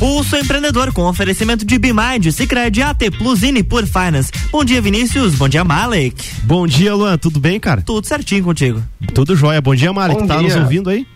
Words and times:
Pulso 0.00 0.34
Empreendedor 0.34 0.94
com 0.94 1.02
oferecimento 1.02 1.62
de 1.62 1.78
Bimind, 1.78 2.32
Cicred, 2.32 2.82
AT 2.82 3.10
Plus 3.18 3.42
e 3.42 3.62
por 3.62 3.86
Finance. 3.86 4.32
Bom 4.50 4.64
dia, 4.64 4.80
Vinícius. 4.80 5.34
Bom 5.34 5.46
dia, 5.46 5.62
Malek. 5.62 6.16
Bom 6.44 6.66
dia, 6.66 6.94
Luan. 6.94 7.18
Tudo 7.18 7.38
bem, 7.38 7.60
cara? 7.60 7.82
Tudo 7.82 8.06
certinho 8.06 8.42
contigo. 8.42 8.82
Tudo 9.12 9.36
jóia. 9.36 9.60
Bom 9.60 9.74
dia, 9.74 9.92
Malek. 9.92 10.22
Bom 10.22 10.26
tá 10.26 10.38
dia. 10.38 10.48
nos 10.48 10.56
ouvindo 10.56 10.88
aí? 10.88 11.06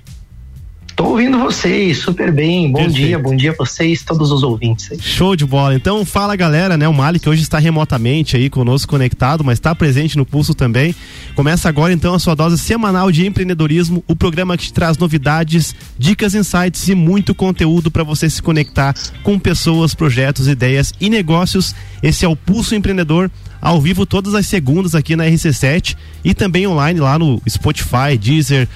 Tô 0.96 1.06
ouvindo 1.06 1.38
vocês, 1.38 1.98
super 1.98 2.30
bem. 2.30 2.70
Bom 2.70 2.78
Perfeito. 2.78 3.06
dia, 3.06 3.18
bom 3.18 3.34
dia 3.34 3.50
a 3.50 3.54
vocês, 3.54 4.04
todos 4.04 4.30
os 4.30 4.44
ouvintes. 4.44 4.92
Aí. 4.92 4.98
Show 5.00 5.34
de 5.34 5.44
bola. 5.44 5.74
Então, 5.74 6.04
fala 6.04 6.36
galera, 6.36 6.76
né? 6.76 6.86
O 6.86 6.94
Malik 6.94 7.28
hoje 7.28 7.42
está 7.42 7.58
remotamente 7.58 8.36
aí 8.36 8.48
conosco 8.48 8.90
conectado, 8.90 9.42
mas 9.42 9.58
está 9.58 9.74
presente 9.74 10.16
no 10.16 10.24
pulso 10.24 10.54
também. 10.54 10.94
Começa 11.34 11.68
agora 11.68 11.92
então 11.92 12.14
a 12.14 12.18
sua 12.20 12.36
dose 12.36 12.56
semanal 12.58 13.10
de 13.10 13.26
empreendedorismo, 13.26 14.04
o 14.06 14.14
programa 14.14 14.56
que 14.56 14.66
te 14.66 14.72
traz 14.72 14.96
novidades, 14.96 15.74
dicas, 15.98 16.32
insights 16.32 16.86
e 16.88 16.94
muito 16.94 17.34
conteúdo 17.34 17.90
para 17.90 18.04
você 18.04 18.30
se 18.30 18.40
conectar 18.40 18.94
com 19.24 19.36
pessoas, 19.36 19.94
projetos, 19.96 20.46
ideias 20.46 20.92
e 21.00 21.10
negócios. 21.10 21.74
Esse 22.04 22.24
é 22.24 22.28
o 22.28 22.36
Pulso 22.36 22.72
Empreendedor 22.72 23.28
ao 23.64 23.80
vivo 23.80 24.04
todas 24.04 24.34
as 24.34 24.46
segundas 24.46 24.94
aqui 24.94 25.16
na 25.16 25.24
RC7 25.24 25.96
e 26.22 26.34
também 26.34 26.66
online 26.66 27.00
lá 27.00 27.18
no 27.18 27.40
Spotify, 27.48 28.18
Deezer, 28.20 28.68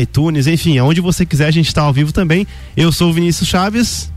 iTunes, 0.00 0.46
enfim, 0.46 0.76
aonde 0.76 1.00
você 1.00 1.24
quiser 1.24 1.46
a 1.46 1.50
gente 1.50 1.68
está 1.68 1.80
ao 1.80 1.92
vivo 1.94 2.12
também. 2.12 2.46
Eu 2.76 2.92
sou 2.92 3.08
o 3.08 3.12
Vinícius 3.14 3.48
Chaves. 3.48 4.12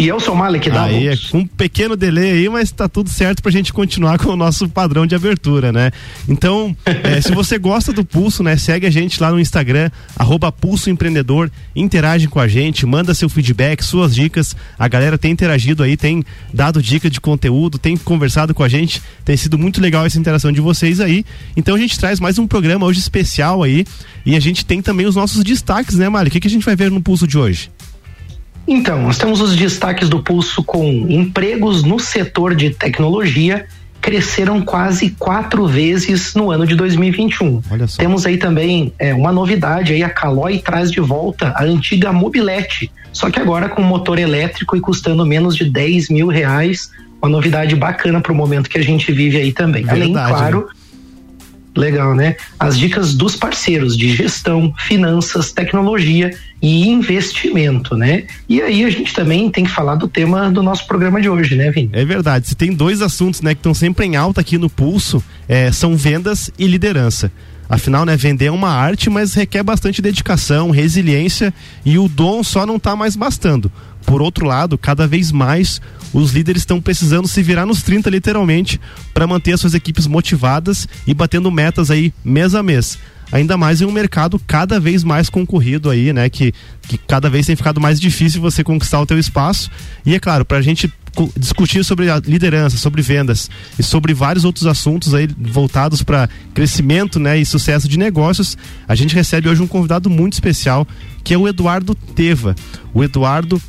E 0.00 0.08
eu 0.08 0.18
sou 0.18 0.32
o 0.32 0.36
Malik 0.38 0.70
da 0.70 0.84
Aí, 0.84 1.14
com 1.30 1.40
um 1.40 1.46
pequeno 1.46 1.94
delay 1.94 2.30
aí, 2.30 2.48
mas 2.48 2.72
tá 2.72 2.88
tudo 2.88 3.10
certo 3.10 3.42
pra 3.42 3.52
gente 3.52 3.70
continuar 3.70 4.18
com 4.18 4.30
o 4.30 4.36
nosso 4.36 4.66
padrão 4.66 5.06
de 5.06 5.14
abertura, 5.14 5.70
né? 5.70 5.90
Então, 6.26 6.74
é, 6.86 7.20
se 7.20 7.32
você 7.32 7.58
gosta 7.58 7.92
do 7.92 8.02
Pulso, 8.02 8.42
né? 8.42 8.56
Segue 8.56 8.86
a 8.86 8.90
gente 8.90 9.20
lá 9.20 9.30
no 9.30 9.38
Instagram, 9.38 9.90
arroba 10.16 10.50
Pulso 10.50 10.88
Empreendedor, 10.88 11.50
interage 11.76 12.28
com 12.28 12.40
a 12.40 12.48
gente, 12.48 12.86
manda 12.86 13.12
seu 13.12 13.28
feedback, 13.28 13.84
suas 13.84 14.14
dicas. 14.14 14.56
A 14.78 14.88
galera 14.88 15.18
tem 15.18 15.32
interagido 15.32 15.82
aí, 15.82 15.98
tem 15.98 16.24
dado 16.50 16.82
dica 16.82 17.10
de 17.10 17.20
conteúdo, 17.20 17.78
tem 17.78 17.94
conversado 17.94 18.54
com 18.54 18.62
a 18.62 18.70
gente. 18.70 19.02
Tem 19.22 19.36
sido 19.36 19.58
muito 19.58 19.82
legal 19.82 20.06
essa 20.06 20.18
interação 20.18 20.50
de 20.50 20.62
vocês 20.62 20.98
aí. 20.98 21.26
Então 21.54 21.74
a 21.74 21.78
gente 21.78 21.98
traz 21.98 22.18
mais 22.18 22.38
um 22.38 22.46
programa 22.46 22.86
hoje 22.86 23.00
especial 23.00 23.62
aí. 23.62 23.84
E 24.24 24.34
a 24.34 24.40
gente 24.40 24.64
tem 24.64 24.80
também 24.80 25.04
os 25.04 25.16
nossos 25.16 25.44
destaques, 25.44 25.96
né, 25.96 26.08
Mali? 26.08 26.28
O 26.28 26.32
que, 26.32 26.40
que 26.40 26.48
a 26.48 26.50
gente 26.50 26.64
vai 26.64 26.74
ver 26.74 26.90
no 26.90 27.02
Pulso 27.02 27.26
de 27.26 27.36
hoje? 27.36 27.70
Então, 28.72 29.02
nós 29.02 29.18
temos 29.18 29.40
os 29.40 29.56
destaques 29.56 30.08
do 30.08 30.22
pulso 30.22 30.62
com 30.62 30.84
empregos 31.08 31.82
no 31.82 31.98
setor 31.98 32.54
de 32.54 32.70
tecnologia 32.70 33.66
cresceram 34.00 34.62
quase 34.62 35.10
quatro 35.10 35.66
vezes 35.66 36.34
no 36.36 36.52
ano 36.52 36.64
de 36.64 36.76
2021. 36.76 37.60
Temos 37.98 38.24
aí 38.24 38.38
também 38.38 38.92
é, 38.96 39.12
uma 39.12 39.32
novidade 39.32 39.92
aí, 39.92 40.04
a 40.04 40.08
Caloi 40.08 40.60
traz 40.60 40.90
de 40.90 41.00
volta 41.00 41.52
a 41.56 41.64
antiga 41.64 42.12
mobilete, 42.12 42.90
só 43.12 43.28
que 43.28 43.40
agora 43.40 43.68
com 43.68 43.82
motor 43.82 44.20
elétrico 44.20 44.76
e 44.76 44.80
custando 44.80 45.26
menos 45.26 45.56
de 45.56 45.68
10 45.68 46.08
mil 46.08 46.28
reais. 46.28 46.92
Uma 47.20 47.28
novidade 47.28 47.74
bacana 47.76 48.20
para 48.20 48.32
o 48.32 48.34
momento 48.34 48.70
que 48.70 48.78
a 48.78 48.82
gente 48.82 49.12
vive 49.12 49.36
aí 49.36 49.52
também. 49.52 49.84
Verdade, 49.84 50.02
Além, 50.02 50.12
claro, 50.12 50.60
né? 50.60 50.72
Legal, 51.76 52.14
né? 52.14 52.36
As 52.58 52.78
dicas 52.78 53.14
dos 53.14 53.36
parceiros 53.36 53.96
de 53.96 54.14
gestão, 54.14 54.74
finanças, 54.76 55.52
tecnologia 55.52 56.30
e 56.60 56.88
investimento, 56.88 57.96
né? 57.96 58.24
E 58.48 58.60
aí 58.60 58.84
a 58.84 58.90
gente 58.90 59.14
também 59.14 59.48
tem 59.50 59.64
que 59.64 59.70
falar 59.70 59.94
do 59.94 60.08
tema 60.08 60.50
do 60.50 60.62
nosso 60.62 60.86
programa 60.86 61.20
de 61.20 61.28
hoje, 61.28 61.54
né, 61.54 61.70
Vini? 61.70 61.90
É 61.92 62.04
verdade. 62.04 62.48
Se 62.48 62.54
tem 62.54 62.72
dois 62.72 63.00
assuntos, 63.00 63.40
né, 63.40 63.54
que 63.54 63.60
estão 63.60 63.72
sempre 63.72 64.04
em 64.04 64.16
alta 64.16 64.40
aqui 64.40 64.58
no 64.58 64.68
pulso, 64.68 65.22
é, 65.48 65.70
são 65.70 65.96
vendas 65.96 66.50
e 66.58 66.66
liderança. 66.66 67.30
Afinal, 67.68 68.04
né, 68.04 68.16
vender 68.16 68.46
é 68.46 68.50
uma 68.50 68.70
arte, 68.70 69.08
mas 69.08 69.32
requer 69.32 69.62
bastante 69.62 70.02
dedicação, 70.02 70.72
resiliência 70.72 71.54
e 71.84 71.98
o 71.98 72.08
dom 72.08 72.42
só 72.42 72.66
não 72.66 72.76
está 72.76 72.96
mais 72.96 73.14
bastando. 73.14 73.70
Por 74.06 74.22
outro 74.22 74.46
lado, 74.46 74.76
cada 74.78 75.06
vez 75.06 75.30
mais 75.30 75.80
os 76.12 76.32
líderes 76.32 76.62
estão 76.62 76.80
precisando 76.80 77.28
se 77.28 77.42
virar 77.42 77.66
nos 77.66 77.82
30 77.82 78.10
literalmente 78.10 78.80
para 79.14 79.26
manter 79.26 79.52
as 79.52 79.60
suas 79.60 79.74
equipes 79.74 80.06
motivadas 80.06 80.88
e 81.06 81.14
batendo 81.14 81.50
metas 81.50 81.90
aí 81.90 82.12
mês 82.24 82.54
a 82.54 82.62
mês 82.62 82.98
ainda 83.32 83.56
mais 83.56 83.80
em 83.80 83.84
um 83.84 83.92
mercado 83.92 84.40
cada 84.46 84.80
vez 84.80 85.04
mais 85.04 85.30
concorrido 85.30 85.90
aí, 85.90 86.12
né? 86.12 86.28
Que, 86.28 86.52
que 86.82 86.98
cada 86.98 87.30
vez 87.30 87.46
tem 87.46 87.56
ficado 87.56 87.80
mais 87.80 88.00
difícil 88.00 88.40
você 88.40 88.64
conquistar 88.64 89.00
o 89.00 89.06
teu 89.06 89.18
espaço. 89.18 89.70
E 90.04 90.14
é 90.14 90.18
claro, 90.18 90.44
para 90.44 90.58
a 90.58 90.62
gente 90.62 90.92
discutir 91.36 91.84
sobre 91.84 92.08
a 92.08 92.18
liderança, 92.18 92.76
sobre 92.76 93.02
vendas 93.02 93.50
e 93.78 93.82
sobre 93.82 94.14
vários 94.14 94.44
outros 94.44 94.66
assuntos 94.66 95.12
aí 95.12 95.28
voltados 95.36 96.02
para 96.02 96.28
crescimento, 96.54 97.18
né, 97.18 97.38
e 97.38 97.44
sucesso 97.44 97.88
de 97.88 97.98
negócios, 97.98 98.56
a 98.86 98.94
gente 98.94 99.14
recebe 99.14 99.48
hoje 99.48 99.60
um 99.60 99.66
convidado 99.66 100.08
muito 100.08 100.34
especial, 100.34 100.86
que 101.24 101.34
é 101.34 101.38
o 101.38 101.48
Eduardo 101.48 101.94
Teva. 101.94 102.54
O 102.94 103.02
Eduardo, 103.02 103.60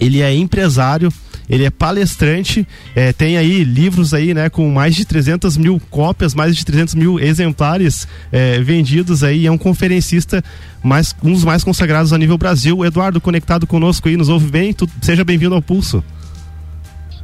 ele 0.00 0.20
é 0.20 0.34
empresário, 0.34 1.12
ele 1.48 1.64
é 1.64 1.70
palestrante, 1.70 2.66
é, 2.94 3.12
tem 3.12 3.38
aí 3.38 3.64
livros 3.64 4.12
aí, 4.12 4.34
né, 4.34 4.50
com 4.50 4.70
mais 4.70 4.94
de 4.94 5.04
300 5.04 5.56
mil 5.56 5.80
cópias, 5.90 6.34
mais 6.34 6.54
de 6.54 6.64
300 6.64 6.94
mil 6.94 7.18
exemplares 7.18 8.06
é, 8.30 8.60
vendidos 8.60 9.24
aí, 9.24 9.46
é 9.46 9.50
um 9.50 9.56
conferencista 9.56 10.44
mais, 10.82 11.14
um 11.22 11.32
dos 11.32 11.44
mais 11.44 11.64
consagrados 11.64 12.12
a 12.12 12.18
nível 12.18 12.36
Brasil. 12.36 12.84
Eduardo, 12.84 13.20
conectado 13.20 13.66
conosco 13.66 14.08
aí, 14.08 14.16
nos 14.16 14.28
ouve 14.28 14.50
bem? 14.50 14.72
Tu, 14.72 14.88
seja 15.00 15.24
bem-vindo 15.24 15.54
ao 15.54 15.62
Pulso. 15.62 16.04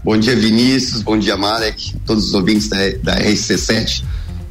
Bom 0.03 0.19
dia, 0.19 0.37
Vinícius, 0.37 1.03
bom 1.03 1.19
dia, 1.19 1.37
Marek, 1.37 1.95
todos 2.05 2.29
os 2.29 2.35
ouvintes 2.35 2.69
da, 2.69 2.77
da 3.03 3.19
RC7. 3.21 4.05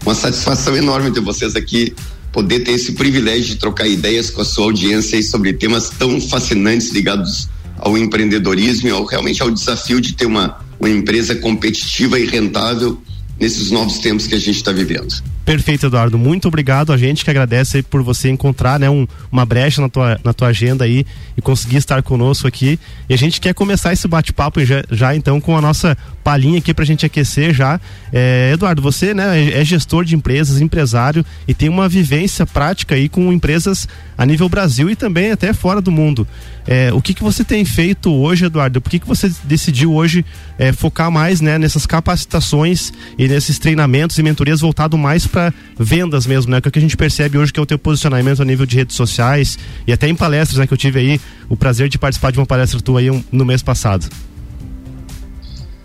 Uma 0.04 0.16
satisfação 0.16 0.76
enorme 0.76 1.12
ter 1.12 1.22
vocês 1.22 1.56
aqui 1.56 1.96
poder 2.32 2.62
ter 2.62 2.72
esse 2.72 2.94
privilégio 2.94 3.50
de 3.50 3.56
trocar 3.58 3.88
ideias 3.88 4.32
com 4.32 4.42
a 4.42 4.46
sua 4.46 4.66
audiência 4.66 5.22
sobre 5.22 5.54
temas 5.54 5.92
tão 5.92 6.20
fascinantes 6.20 6.92
ligados 6.92 7.48
ao 7.84 7.98
empreendedorismo 7.98 8.96
ao, 8.96 9.04
realmente 9.04 9.44
ao 9.44 9.52
desafio 9.52 10.00
de 10.00 10.14
ter 10.14 10.26
uma, 10.26 10.58
uma 10.80 10.90
empresa 10.90 11.36
competitiva 11.36 12.18
e 12.18 12.26
rentável 12.26 12.98
nesses 13.40 13.72
novos 13.72 14.00
tempos 14.00 14.28
que 14.28 14.36
a 14.36 14.40
gente 14.40 14.56
está 14.56 14.72
vivendo. 14.72 15.14
Perfeito, 15.46 15.88
Eduardo. 15.88 16.18
Muito 16.18 16.48
obrigado. 16.48 16.94
A 16.94 16.98
gente 16.98 17.26
que 17.26 17.30
agradece 17.30 17.84
por 17.84 18.02
você 18.02 18.30
encontrar 18.30 18.80
né, 18.80 18.90
um, 18.90 19.06
uma 19.30 19.46
brecha 19.46 19.82
na 19.82 19.90
tua, 19.90 20.18
na 20.24 20.34
tua 20.34 20.48
agenda 20.48 20.86
aí 20.86 21.06
e 21.36 21.42
conseguir 21.42 21.78
estar 21.78 22.02
conosco 22.02 22.48
aqui. 22.48 22.80
E 23.10 23.14
a 23.14 23.18
gente 23.18 23.42
quer 23.42 23.54
começar 23.54 23.92
esse 23.92 24.08
bate-papo 24.08 24.64
já, 24.64 24.84
já, 24.90 25.14
então 25.14 25.42
com 25.42 25.58
a 25.58 25.62
nossa 25.62 25.98
palhinha 26.24 26.60
aqui 26.60 26.74
para 26.74 26.84
a 26.84 26.88
gente 26.88 27.06
aquecer 27.06 27.54
já. 27.54 27.80
É, 28.12 28.52
Eduardo, 28.54 28.82
você 28.82 29.14
né, 29.14 29.38
é, 29.38 29.60
é 29.60 29.66
gestor 29.66 30.06
de 30.06 30.16
empresas, 30.16 30.62
empresário 30.62 31.26
e 31.46 31.54
tem 31.54 31.68
uma 31.68 31.90
vivência 31.90 32.46
prática 32.46 32.96
aí 32.96 33.10
com 33.10 33.34
empresas 33.34 33.86
a 34.18 34.26
nível 34.26 34.48
Brasil 34.48 34.90
e 34.90 34.96
também 34.96 35.32
até 35.32 35.52
fora 35.52 35.82
do 35.82 35.92
mundo. 35.92 36.26
É, 36.66 36.94
o 36.94 37.02
que, 37.02 37.14
que 37.14 37.24
você 37.24 37.44
tem 37.44 37.66
feito 37.66 38.10
hoje, 38.14 38.46
Eduardo? 38.46 38.80
Por 38.80 38.90
que, 38.90 39.00
que 39.00 39.08
você 39.08 39.30
decidiu 39.44 39.94
hoje 39.94 40.26
é, 40.58 40.72
focar 40.72 41.12
mais 41.12 41.42
né, 41.42 41.58
nessas 41.58 41.86
capacitações 41.86 42.94
nesses 43.28 43.60
treinamentos 43.60 44.18
e 44.18 44.24
mentorias 44.24 44.60
voltado 44.60 44.98
mais 44.98 45.28
para 45.28 45.54
vendas 45.78 46.26
mesmo, 46.26 46.52
né? 46.52 46.62
Que 46.62 46.68
é 46.68 46.70
o 46.70 46.72
que 46.72 46.80
a 46.80 46.82
gente 46.82 46.98
percebe 46.98 47.38
hoje 47.38 47.54
que 47.54 47.60
é 47.60 47.64
o 47.64 47.66
teu 47.66 47.78
posicionamento 47.78 48.42
a 48.42 48.46
nível 48.46 48.66
de 48.66 48.76
redes 48.76 48.96
sociais 48.96 49.58
e 49.88 49.94
até 49.94 50.08
em 50.08 50.16
palestras, 50.16 50.60
né? 50.60 50.68
Que 50.68 50.74
eu 50.74 50.78
tive 50.78 51.00
aí 51.00 51.22
o 51.50 51.56
prazer 51.56 51.90
de 51.90 51.98
participar 51.98 52.32
de 52.32 52.40
uma 52.40 52.46
palestra 52.46 52.80
tua 52.82 53.00
aí 53.00 53.10
um, 53.10 53.24
no 53.32 53.46
mês 53.46 53.62
passado. 53.62 54.08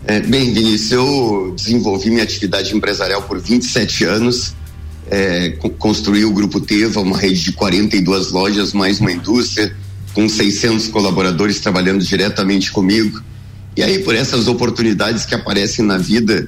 É, 0.05 0.19
bem, 0.21 0.53
Vinícius, 0.53 0.91
eu 0.91 1.53
desenvolvi 1.55 2.09
minha 2.09 2.23
atividade 2.23 2.75
empresarial 2.75 3.21
por 3.23 3.39
27 3.39 4.05
anos, 4.05 4.55
é, 5.11 5.51
construí 5.77 6.25
o 6.25 6.31
Grupo 6.31 6.59
Teva, 6.59 7.01
uma 7.01 7.17
rede 7.17 7.43
de 7.43 7.51
42 7.51 8.31
lojas, 8.31 8.73
mais 8.73 8.99
uma 8.99 9.11
indústria, 9.11 9.75
com 10.13 10.27
600 10.27 10.87
colaboradores 10.87 11.59
trabalhando 11.59 12.03
diretamente 12.03 12.71
comigo. 12.71 13.21
E 13.79 13.83
aí, 13.83 13.99
por 13.99 14.13
essas 14.13 14.49
oportunidades 14.49 15.25
que 15.25 15.33
aparecem 15.33 15.85
na 15.85 15.97
vida, 15.97 16.45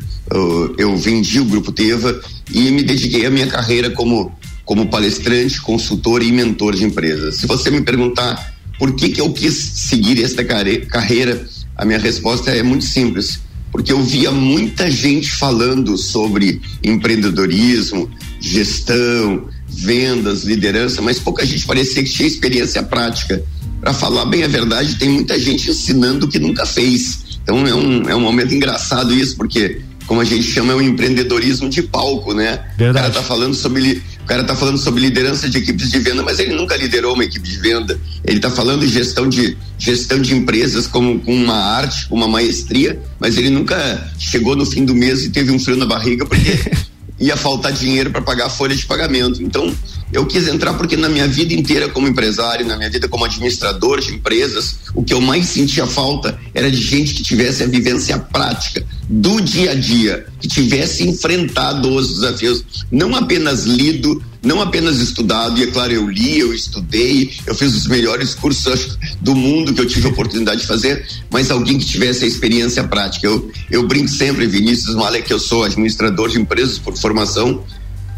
eu, 0.78 0.98
vendi 0.98 1.40
o 1.40 1.46
Grupo 1.46 1.72
Teva 1.72 2.20
e 2.54 2.70
me 2.72 2.84
dediquei 2.84 3.26
à 3.26 3.30
minha 3.30 3.48
carreira 3.48 3.90
como, 3.90 4.38
como 4.66 4.88
palestrante, 4.88 5.62
consultor 5.62 6.22
e 6.22 6.30
mentor 6.30 6.76
de 6.76 6.84
empresas. 6.84 7.38
Se 7.38 7.48
você 7.48 7.72
me 7.72 7.84
perguntar 7.84 8.54
por 8.78 8.94
que, 8.98 9.08
que 9.08 9.22
eu 9.22 9.32
quis 9.32 9.54
seguir 9.54 10.22
esta 10.22 10.44
carreira, 10.44 11.48
a 11.78 11.86
minha 11.86 12.00
resposta 12.00 12.52
é 12.52 12.62
muito 12.62 12.84
simples. 12.84 13.40
Porque 13.72 13.94
eu 13.94 14.04
via 14.04 14.30
muita 14.30 14.92
gente 14.92 15.32
falando 15.32 15.98
sobre 15.98 16.62
empreendedorismo, 16.84 18.12
gestão, 18.42 19.48
vendas, 19.70 20.44
liderança, 20.44 21.02
mas 21.02 21.18
pouca 21.18 21.46
gente 21.46 21.66
parecia 21.66 22.04
que 22.04 22.10
tinha 22.10 22.28
experiência 22.28 22.84
prática. 22.84 23.42
Para 23.80 23.94
falar 23.94 24.26
bem 24.26 24.44
a 24.44 24.48
verdade, 24.48 24.96
tem 24.96 25.10
muita 25.10 25.40
gente 25.40 25.72
ensinando 25.72 26.28
o 26.28 26.30
que 26.30 26.38
nunca 26.38 26.68
fez. 26.68 27.21
Então 27.44 27.66
é 27.68 27.74
um, 27.74 28.10
é 28.10 28.16
um 28.16 28.22
momento 28.22 28.54
engraçado 28.54 29.14
isso, 29.14 29.36
porque 29.36 29.82
como 30.06 30.20
a 30.20 30.26
gente 30.26 30.44
chama, 30.44 30.74
é 30.74 30.76
um 30.76 30.82
empreendedorismo 30.82 31.70
de 31.70 31.82
palco, 31.84 32.34
né? 32.34 32.60
Verdade. 32.78 32.92
O 32.92 32.94
cara 32.94 33.10
tá 33.12 33.24
falando 33.24 33.54
sobre 33.54 34.02
o 34.22 34.26
cara 34.26 34.44
tá 34.44 34.56
falando 34.56 34.78
sobre 34.78 35.02
liderança 35.02 35.50
de 35.50 35.58
equipes 35.58 35.90
de 35.90 36.00
venda, 36.00 36.22
mas 36.22 36.40
ele 36.40 36.54
nunca 36.54 36.76
liderou 36.76 37.14
uma 37.14 37.24
equipe 37.24 37.48
de 37.48 37.58
venda. 37.58 38.00
Ele 38.24 38.38
está 38.38 38.50
falando 38.50 38.82
de 38.82 38.88
gestão 38.88 39.28
de 39.28 39.58
gestão 39.78 40.22
de 40.22 40.36
empresas 40.36 40.86
como 40.86 41.20
com 41.20 41.34
uma 41.34 41.56
arte, 41.56 42.08
com 42.08 42.16
uma 42.16 42.28
maestria, 42.28 43.00
mas 43.20 43.38
ele 43.38 43.50
nunca 43.50 44.12
chegou 44.20 44.56
no 44.56 44.66
fim 44.66 44.86
do 44.86 44.94
mês 44.94 45.26
e 45.26 45.30
teve 45.30 45.52
um 45.52 45.60
frio 45.60 45.76
na 45.78 45.86
barriga 45.86 46.26
porque 46.26 46.60
ia 47.22 47.38
faltar 47.38 47.72
dinheiro 47.72 48.12
para 48.12 48.22
pagar 48.22 48.48
a 48.48 48.50
folha 48.50 48.76
de 48.76 48.86
pagamento. 48.86 49.42
Então, 49.42 49.74
Eu 50.12 50.26
quis 50.26 50.48
entrar 50.48 50.74
porque 50.74 50.98
na 50.98 51.08
minha 51.08 51.28
vida 51.28 51.54
inteira 51.54 51.88
como 51.88 52.08
empresário, 52.08 52.66
na 52.66 52.76
minha 52.76 52.90
vida 52.90 53.08
como 53.08 53.24
administrador 53.24 54.02
de 54.02 54.14
empresas, 54.14 54.76
o 54.94 55.04
que 55.04 55.14
eu 55.14 55.22
mais 55.22 55.46
sentia 55.46 55.88
falta 55.88 56.38
era 56.54 56.70
de 56.70 56.82
gente 56.82 57.14
que 57.14 57.24
tivesse 57.24 57.64
a 57.64 57.66
vivência 57.68 58.20
prática 58.20 58.86
do 59.08 59.40
dia 59.40 59.72
a 59.72 59.76
dia, 59.76 60.26
que 60.42 60.48
tivesse 60.48 61.08
enfrentado 61.08 61.94
os 61.94 62.16
desafios, 62.16 62.66
não 62.92 63.16
apenas 63.16 63.66
lido, 63.66 64.22
não 64.44 64.60
apenas 64.60 64.98
estudado, 64.98 65.60
e 65.60 65.64
é 65.64 65.68
claro, 65.68 65.94
eu 65.94 66.10
li, 66.10 66.40
eu 66.40 66.54
estudei, 66.54 67.32
eu 67.46 67.54
fiz 67.54 67.76
os 67.76 67.86
melhores 67.86 68.34
cursos 68.34 68.98
do 69.22 69.36
mundo 69.36 69.74
que 69.74 69.80
eu 69.80 69.86
tive 69.86 70.08
a 70.08 70.10
oportunidade 70.10 70.62
de 70.62 70.68
fazer, 70.68 71.06
mas 71.30 71.52
alguém 71.52 71.78
que 71.78 71.86
tivesse 71.86 72.26
a 72.26 72.28
experiência 72.28 72.84
prática. 72.84 73.28
Eu, 73.28 73.52
eu 73.70 73.88
brinco 73.88 74.10
sempre, 74.10 74.48
Vinícius 74.48 74.96
Malek, 74.96 75.28
que 75.28 75.34
eu 75.34 75.40
sou 75.40 75.64
administrador 75.64 76.30
de 76.30 76.40
empresas 76.40 76.80
por 76.80 76.98
formação, 76.98 77.64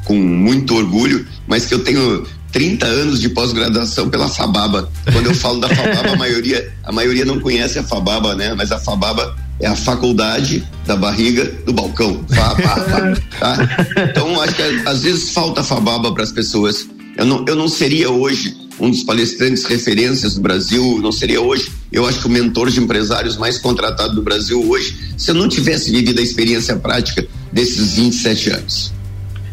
com 0.06 0.16
muito 0.16 0.76
orgulho, 0.76 1.28
mas 1.48 1.66
que 1.66 1.74
eu 1.74 1.80
tenho 1.80 2.26
30 2.54 2.86
anos 2.86 3.20
de 3.20 3.30
pós-graduação 3.30 4.10
pela 4.10 4.30
Fababa. 4.30 4.90
Quando 5.12 5.26
eu 5.26 5.34
falo 5.34 5.60
da 5.60 5.68
Fababa, 5.68 6.12
a 6.12 6.16
maioria, 6.16 6.74
a 6.84 6.92
maioria 6.92 7.26
não 7.26 7.40
conhece 7.40 7.80
a 7.80 7.84
Fababa, 7.84 8.36
né? 8.36 8.54
Mas 8.54 8.72
a 8.72 8.80
Fababa 8.80 9.36
é 9.64 9.68
a 9.68 9.76
faculdade 9.76 10.62
da 10.86 10.96
barriga 10.96 11.46
do 11.66 11.72
balcão. 11.72 12.22
Fá, 12.30 12.50
fá, 12.56 12.76
fá, 12.82 13.16
tá? 13.40 14.04
Então, 14.10 14.42
acho 14.42 14.56
que 14.56 14.62
às 14.62 15.04
vezes 15.04 15.32
falta 15.32 15.64
Fababa 15.64 16.14
para 16.14 16.24
as 16.24 16.34
pessoas. 16.34 16.86
Eu 17.18 17.26
não, 17.26 17.46
eu 17.48 17.56
não 17.56 17.70
seria 17.70 18.10
hoje 18.10 18.58
um 18.80 18.90
dos 18.90 19.04
palestrantes 19.04 19.64
referências 19.64 20.36
do 20.36 20.42
Brasil, 20.42 21.00
não 21.02 21.12
seria 21.12 21.40
hoje, 21.40 21.72
eu 21.92 22.06
acho 22.08 22.20
que 22.20 22.26
o 22.26 22.30
mentor 22.30 22.70
de 22.70 22.80
empresários 22.80 23.38
mais 23.38 23.58
contratado 23.58 24.16
do 24.16 24.22
Brasil 24.22 24.68
hoje, 24.68 25.14
se 25.16 25.32
eu 25.32 25.36
não 25.36 25.48
tivesse 25.48 25.92
vivido 25.92 26.20
a 26.20 26.24
experiência 26.24 26.76
prática 26.76 27.26
desses 27.52 27.94
27 27.94 28.50
anos. 28.50 28.94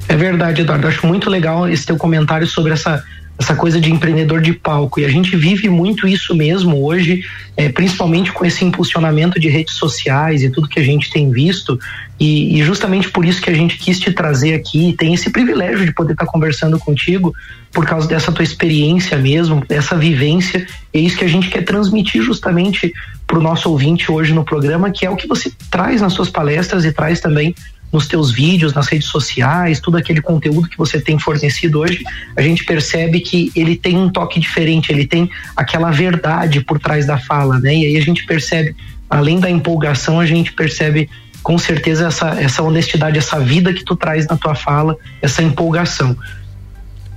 É 0.08 0.16
verdade, 0.16 0.62
Eduardo. 0.62 0.88
Acho 0.88 1.06
muito 1.06 1.30
legal 1.30 1.68
esse 1.68 1.86
teu 1.86 1.96
comentário 1.96 2.46
sobre 2.46 2.72
essa, 2.72 3.04
essa 3.40 3.54
coisa 3.54 3.80
de 3.80 3.90
empreendedor 3.90 4.42
de 4.42 4.52
palco. 4.52 5.00
E 5.00 5.04
a 5.06 5.08
gente 5.08 5.34
vive 5.34 5.66
muito 5.70 6.06
isso 6.06 6.34
mesmo 6.34 6.84
hoje, 6.84 7.24
é, 7.56 7.70
principalmente 7.70 8.30
com 8.32 8.44
esse 8.44 8.62
impulsionamento 8.66 9.40
de 9.40 9.48
redes 9.48 9.76
sociais 9.76 10.42
e 10.42 10.50
tudo 10.50 10.68
que 10.68 10.78
a 10.78 10.82
gente 10.84 11.10
tem 11.10 11.30
visto. 11.30 11.80
E, 12.18 12.58
e 12.58 12.62
justamente 12.62 13.10
por 13.10 13.24
isso 13.24 13.40
que 13.40 13.48
a 13.48 13.54
gente 13.54 13.78
quis 13.78 13.98
te 13.98 14.12
trazer 14.12 14.52
aqui. 14.52 14.94
Tem 14.98 15.14
esse 15.14 15.30
privilégio 15.30 15.86
de 15.86 15.94
poder 15.94 16.12
estar 16.12 16.26
conversando 16.26 16.78
contigo 16.78 17.34
por 17.72 17.86
causa 17.86 18.06
dessa 18.06 18.30
tua 18.30 18.44
experiência 18.44 19.16
mesmo, 19.16 19.64
dessa 19.66 19.96
vivência. 19.96 20.66
É 20.92 20.98
isso 21.00 21.16
que 21.16 21.24
a 21.24 21.28
gente 21.28 21.48
quer 21.48 21.62
transmitir 21.64 22.22
justamente 22.22 22.92
para 23.26 23.38
o 23.38 23.42
nosso 23.42 23.70
ouvinte 23.70 24.12
hoje 24.12 24.34
no 24.34 24.44
programa, 24.44 24.90
que 24.90 25.06
é 25.06 25.10
o 25.10 25.16
que 25.16 25.26
você 25.26 25.50
traz 25.70 26.02
nas 26.02 26.12
suas 26.12 26.28
palestras 26.28 26.84
e 26.84 26.92
traz 26.92 27.20
também 27.20 27.54
nos 27.92 28.06
teus 28.06 28.30
vídeos, 28.30 28.72
nas 28.72 28.86
redes 28.86 29.08
sociais, 29.08 29.80
tudo 29.80 29.96
aquele 29.96 30.20
conteúdo 30.20 30.68
que 30.68 30.78
você 30.78 31.00
tem 31.00 31.18
fornecido 31.18 31.80
hoje, 31.80 32.02
a 32.36 32.42
gente 32.42 32.64
percebe 32.64 33.20
que 33.20 33.50
ele 33.54 33.76
tem 33.76 33.96
um 33.96 34.08
toque 34.08 34.38
diferente, 34.38 34.92
ele 34.92 35.06
tem 35.06 35.28
aquela 35.56 35.90
verdade 35.90 36.60
por 36.60 36.78
trás 36.78 37.06
da 37.06 37.18
fala, 37.18 37.58
né? 37.58 37.74
E 37.74 37.86
aí 37.86 37.96
a 37.96 38.02
gente 38.02 38.24
percebe, 38.24 38.76
além 39.08 39.40
da 39.40 39.50
empolgação, 39.50 40.20
a 40.20 40.26
gente 40.26 40.52
percebe 40.52 41.08
com 41.42 41.58
certeza 41.58 42.06
essa, 42.06 42.28
essa 42.40 42.62
honestidade, 42.62 43.18
essa 43.18 43.40
vida 43.40 43.72
que 43.72 43.84
tu 43.84 43.96
traz 43.96 44.26
na 44.26 44.36
tua 44.36 44.54
fala, 44.54 44.96
essa 45.22 45.42
empolgação. 45.42 46.16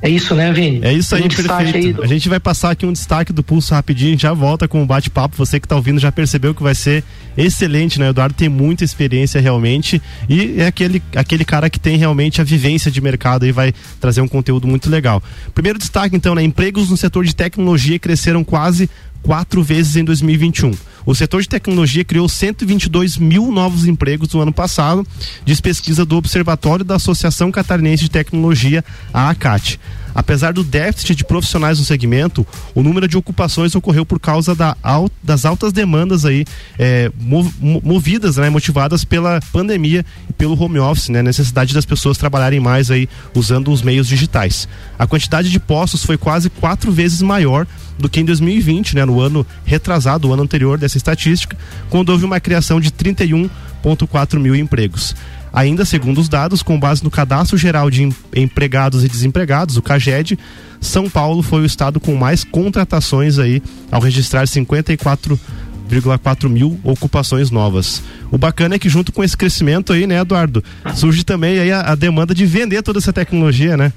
É 0.04 0.10
isso, 0.10 0.36
né, 0.36 0.52
Vini? 0.52 0.82
É 0.84 0.92
isso 0.92 1.16
aí, 1.16 1.22
perfeito. 1.30 1.54
Aí 1.54 1.94
do... 1.94 2.04
A 2.04 2.08
gente 2.08 2.28
vai 2.28 2.38
passar 2.38 2.72
aqui 2.72 2.86
um 2.86 2.92
destaque 2.92 3.32
do 3.32 3.42
pulso 3.42 3.74
rapidinho, 3.74 4.20
já 4.20 4.34
volta 4.34 4.68
com 4.68 4.80
o 4.80 4.82
um 4.82 4.86
bate-papo. 4.86 5.38
Você 5.38 5.62
que 5.62 5.66
está 5.66 5.78
ouvindo 5.78 5.98
já 5.98 6.12
percebeu 6.12 6.54
que 6.54 6.62
vai 6.62 6.76
ser 6.76 7.06
excelente, 7.38 7.98
né? 7.98 8.08
O 8.08 8.10
Eduardo 8.10 8.36
tem 8.36 8.50
muita 8.50 8.84
experiência 8.84 9.40
realmente 9.40 10.02
e 10.28 10.60
é 10.60 10.68
aquele, 10.68 11.02
aquele 11.16 11.46
cara 11.46 11.70
que 11.70 11.80
tem 11.80 11.96
realmente 11.96 12.42
a 12.42 12.44
vivência 12.44 12.92
de 12.92 13.00
mercado 13.00 13.48
e 13.48 13.54
vai 13.54 13.74
trazer 14.02 14.20
um 14.20 14.28
conteúdo 14.28 14.68
muito 14.68 14.90
legal. 14.90 15.24
Primeiro 15.56 15.80
destaque, 15.80 16.18
então, 16.18 16.36
né? 16.36 16.44
Empregos 16.44 16.90
no 16.90 16.98
setor 16.98 17.24
de 17.24 17.34
tecnologia 17.34 17.98
cresceram 17.98 18.44
quase 18.44 18.90
quatro 19.24 19.64
vezes 19.64 19.96
em 19.96 20.04
2021. 20.04 20.72
O 21.06 21.16
setor 21.16 21.42
de 21.42 21.50
tecnologia 21.50 22.04
criou 22.04 22.30
122 22.30 23.18
mil 23.18 23.52
novos 23.52 23.86
empregos 23.86 24.34
no 24.34 24.42
ano 24.42 24.54
passado, 24.54 25.06
diz 25.44 25.60
pesquisa 25.60 26.06
do 26.06 26.16
Observatório 26.16 26.86
da 26.86 26.96
Associação 26.96 27.52
Catarinense 27.52 28.04
de 28.04 28.12
Tecnologia, 28.12 28.84
a 29.14 29.30
ACAT. 29.30 29.80
Apesar 30.16 30.54
do 30.54 30.64
déficit 30.64 31.16
de 31.16 31.24
profissionais 31.24 31.80
no 31.80 31.86
segmento, 31.86 32.46
o 32.76 32.84
número 32.84 33.08
de 33.08 33.18
ocupações 33.18 33.76
ocorreu 33.76 34.06
por 34.06 34.20
causa 34.20 34.54
da 34.54 34.76
das 35.22 35.46
altas 35.46 35.74
demandas 35.74 36.26
aí, 36.26 36.46
é, 36.78 37.12
movidas, 37.84 38.38
né, 38.38 38.50
motivadas 38.50 39.04
pela 39.04 39.40
pandemia 39.52 40.06
e 40.30 40.34
pelo 40.34 40.62
home 40.62 40.80
office, 40.80 41.10
né, 41.10 41.22
necessidade 41.22 41.74
das 41.74 41.86
pessoas 41.86 42.18
trabalharem 42.18 42.60
mais 42.60 42.92
aí 42.92 43.10
usando 43.34 43.72
os 43.72 43.82
meios 43.82 44.08
digitais. 44.08 44.68
A 44.98 45.08
quantidade 45.08 45.50
de 45.50 45.60
postos 45.60 46.04
foi 46.04 46.18
quase 46.18 46.50
quatro 46.50 46.92
vezes 46.92 47.22
maior 47.22 47.66
do 47.98 48.10
que 48.10 48.20
em 48.20 48.26
2020, 48.26 48.96
né, 48.96 49.06
no 49.06 49.20
ano 49.20 49.46
retrasado, 49.66 50.28
o 50.28 50.34
ano 50.34 50.44
anterior 50.44 50.78
dessa 50.78 50.98
estatística, 50.98 51.58
quando 51.90 52.10
houve 52.10 52.26
uma 52.26 52.40
criação 52.40 52.80
de 52.80 52.92
31,4 52.92 54.40
mil 54.40 54.56
empregos. 54.56 55.16
Ainda 55.54 55.86
segundo 55.86 56.20
os 56.20 56.28
dados, 56.28 56.64
com 56.64 56.80
base 56.80 57.04
no 57.04 57.12
Cadastro 57.12 57.58
Geral 57.58 57.92
de 57.92 58.10
Empregados 58.36 59.04
e 59.04 59.08
Desempregados, 59.08 59.78
o 59.78 59.84
CAGED, 59.84 60.40
São 60.82 61.08
Paulo 61.08 61.44
foi 61.44 61.62
o 61.62 61.66
estado 61.66 62.00
com 62.00 62.16
mais 62.16 62.44
contratações 62.44 63.38
aí, 63.38 63.62
ao 63.92 64.02
registrar 64.02 64.46
54,4 64.46 66.50
mil 66.50 66.80
ocupações 66.84 67.52
novas. 67.52 68.02
O 68.32 68.38
bacana 68.38 68.76
é 68.76 68.80
que 68.80 68.90
junto 68.90 69.12
com 69.12 69.24
esse 69.24 69.38
crescimento 69.38 69.94
aí, 69.94 70.08
né, 70.08 70.20
Eduardo, 70.20 70.64
surge 70.96 71.24
também 71.24 71.60
aí 71.60 71.72
a, 71.72 71.82
a 71.82 71.96
demanda 71.96 72.34
de 72.34 72.48
vender 72.48 72.82
toda 72.82 72.98
essa 72.98 73.14
tecnologia, 73.14 73.78
né? 73.78 73.94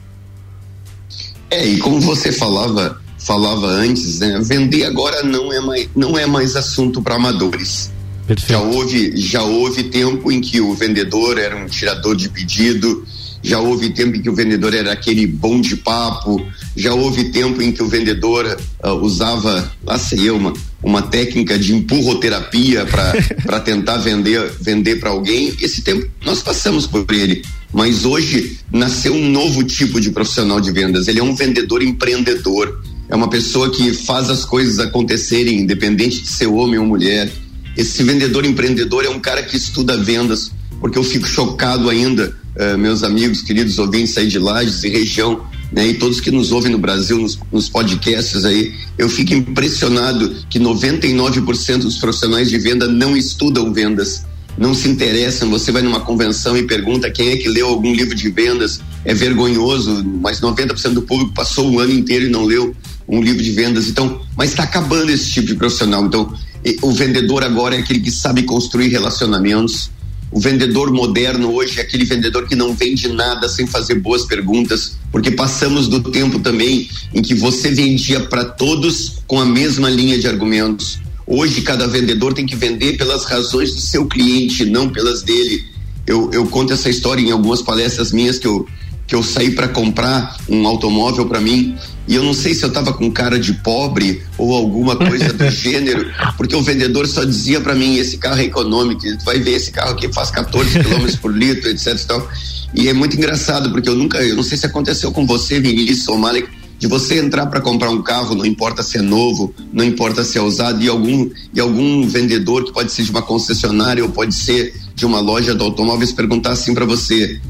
É, 1.51 1.67
e 1.67 1.79
como 1.79 2.03
você 2.03 2.33
falava, 2.33 3.01
falava 3.19 3.67
antes, 3.67 4.19
né, 4.19 4.39
vender 4.45 4.85
agora 4.85 5.23
não 5.23 5.51
é 5.51 5.61
mais, 5.61 5.89
não 5.97 6.19
é 6.19 6.27
mais 6.27 6.55
assunto 6.55 7.01
para 7.01 7.15
amadores. 7.15 7.96
Perfeito. 8.27 8.53
Já 8.53 8.61
houve, 8.61 9.17
já 9.17 9.43
houve 9.43 9.85
tempo 9.85 10.33
em 10.33 10.41
que 10.41 10.61
o 10.61 10.75
vendedor 10.75 11.39
era 11.39 11.57
um 11.57 11.67
tirador 11.67 12.17
de 12.17 12.29
pedido, 12.29 13.07
já 13.43 13.61
houve 13.61 13.91
tempo 13.91 14.17
em 14.17 14.21
que 14.23 14.29
o 14.29 14.35
vendedor 14.35 14.75
era 14.75 14.93
aquele 14.93 15.25
bom 15.25 15.61
de 15.61 15.77
papo, 15.77 16.45
já 16.77 16.93
houve 16.93 17.31
tempo 17.31 17.63
em 17.63 17.71
que 17.71 17.81
o 17.81 17.87
vendedor 17.87 18.59
uh, 18.83 18.91
usava, 18.95 19.73
lá 19.85 19.97
sei 19.97 20.29
eu, 20.29 20.37
uma, 20.37 20.53
uma 20.83 21.03
técnica 21.03 21.57
de 21.57 21.73
empurroterapia 21.73 22.85
para 22.85 23.61
tentar 23.63 23.99
vender 23.99 24.51
vender 24.61 24.97
para 24.97 25.11
alguém. 25.11 25.55
Esse 25.61 25.83
tempo 25.83 26.09
nós 26.25 26.43
passamos 26.43 26.87
por 26.89 27.07
ele. 27.13 27.45
Mas 27.73 28.05
hoje 28.05 28.59
nasceu 28.73 29.15
um 29.15 29.31
novo 29.31 29.63
tipo 29.63 30.01
de 30.01 30.11
profissional 30.11 30.61
de 30.61 30.73
vendas. 30.73 31.07
Ele 31.07 31.21
é 31.21 31.23
um 31.23 31.35
vendedor 31.35 31.83
empreendedor. 31.83 32.83
É 33.09 33.15
uma 33.15 33.29
pessoa 33.31 33.71
que 33.71 33.93
faz 33.93 34.29
as 34.31 34.45
coisas 34.45 34.81
acontecerem, 34.81 35.61
independente 35.61 36.21
de 36.23 36.29
ser 36.29 36.47
homem 36.47 36.79
ou 36.79 36.87
mulher 36.87 37.31
esse 37.77 38.03
vendedor 38.03 38.45
empreendedor 38.45 39.05
é 39.05 39.09
um 39.09 39.21
cara 39.21 39.43
que 39.43 39.57
estuda 39.57 39.97
vendas, 39.97 40.51
porque 40.81 40.99
eu 40.99 41.05
fico 41.05 41.27
chocado 41.27 41.91
ainda, 41.91 42.35
uh, 42.57 42.79
meus 42.79 43.03
amigos, 43.03 43.43
queridos 43.43 43.79
ouvintes 43.79 44.17
aí 44.17 44.27
de 44.27 44.39
Lages 44.39 44.83
e 44.85 44.89
região, 44.89 45.43
né, 45.73 45.89
e 45.89 45.95
todos 45.95 46.21
que 46.21 46.31
nos 46.31 46.53
ouvem 46.53 46.71
no 46.71 46.79
Brasil, 46.79 47.19
nos, 47.19 47.39
nos 47.53 47.69
podcasts 47.69 48.45
aí, 48.45 48.73
eu 48.97 49.09
fico 49.09 49.35
impressionado 49.35 50.35
que 50.49 50.59
99% 50.59 51.79
dos 51.79 51.99
profissionais 51.99 52.49
de 52.49 52.59
venda 52.59 52.87
não 52.87 53.17
estudam 53.17 53.73
vendas, 53.73 54.25
não 54.57 54.75
se 54.75 54.89
interessam. 54.89 55.51
Você 55.51 55.71
vai 55.71 55.83
numa 55.83 56.01
convenção 56.01 56.57
e 56.57 56.63
pergunta 56.63 57.11
quem 57.11 57.31
é 57.31 57.37
que 57.37 57.49
leu 57.49 57.69
algum 57.69 57.93
livro 57.93 58.15
de 58.15 58.31
vendas, 58.31 58.81
é 59.05 59.13
vergonhoso, 59.13 60.05
mas 60.21 60.41
90% 60.41 60.95
do 60.95 61.03
público 61.03 61.33
passou 61.35 61.71
o 61.71 61.81
ano 61.81 61.93
inteiro 61.93 62.27
e 62.27 62.31
não 62.31 62.45
leu 62.45 62.75
um 63.09 63.21
livro 63.23 63.43
de 63.43 63.51
vendas. 63.53 63.89
Então, 63.89 64.21
mas 64.37 64.51
está 64.51 64.63
acabando 64.63 65.11
esse 65.11 65.31
tipo 65.31 65.47
de 65.47 65.55
profissional. 65.55 66.05
Então, 66.05 66.33
o 66.83 66.93
vendedor 66.93 67.45
agora 67.45 67.77
é 67.77 67.79
aquele 67.79 68.01
que 68.01 68.11
sabe 68.11 68.43
construir 68.43 68.89
relacionamentos. 68.89 69.91
O 70.31 70.41
vendedor 70.41 70.93
moderno 70.93 71.55
hoje 71.55 71.79
é 71.79 71.83
aquele 71.83 72.05
vendedor 72.05 72.49
que 72.49 72.57
não 72.57 72.75
vende 72.75 73.09
nada 73.09 73.49
sem 73.49 73.67
fazer 73.67 73.97
boas 73.97 74.25
perguntas, 74.25 74.97
porque 75.13 75.31
passamos 75.31 75.87
do 75.87 76.03
tempo 76.11 76.41
também 76.41 76.89
em 77.15 77.23
que 77.23 77.35
você 77.35 77.71
vendia 77.71 78.21
para 78.21 78.45
todos 78.45 79.19
com 79.27 79.41
a 79.41 79.45
mesma 79.45 79.89
linha 79.89 80.19
de 80.19 80.27
argumentos. 80.27 80.99
Hoje, 81.27 81.63
cada 81.63 81.87
vendedor 81.87 82.35
tem 82.35 82.47
que 82.47 82.55
vender 82.55 82.97
pelas 82.97 83.25
razões 83.25 83.75
do 83.75 83.81
seu 83.81 84.07
cliente, 84.07 84.65
não 84.65 84.89
pelas 84.89 85.23
dele. 85.23 85.65
Eu, 86.07 86.31
eu 86.33 86.47
conto 86.47 86.73
essa 86.73 86.89
história 86.89 87.21
em 87.21 87.33
algumas 87.33 87.63
palestras 87.63 88.13
minhas 88.13 88.39
que 88.39 88.47
eu, 88.47 88.67
que 89.07 89.15
eu 89.15 89.23
saí 89.23 89.53
para 89.53 89.69
comprar 89.69 90.37
um 90.49 90.67
automóvel 90.67 91.27
para 91.27 91.41
mim 91.41 91.77
e 92.09 92.15
eu 92.15 92.23
não 92.23 92.33
sei 92.33 92.55
se 92.55 92.65
eu 92.65 92.73
tava 92.73 92.93
com 92.93 93.11
cara 93.11 93.39
de 93.39 93.53
pobre 93.53 94.23
ou 94.39 94.55
alguma 94.55 94.97
coisa 94.97 95.33
do 95.33 95.51
gênero, 95.51 96.11
porque 96.37 96.55
o 96.55 96.63
vendedor 96.63 97.07
só 97.07 97.25
dizia 97.25 97.61
para 97.61 97.75
mim: 97.75 97.97
esse 97.97 98.17
carro 98.17 98.41
é 98.41 98.45
econômico, 98.45 99.01
tu 99.01 99.25
vai 99.25 99.41
ver 99.41 99.53
esse 99.53 99.73
carro 99.73 99.91
aqui 99.91 100.13
faz 100.13 100.31
14 100.31 100.79
km 100.79 101.19
por 101.21 101.37
litro, 101.37 101.69
etc. 101.69 101.99
Então, 102.05 102.27
e 102.75 102.89
é 102.89 102.93
muito 102.93 103.17
engraçado, 103.17 103.71
porque 103.71 103.89
eu 103.89 103.95
nunca, 103.95 104.19
eu 104.19 104.37
não 104.37 104.43
sei 104.43 104.57
se 104.57 104.67
aconteceu 104.67 105.11
com 105.11 105.27
você, 105.27 105.59
Vinícius 105.59 106.07
ou 106.09 106.19
Malek, 106.19 106.49
de 106.79 106.87
você 106.87 107.19
entrar 107.19 107.47
para 107.47 107.61
comprar 107.61 107.91
um 107.91 108.03
carro, 108.03 108.35
não 108.35 108.45
importa 108.45 108.83
se 108.83 108.99
é 108.99 109.03
novo, 109.03 109.55
não 109.73 109.85
importa 109.85 110.23
se 110.23 110.39
é 110.39 110.43
usado, 110.43 110.83
e 110.83 110.89
algum, 110.89 111.31
e 111.55 111.59
algum 111.59 112.07
vendedor, 112.07 112.65
que 112.65 112.73
pode 112.73 112.93
ser 112.93 113.03
de 113.03 113.11
uma 113.11 113.23
concessionária 113.23 114.05
ou 114.05 114.11
pode 114.11 114.35
ser 114.35 114.75
de 114.95 115.07
uma 115.07 115.21
loja 115.21 115.55
de 115.55 115.63
automóveis, 115.63 116.13
perguntar 116.13 116.53
assim 116.53 116.75
para 116.75 116.85
você: 116.85 117.41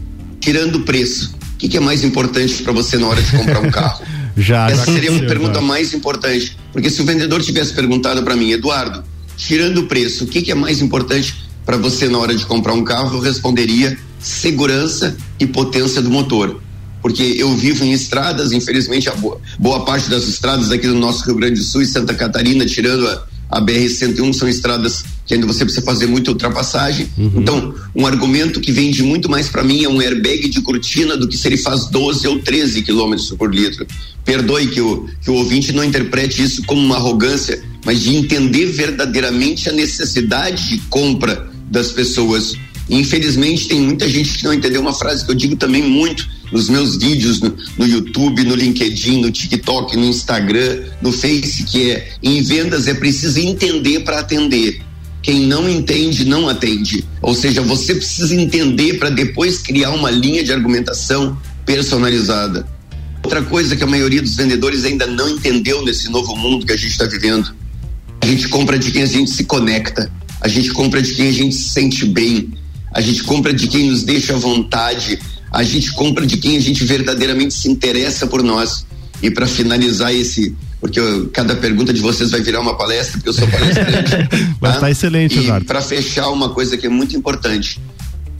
tirando 0.41 0.77
o 0.77 0.85
preço, 0.85 1.35
o 1.57 1.59
que, 1.59 1.71
que 1.71 1.77
é 1.79 1.81
mais 1.81 2.05
importante 2.05 2.63
para 2.63 2.73
você 2.75 2.99
na 2.99 3.09
hora 3.09 3.23
de 3.23 3.31
comprar 3.35 3.61
um 3.61 3.71
carro? 3.71 4.05
já, 4.37 4.69
Essa 4.69 4.85
já 4.85 4.93
seria 4.93 5.17
a 5.17 5.27
pergunta 5.27 5.55
já. 5.55 5.61
mais 5.63 5.95
importante. 5.95 6.55
Porque 6.71 6.91
se 6.91 7.01
o 7.01 7.05
vendedor 7.07 7.43
tivesse 7.43 7.73
perguntado 7.73 8.23
para 8.23 8.37
mim, 8.37 8.51
Eduardo, 8.51 9.03
tirando 9.39 9.79
o 9.79 9.87
preço, 9.87 10.25
o 10.25 10.27
que, 10.27 10.43
que 10.43 10.53
é 10.53 10.55
mais 10.55 10.83
importante 10.83 11.35
para 11.65 11.79
você 11.79 12.11
na 12.11 12.19
hora 12.19 12.35
de 12.35 12.45
comprar 12.45 12.75
um 12.75 12.85
carro? 12.85 13.17
Eu 13.17 13.21
responderia 13.23 13.99
segurança 14.21 15.17
e 15.41 15.47
potência 15.47 16.03
do 16.03 16.11
motor. 16.11 16.61
Porque 17.01 17.23
eu 17.23 17.57
vivo 17.57 17.85
em 17.85 17.93
estradas, 17.93 18.53
infelizmente, 18.53 19.09
a 19.09 19.15
boa, 19.15 19.41
boa 19.59 19.83
parte 19.83 20.11
das 20.11 20.29
estradas 20.29 20.71
aqui 20.71 20.87
no 20.87 20.99
nosso 20.99 21.25
Rio 21.25 21.37
Grande 21.37 21.55
do 21.55 21.65
Sul 21.65 21.81
e 21.81 21.87
Santa 21.87 22.13
Catarina, 22.13 22.67
tirando 22.67 23.09
a, 23.09 23.27
a 23.51 23.61
BR-101, 23.61 24.33
são 24.33 24.49
estradas 24.49 25.05
que 25.25 25.35
ainda 25.35 25.47
você 25.47 25.65
precisa 25.65 25.85
fazer 25.85 26.07
muita 26.07 26.31
ultrapassagem. 26.31 27.09
Uhum. 27.19 27.33
Então, 27.37 27.75
um 27.95 28.07
argumento 28.07 28.61
que 28.61 28.71
vende 28.71 29.03
muito 29.03 29.29
mais 29.29 29.49
para 29.49 29.63
mim 29.63 29.85
é 29.85 29.89
um 29.89 30.01
airbag 30.01 30.49
de 30.49 30.61
cortina 30.63 31.17
do 31.17 31.27
que 31.29 31.37
se 31.37 31.49
ele 31.49 31.57
faz 31.57 31.87
12 31.87 32.27
ou 32.29 32.39
13 32.39 32.83
quilômetros 32.83 33.31
por 33.31 33.53
litro. 33.53 33.87
Perdoe 34.25 34.69
que 34.69 34.81
o, 34.81 35.09
que 35.21 35.31
o 35.31 35.35
ouvinte 35.35 35.73
não 35.73 35.85
interprete 35.85 36.43
isso 36.43 36.63
como 36.65 36.81
uma 36.81 36.97
arrogância, 36.97 37.63
mas 37.85 38.01
de 38.01 38.17
entender 38.17 38.67
verdadeiramente 38.67 39.69
a 39.69 39.73
necessidade 39.73 40.69
de 40.69 40.79
compra 40.89 41.49
das 41.71 41.91
pessoas. 41.91 42.55
Infelizmente, 42.89 43.69
tem 43.69 43.81
muita 43.81 44.09
gente 44.09 44.39
que 44.39 44.45
não 44.45 44.55
entendeu 44.55 44.81
uma 44.81 44.95
frase 44.95 45.25
que 45.25 45.31
eu 45.31 45.35
digo 45.35 45.57
também 45.57 45.83
muito 45.83 46.29
nos 46.53 46.69
meus 46.69 46.97
vídeos 46.97 47.41
no, 47.41 47.57
no, 47.77 47.87
YouTube, 47.87 48.45
no 48.45 48.55
LinkedIn, 48.55 49.21
no 49.21 49.31
TikTok, 49.31 49.97
no 49.97 50.05
Instagram, 50.05 50.85
no 51.03 51.11
Face, 51.13 51.65
que 51.65 51.91
é 51.91 52.09
em 52.23 52.43
vendas 52.43 52.87
é 52.87 52.95
preciso 52.95 53.41
entender 53.41 54.01
para 54.01 54.21
atender. 54.21 54.81
Quem 55.23 55.41
não 55.41 55.69
entende, 55.69 56.25
não 56.25 56.49
atende. 56.49 57.05
Ou 57.21 57.35
seja, 57.35 57.61
você 57.61 57.97
precisa 57.97 58.33
entender 58.35 58.95
para 58.95 59.11
depois 59.11 59.59
criar 59.59 59.91
uma 59.91 60.11
linha 60.11 60.45
de 60.45 60.53
argumentação 60.53 61.37
personalizada. 61.65 62.65
Outra 63.25 63.43
coisa 63.43 63.75
que 63.75 63.83
a 63.83 63.89
maioria 63.89 64.23
dos 64.23 64.37
vendedores 64.37 64.85
ainda 64.85 65.05
não 65.05 65.29
entendeu 65.29 65.85
nesse 65.85 66.09
novo 66.09 66.37
mundo 66.37 66.65
que 66.65 66.73
a 66.73 66.77
gente 66.77 66.93
está 66.93 67.07
vivendo. 67.07 67.53
A 68.21 68.27
gente 68.27 68.47
compra 68.47 68.79
de 68.79 68.93
quem 68.93 69.03
a 69.03 69.07
gente 69.07 69.31
se 69.33 69.43
conecta. 69.43 70.09
A 70.41 70.47
gente 70.47 70.71
compra 70.71 71.03
de 71.03 71.13
quem 71.15 71.27
a 71.29 71.33
gente 71.33 71.57
se 71.57 71.71
sente 71.71 72.07
bem. 72.07 72.53
A 72.93 73.01
gente 73.01 73.23
compra 73.25 73.53
de 73.53 73.69
quem 73.69 73.91
nos 73.91 74.03
deixa 74.03 74.35
à 74.35 74.37
vontade. 74.37 75.19
A 75.53 75.63
gente 75.63 75.93
compra 75.93 76.27
de 76.27 76.37
quem 76.37 76.57
a 76.57 76.61
gente 76.61 76.85
verdadeiramente 76.85 77.55
se 77.55 77.71
interessa 77.71 78.27
por 78.27 78.43
nós. 78.43 78.87
E 79.23 79.31
para 79.31 79.47
finalizar 79.47 80.15
esse, 80.15 80.55
porque 80.81 81.01
eu, 81.01 81.29
cada 81.33 81.57
pergunta 81.57 81.93
de 81.93 82.01
vocês 82.01 82.31
vai 82.31 82.41
virar 82.41 82.61
uma 82.61 82.77
palestra, 82.77 83.15
porque 83.15 83.29
eu 83.29 83.33
sou 83.33 83.49
palestrante. 83.49 84.29
Mas 84.61 84.75
tá, 84.75 84.81
tá 84.81 84.91
excelente, 84.91 85.39
E 85.39 85.65
para 85.65 85.81
fechar, 85.81 86.29
uma 86.29 86.51
coisa 86.51 86.77
que 86.77 86.87
é 86.87 86.91
muito 86.91 87.17
importante. 87.17 87.81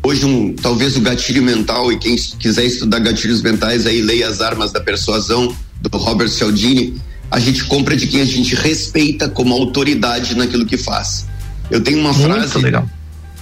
Hoje, 0.03 0.25
um, 0.25 0.55
talvez 0.55 0.97
o 0.97 1.01
gatilho 1.01 1.43
mental, 1.43 1.91
e 1.91 1.99
quem 1.99 2.15
quiser 2.15 2.65
estudar 2.65 3.01
gatilhos 3.01 3.43
mentais, 3.43 3.87
aí 3.87 4.03
leia 4.03 4.29
As 4.29 4.41
Armas 4.41 4.71
da 4.71 4.81
Persuasão, 4.81 5.55
do 5.81 5.99
Robert 5.99 6.29
Cialdini. 6.29 7.01
A 7.31 7.41
gente 7.41 7.65
compra 7.65 7.97
de 7.97 8.07
quem 8.07 8.21
a 8.21 8.25
gente 8.25 8.55
respeita 8.55 9.29
como 9.29 9.53
autoridade 9.53 10.37
naquilo 10.37 10.65
que 10.65 10.77
faz. 10.77 11.27
Eu 11.71 11.81
tenho 11.81 11.99
uma 11.99 12.13
Muito 12.13 12.33
frase. 12.33 12.59
legal. 12.59 12.89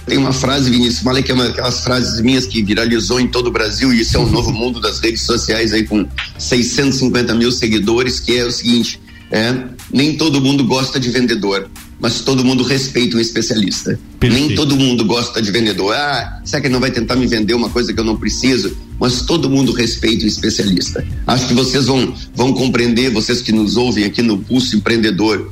Tem 0.05 0.17
uma 0.17 0.31
frase, 0.31 0.69
Vinícius 0.69 1.03
Malha, 1.03 1.23
que 1.23 1.31
é 1.31 1.33
uma 1.33 1.45
daquelas 1.45 1.79
frases 1.79 2.21
minhas 2.21 2.45
que 2.45 2.61
viralizou 2.61 3.19
em 3.19 3.27
todo 3.27 3.47
o 3.47 3.51
Brasil, 3.51 3.91
e 3.91 4.01
isso 4.01 4.15
é 4.17 4.19
um 4.19 4.29
novo 4.29 4.51
mundo 4.51 4.79
das 4.79 4.99
redes 4.99 5.23
sociais 5.23 5.73
aí 5.73 5.83
com 5.83 6.07
650 6.37 7.33
mil 7.33 7.51
seguidores, 7.51 8.19
que 8.19 8.37
é 8.37 8.45
o 8.45 8.51
seguinte: 8.51 8.99
é, 9.31 9.53
nem 9.91 10.15
todo 10.15 10.39
mundo 10.39 10.63
gosta 10.63 10.99
de 10.99 11.09
vendedor, 11.09 11.67
mas 11.99 12.21
todo 12.21 12.45
mundo 12.45 12.63
respeita 12.63 13.17
um 13.17 13.19
especialista. 13.19 13.99
Perfeito. 14.19 14.47
Nem 14.47 14.55
todo 14.55 14.75
mundo 14.75 15.03
gosta 15.05 15.41
de 15.41 15.51
vendedor. 15.51 15.95
Ah, 15.95 16.41
será 16.45 16.61
que 16.61 16.67
ele 16.67 16.73
não 16.73 16.79
vai 16.79 16.91
tentar 16.91 17.15
me 17.15 17.25
vender 17.25 17.55
uma 17.55 17.69
coisa 17.69 17.91
que 17.91 17.99
eu 17.99 18.03
não 18.03 18.15
preciso? 18.15 18.77
Mas 18.99 19.21
todo 19.21 19.49
mundo 19.49 19.71
respeita 19.71 20.23
um 20.23 20.27
especialista. 20.27 21.05
Acho 21.25 21.47
que 21.47 21.53
vocês 21.55 21.85
vão, 21.85 22.13
vão 22.35 22.53
compreender, 22.53 23.09
vocês 23.09 23.41
que 23.41 23.51
nos 23.51 23.75
ouvem 23.75 24.03
aqui 24.03 24.21
no 24.21 24.37
Pulso 24.37 24.75
Empreendedor, 24.75 25.49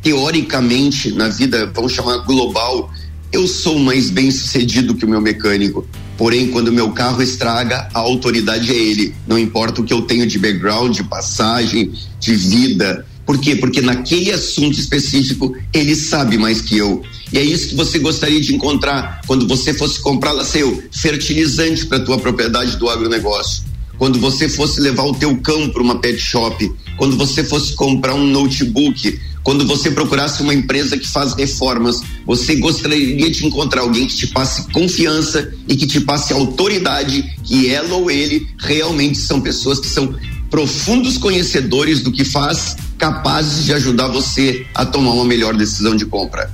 teoricamente, 0.00 1.10
na 1.12 1.28
vida, 1.28 1.70
vamos 1.74 1.92
chamar 1.92 2.18
global, 2.18 2.90
eu 3.36 3.46
sou 3.46 3.78
mais 3.78 4.08
bem 4.08 4.30
sucedido 4.30 4.94
que 4.94 5.04
o 5.04 5.08
meu 5.08 5.20
mecânico. 5.20 5.86
Porém, 6.16 6.48
quando 6.48 6.72
meu 6.72 6.90
carro 6.92 7.22
estraga, 7.22 7.86
a 7.92 7.98
autoridade 7.98 8.72
é 8.72 8.74
ele. 8.74 9.14
Não 9.26 9.38
importa 9.38 9.82
o 9.82 9.84
que 9.84 9.92
eu 9.92 10.00
tenho 10.02 10.26
de 10.26 10.38
background, 10.38 10.96
de 10.96 11.04
passagem, 11.04 11.92
de 12.18 12.34
vida. 12.34 13.06
Por 13.26 13.38
quê? 13.38 13.54
Porque 13.54 13.82
naquele 13.82 14.32
assunto 14.32 14.78
específico 14.78 15.54
ele 15.70 15.94
sabe 15.94 16.38
mais 16.38 16.62
que 16.62 16.78
eu. 16.78 17.02
E 17.30 17.36
é 17.38 17.42
isso 17.42 17.68
que 17.68 17.74
você 17.74 17.98
gostaria 17.98 18.40
de 18.40 18.54
encontrar 18.54 19.20
quando 19.26 19.46
você 19.46 19.74
fosse 19.74 20.00
comprar 20.00 20.32
lá 20.32 20.42
seu 20.42 20.82
fertilizante 20.90 21.84
para 21.84 22.00
tua 22.00 22.18
propriedade 22.18 22.78
do 22.78 22.88
agronegócio. 22.88 23.64
Quando 23.98 24.18
você 24.18 24.48
fosse 24.48 24.80
levar 24.80 25.04
o 25.04 25.14
teu 25.14 25.36
cão 25.38 25.70
para 25.70 25.82
uma 25.82 25.98
pet 25.98 26.18
shop, 26.18 26.72
quando 26.96 27.16
você 27.16 27.42
fosse 27.42 27.74
comprar 27.74 28.14
um 28.14 28.26
notebook, 28.26 29.18
quando 29.42 29.66
você 29.66 29.90
procurasse 29.90 30.42
uma 30.42 30.52
empresa 30.52 30.98
que 30.98 31.08
faz 31.08 31.34
reformas, 31.34 32.02
você 32.26 32.56
gostaria 32.56 33.30
de 33.30 33.46
encontrar 33.46 33.82
alguém 33.82 34.06
que 34.06 34.16
te 34.16 34.26
passe 34.26 34.70
confiança 34.72 35.52
e 35.68 35.76
que 35.76 35.86
te 35.86 36.00
passe 36.00 36.32
autoridade, 36.32 37.22
que 37.44 37.68
ela 37.68 37.94
ou 37.94 38.10
ele 38.10 38.46
realmente 38.58 39.18
são 39.18 39.40
pessoas 39.40 39.78
que 39.78 39.86
são 39.86 40.14
profundos 40.50 41.16
conhecedores 41.16 42.00
do 42.00 42.12
que 42.12 42.24
faz, 42.24 42.76
capazes 42.98 43.64
de 43.64 43.72
ajudar 43.72 44.08
você 44.08 44.66
a 44.74 44.84
tomar 44.84 45.12
uma 45.12 45.24
melhor 45.24 45.56
decisão 45.56 45.96
de 45.96 46.04
compra. 46.06 46.50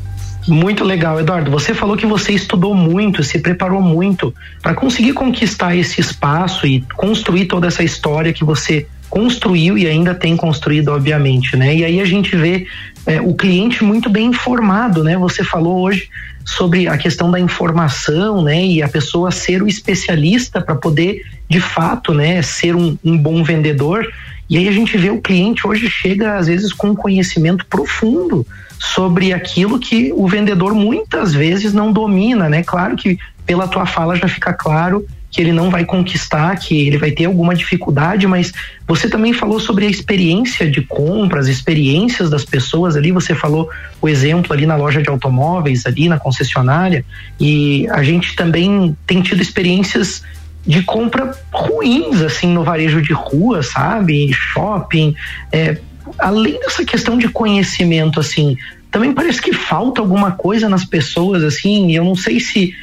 Muito 0.49 0.83
legal, 0.83 1.21
Eduardo. 1.21 1.51
Você 1.51 1.73
falou 1.73 1.97
que 1.97 2.07
você 2.07 2.33
estudou 2.33 2.75
muito, 2.75 3.23
se 3.23 3.39
preparou 3.39 3.81
muito 3.81 4.35
para 4.61 4.75
conseguir 4.75 5.13
conquistar 5.13 5.77
esse 5.77 6.01
espaço 6.01 6.67
e 6.67 6.81
construir 6.97 7.47
toda 7.47 7.69
essa 7.69 7.83
história 7.83 8.33
que 8.33 8.45
você 8.45 8.87
construiu 9.09 9.77
e 9.77 9.87
ainda 9.87 10.15
tem 10.15 10.37
construído, 10.37 10.89
obviamente, 10.89 11.55
né? 11.57 11.77
E 11.77 11.85
aí 11.85 12.01
a 12.01 12.05
gente 12.05 12.35
vê 12.35 12.67
é, 13.07 13.21
o 13.21 13.35
cliente 13.35 13.85
muito 13.85 14.09
bem 14.09 14.29
informado, 14.29 15.05
né? 15.05 15.17
Você 15.19 15.45
falou 15.45 15.81
hoje 15.81 16.09
sobre 16.45 16.89
a 16.89 16.97
questão 16.97 17.31
da 17.31 17.39
informação, 17.39 18.43
né? 18.43 18.65
E 18.65 18.83
a 18.83 18.89
pessoa 18.89 19.31
ser 19.31 19.63
o 19.63 19.69
especialista 19.69 20.61
para 20.61 20.75
poder, 20.75 21.23
de 21.49 21.61
fato, 21.61 22.15
né? 22.15 22.41
Ser 22.43 22.75
um, 22.75 22.97
um 23.05 23.17
bom 23.17 23.45
vendedor. 23.45 24.07
E 24.53 24.59
aí 24.59 24.69
a 24.69 24.73
gente 24.73 24.99
vê 24.99 25.09
o 25.09 25.19
cliente 25.19 25.67
hoje 25.67 25.89
chega 25.89 26.37
às 26.37 26.47
vezes 26.47 26.75
com 26.75 26.89
um 26.89 26.95
conhecimento 26.95 27.65
profundo 27.65 28.47
sobre 28.79 29.33
aquilo 29.33 29.79
que 29.79 30.13
o 30.13 30.29
vendedor 30.29 30.75
muitas 30.75 31.33
vezes 31.33 31.73
não 31.73 31.91
domina, 31.91 32.51
né? 32.51 32.63
Claro 32.63 32.95
que 32.95 33.19
pela 33.47 33.67
tua 33.67 33.87
fala 33.87 34.15
já 34.15 34.29
fica 34.29 34.53
claro 34.53 35.07
que 35.31 35.41
ele 35.41 35.53
não 35.53 35.71
vai 35.71 35.87
conquistar, 35.87 36.55
que 36.59 36.87
ele 36.87 36.99
vai 36.99 37.13
ter 37.13 37.25
alguma 37.25 37.55
dificuldade, 37.55 38.27
mas 38.27 38.53
você 38.87 39.09
também 39.09 39.33
falou 39.33 39.59
sobre 39.59 39.87
a 39.87 39.89
experiência 39.89 40.71
de 40.71 40.83
compras, 40.83 41.49
experiências 41.49 42.29
das 42.29 42.45
pessoas 42.45 42.95
ali, 42.95 43.11
você 43.11 43.35
falou 43.35 43.71
o 44.03 44.07
exemplo 44.07 44.53
ali 44.53 44.67
na 44.67 44.77
loja 44.77 45.01
de 45.01 45.09
automóveis, 45.09 45.87
ali 45.87 46.11
na 46.11 46.19
concessionária, 46.19 47.03
e 47.41 47.89
a 47.89 48.03
gente 48.03 48.37
também 48.37 48.95
tem 49.07 49.23
tido 49.23 49.41
experiências 49.41 50.23
de 50.67 50.83
compra 50.83 51.37
ruins, 51.53 52.21
assim, 52.23 52.53
no 52.53 52.63
varejo 52.63 53.03
de 53.03 53.13
rua, 53.13 53.63
sabe? 53.63 54.33
Shopping, 54.33 55.15
é, 55.51 55.79
além 56.19 56.59
dessa 56.61 56.85
questão 56.85 57.19
de 57.19 57.29
conhecimento, 57.29 58.21
assim, 58.21 58.57
também 58.91 59.13
parece 59.13 59.41
que 59.41 59.53
falta 59.53 60.01
alguma 60.01 60.33
coisa 60.33 60.69
nas 60.69 60.85
pessoas, 60.85 61.43
assim, 61.43 61.95
eu 61.97 62.05
não 62.05 62.15
sei 62.15 62.39
se 62.39 62.75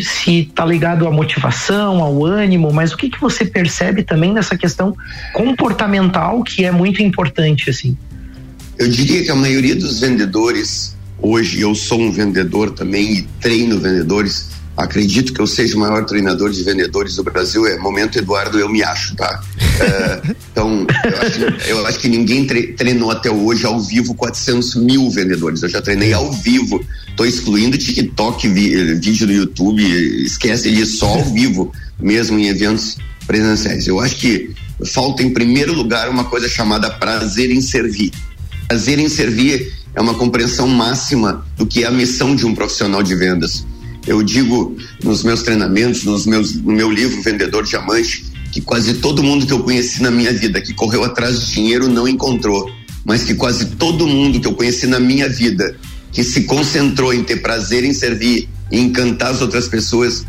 se 0.00 0.50
tá 0.54 0.64
ligado 0.64 1.06
à 1.06 1.10
motivação, 1.10 2.02
ao 2.02 2.24
ânimo, 2.24 2.72
mas 2.72 2.92
o 2.92 2.96
que 2.96 3.10
que 3.10 3.20
você 3.20 3.44
percebe 3.44 4.02
também 4.02 4.32
nessa 4.32 4.56
questão 4.56 4.96
comportamental 5.34 6.42
que 6.42 6.64
é 6.64 6.72
muito 6.72 7.02
importante, 7.02 7.68
assim? 7.68 7.96
Eu 8.78 8.88
diria 8.88 9.22
que 9.22 9.30
a 9.30 9.34
maioria 9.34 9.76
dos 9.76 10.00
vendedores, 10.00 10.96
hoje 11.20 11.60
eu 11.60 11.74
sou 11.74 12.00
um 12.00 12.10
vendedor 12.10 12.70
também 12.70 13.18
e 13.18 13.22
treino 13.40 13.78
vendedores, 13.78 14.50
acredito 14.76 15.32
que 15.32 15.40
eu 15.40 15.46
seja 15.46 15.76
o 15.76 15.80
maior 15.80 16.04
treinador 16.04 16.50
de 16.50 16.62
vendedores 16.62 17.16
do 17.16 17.22
Brasil. 17.22 17.66
É 17.66 17.78
momento, 17.78 18.18
Eduardo, 18.18 18.58
eu 18.58 18.68
me 18.68 18.82
acho, 18.82 19.14
tá? 19.14 19.42
É, 19.80 20.34
então, 20.50 20.86
eu 21.04 21.20
acho, 21.20 21.68
eu 21.68 21.86
acho, 21.86 21.98
que 21.98 22.08
ninguém 22.08 22.46
tre 22.46 22.68
treinou 22.74 23.10
até 23.10 23.30
hoje 23.30 23.64
ao 23.64 23.80
vivo 23.80 24.14
400 24.14 24.74
mil 24.76 25.08
vendedores. 25.10 25.62
Eu 25.62 25.68
já 25.68 25.80
treinei 25.80 26.12
ao 26.12 26.32
vivo. 26.32 26.84
Tô 27.16 27.24
excluindo 27.24 27.78
TikTok, 27.78 28.48
vídeo 28.48 29.26
no 29.26 29.32
YouTube, 29.32 29.82
esquece 30.24 30.70
disso, 30.70 30.98
só 30.98 31.06
ao 31.06 31.24
vivo, 31.24 31.72
mesmo 32.00 32.38
em 32.38 32.48
eventos 32.48 32.96
presenciais. 33.26 33.86
Eu 33.86 34.00
acho 34.00 34.16
que 34.16 34.50
falta, 34.84 35.22
em 35.22 35.30
primeiro 35.30 35.72
lugar, 35.72 36.08
uma 36.08 36.24
coisa 36.24 36.48
chamada 36.48 36.90
prazer 36.90 37.50
em 37.50 37.60
servir. 37.60 38.10
Prazer 38.66 38.98
em 38.98 39.08
servir 39.08 39.72
é 39.94 40.00
uma 40.00 40.14
compreensão 40.14 40.66
máxima 40.66 41.46
do 41.56 41.64
que 41.64 41.84
é 41.84 41.86
a 41.86 41.90
missão 41.90 42.34
de 42.34 42.44
um 42.44 42.54
profissional 42.54 43.00
de 43.00 43.14
vendas 43.14 43.64
eu 44.06 44.22
digo 44.22 44.76
nos 45.02 45.22
meus 45.22 45.42
treinamentos, 45.42 46.04
nos 46.04 46.26
meus, 46.26 46.54
no 46.54 46.72
meu 46.72 46.90
livro 46.90 47.22
Vendedor 47.22 47.64
Diamante, 47.64 48.24
que 48.52 48.60
quase 48.60 48.94
todo 48.94 49.22
mundo 49.22 49.46
que 49.46 49.52
eu 49.52 49.60
conheci 49.60 50.02
na 50.02 50.10
minha 50.10 50.32
vida 50.32 50.60
que 50.60 50.72
correu 50.74 51.02
atrás 51.04 51.40
de 51.40 51.52
dinheiro 51.54 51.88
não 51.88 52.06
encontrou, 52.06 52.70
mas 53.04 53.24
que 53.24 53.34
quase 53.34 53.66
todo 53.76 54.06
mundo 54.06 54.40
que 54.40 54.46
eu 54.46 54.54
conheci 54.54 54.86
na 54.86 55.00
minha 55.00 55.28
vida 55.28 55.76
que 56.12 56.22
se 56.22 56.42
concentrou 56.44 57.12
em 57.12 57.24
ter 57.24 57.42
prazer 57.42 57.84
em 57.84 57.92
servir 57.92 58.48
e 58.70 58.78
encantar 58.78 59.32
as 59.32 59.42
outras 59.42 59.66
pessoas, 59.66 60.24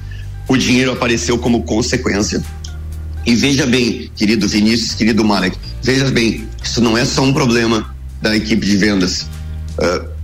o 0.47 0.57
dinheiro 0.57 0.91
apareceu 0.91 1.37
como 1.37 1.61
consequência. 1.63 2.43
E 3.23 3.35
veja 3.35 3.65
bem, 3.67 4.09
querido 4.15 4.47
Vinícius, 4.47 4.95
querido 4.95 5.23
Malek, 5.23 5.55
veja 5.83 6.09
bem, 6.09 6.47
isso 6.63 6.81
não 6.81 6.97
é 6.97 7.05
só 7.05 7.21
um 7.21 7.31
problema 7.31 7.95
da 8.19 8.35
equipe 8.35 8.65
de 8.65 8.77
vendas. 8.77 9.27
Uh, 9.77 10.14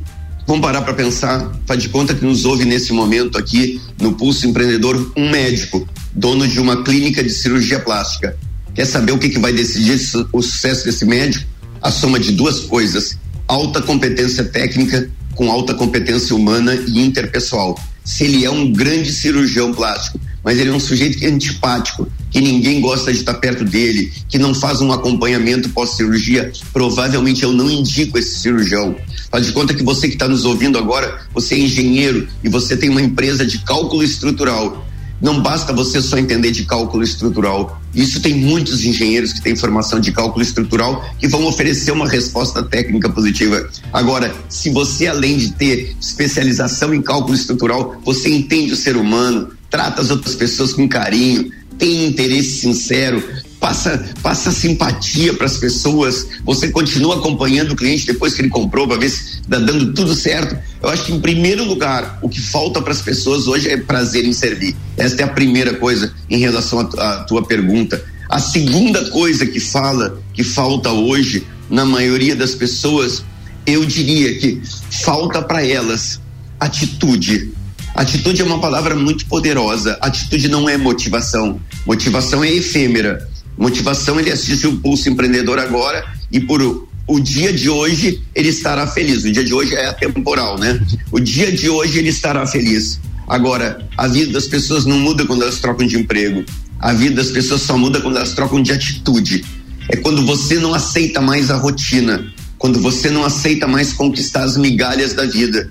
vamos 0.51 0.65
parar 0.65 0.81
para 0.81 0.93
pensar, 0.93 1.49
faz 1.65 1.81
de 1.81 1.87
conta 1.87 2.13
que 2.13 2.25
nos 2.25 2.43
ouve 2.43 2.65
nesse 2.65 2.91
momento 2.91 3.37
aqui 3.37 3.79
no 4.01 4.11
Pulso 4.17 4.45
Empreendedor 4.45 5.13
um 5.15 5.29
médico, 5.29 5.87
dono 6.11 6.45
de 6.45 6.59
uma 6.59 6.83
clínica 6.83 7.23
de 7.23 7.29
cirurgia 7.29 7.79
plástica. 7.79 8.37
Quer 8.75 8.83
saber 8.83 9.13
o 9.13 9.17
que, 9.17 9.29
que 9.29 9.39
vai 9.39 9.53
decidir 9.53 9.97
o 10.33 10.41
sucesso 10.41 10.83
desse 10.83 11.05
médico? 11.05 11.49
A 11.81 11.89
soma 11.89 12.19
de 12.19 12.33
duas 12.33 12.59
coisas: 12.59 13.17
alta 13.47 13.81
competência 13.81 14.43
técnica 14.43 15.09
com 15.35 15.49
alta 15.49 15.73
competência 15.73 16.35
humana 16.35 16.75
e 16.75 16.99
interpessoal. 16.99 17.79
Se 18.03 18.23
ele 18.23 18.45
é 18.45 18.49
um 18.49 18.71
grande 18.71 19.11
cirurgião 19.11 19.73
plástico, 19.73 20.19
mas 20.43 20.57
ele 20.59 20.69
é 20.69 20.73
um 20.73 20.79
sujeito 20.79 21.17
que 21.17 21.25
é 21.25 21.29
antipático, 21.29 22.07
que 22.31 22.41
ninguém 22.41 22.81
gosta 22.81 23.11
de 23.11 23.19
estar 23.19 23.35
perto 23.35 23.63
dele, 23.63 24.11
que 24.27 24.39
não 24.39 24.53
faz 24.53 24.81
um 24.81 24.91
acompanhamento 24.91 25.69
pós-cirurgia, 25.69 26.51
provavelmente 26.73 27.43
eu 27.43 27.51
não 27.51 27.69
indico 27.69 28.17
esse 28.17 28.39
cirurgião. 28.39 28.95
Faz 29.29 29.45
de 29.45 29.51
conta 29.51 29.73
que 29.73 29.83
você 29.83 30.07
que 30.07 30.15
está 30.15 30.27
nos 30.27 30.45
ouvindo 30.45 30.77
agora, 30.77 31.21
você 31.33 31.55
é 31.55 31.59
engenheiro 31.59 32.27
e 32.43 32.49
você 32.49 32.75
tem 32.75 32.89
uma 32.89 33.01
empresa 33.01 33.45
de 33.45 33.59
cálculo 33.59 34.03
estrutural. 34.03 34.87
Não 35.21 35.39
basta 35.39 35.71
você 35.71 36.01
só 36.01 36.17
entender 36.17 36.51
de 36.51 36.65
cálculo 36.65 37.03
estrutural. 37.03 37.79
Isso 37.93 38.19
tem 38.19 38.33
muitos 38.33 38.83
engenheiros 38.83 39.31
que 39.31 39.41
têm 39.41 39.55
formação 39.55 39.99
de 39.99 40.11
cálculo 40.11 40.41
estrutural 40.41 41.05
que 41.19 41.27
vão 41.27 41.45
oferecer 41.45 41.91
uma 41.91 42.07
resposta 42.07 42.63
técnica 42.63 43.07
positiva. 43.09 43.69
Agora, 43.93 44.33
se 44.49 44.69
você, 44.71 45.07
além 45.07 45.37
de 45.37 45.51
ter 45.51 45.95
especialização 46.01 46.93
em 46.93 47.01
cálculo 47.01 47.35
estrutural, 47.35 48.01
você 48.03 48.29
entende 48.29 48.73
o 48.73 48.77
ser 48.77 48.97
humano, 48.97 49.51
trata 49.69 50.01
as 50.01 50.09
outras 50.09 50.33
pessoas 50.33 50.73
com 50.73 50.89
carinho, 50.89 51.51
tem 51.77 52.05
interesse 52.05 52.61
sincero, 52.61 53.23
passa, 53.61 54.03
passa 54.23 54.51
simpatia 54.51 55.35
para 55.35 55.45
as 55.45 55.55
pessoas, 55.55 56.25
você 56.43 56.69
continua 56.69 57.17
acompanhando 57.17 57.71
o 57.71 57.75
cliente 57.75 58.07
depois 58.07 58.33
que 58.33 58.41
ele 58.41 58.49
comprou 58.49 58.87
para 58.87 58.97
ver 58.97 59.09
se 59.09 59.39
está 59.39 59.59
dando 59.59 59.93
tudo 59.93 60.15
certo. 60.15 60.57
Eu 60.81 60.89
acho 60.89 61.05
que, 61.05 61.13
em 61.13 61.21
primeiro 61.21 61.63
lugar, 61.63 62.17
o 62.23 62.27
que 62.27 62.41
falta 62.41 62.81
para 62.81 62.91
as 62.91 63.01
pessoas 63.01 63.47
hoje 63.47 63.69
é 63.69 63.77
prazer 63.77 64.25
em 64.25 64.33
servir. 64.33 64.75
Esta 64.97 65.21
é 65.21 65.25
a 65.25 65.29
primeira 65.29 65.75
coisa 65.75 66.11
em 66.27 66.39
relação 66.39 66.79
à 66.79 67.17
tua 67.23 67.45
pergunta. 67.45 68.03
A 68.27 68.39
segunda 68.39 69.11
coisa 69.11 69.45
que 69.45 69.59
fala, 69.59 70.19
que 70.33 70.43
falta 70.43 70.89
hoje 70.89 71.45
na 71.69 71.85
maioria 71.85 72.35
das 72.35 72.55
pessoas, 72.55 73.23
eu 73.67 73.85
diria 73.85 74.39
que 74.39 74.59
falta 74.89 75.39
para 75.41 75.63
elas 75.63 76.19
atitude 76.59 77.53
Atitude 77.93 78.41
é 78.41 78.45
uma 78.45 78.59
palavra 78.59 78.95
muito 78.95 79.25
poderosa. 79.25 79.97
Atitude 80.01 80.47
não 80.47 80.67
é 80.69 80.77
motivação. 80.77 81.59
Motivação 81.85 82.43
é 82.43 82.49
efêmera. 82.49 83.29
Motivação 83.61 84.19
ele 84.19 84.31
assiste 84.31 84.65
o 84.65 84.77
Pulso 84.77 85.07
Empreendedor 85.07 85.59
agora 85.59 86.03
e 86.31 86.39
por 86.39 86.87
o, 87.07 87.19
dia 87.19 87.53
de 87.53 87.69
hoje 87.69 88.19
ele 88.33 88.49
estará 88.49 88.87
feliz. 88.87 89.23
O 89.23 89.31
dia 89.31 89.43
de 89.43 89.53
hoje 89.53 89.75
é 89.75 89.85
atemporal, 89.85 90.57
né? 90.57 90.81
O 91.11 91.19
dia 91.19 91.51
de 91.51 91.69
hoje 91.69 91.99
ele 91.99 92.09
estará 92.09 92.47
feliz. 92.47 92.99
Agora, 93.27 93.87
a 93.95 94.07
vida 94.07 94.33
das 94.33 94.47
pessoas 94.47 94.83
não 94.87 94.99
muda 94.99 95.27
quando 95.27 95.43
elas 95.43 95.59
trocam 95.59 95.85
de 95.85 95.95
emprego. 95.95 96.43
A 96.79 96.91
vida 96.91 97.17
das 97.17 97.29
pessoas 97.29 97.61
só 97.61 97.77
muda 97.77 98.01
quando 98.01 98.17
elas 98.17 98.33
trocam 98.33 98.63
de 98.63 98.71
atitude. 98.71 99.45
É 99.89 99.95
quando 99.95 100.25
você 100.25 100.57
não 100.57 100.73
aceita 100.73 101.21
mais 101.21 101.51
a 101.51 101.55
rotina, 101.55 102.33
quando 102.57 102.81
você 102.81 103.11
não 103.11 103.23
aceita 103.23 103.67
mais 103.67 103.93
conquistar 103.93 104.43
as 104.43 104.57
migalhas 104.57 105.13
da 105.13 105.27
vida, 105.27 105.69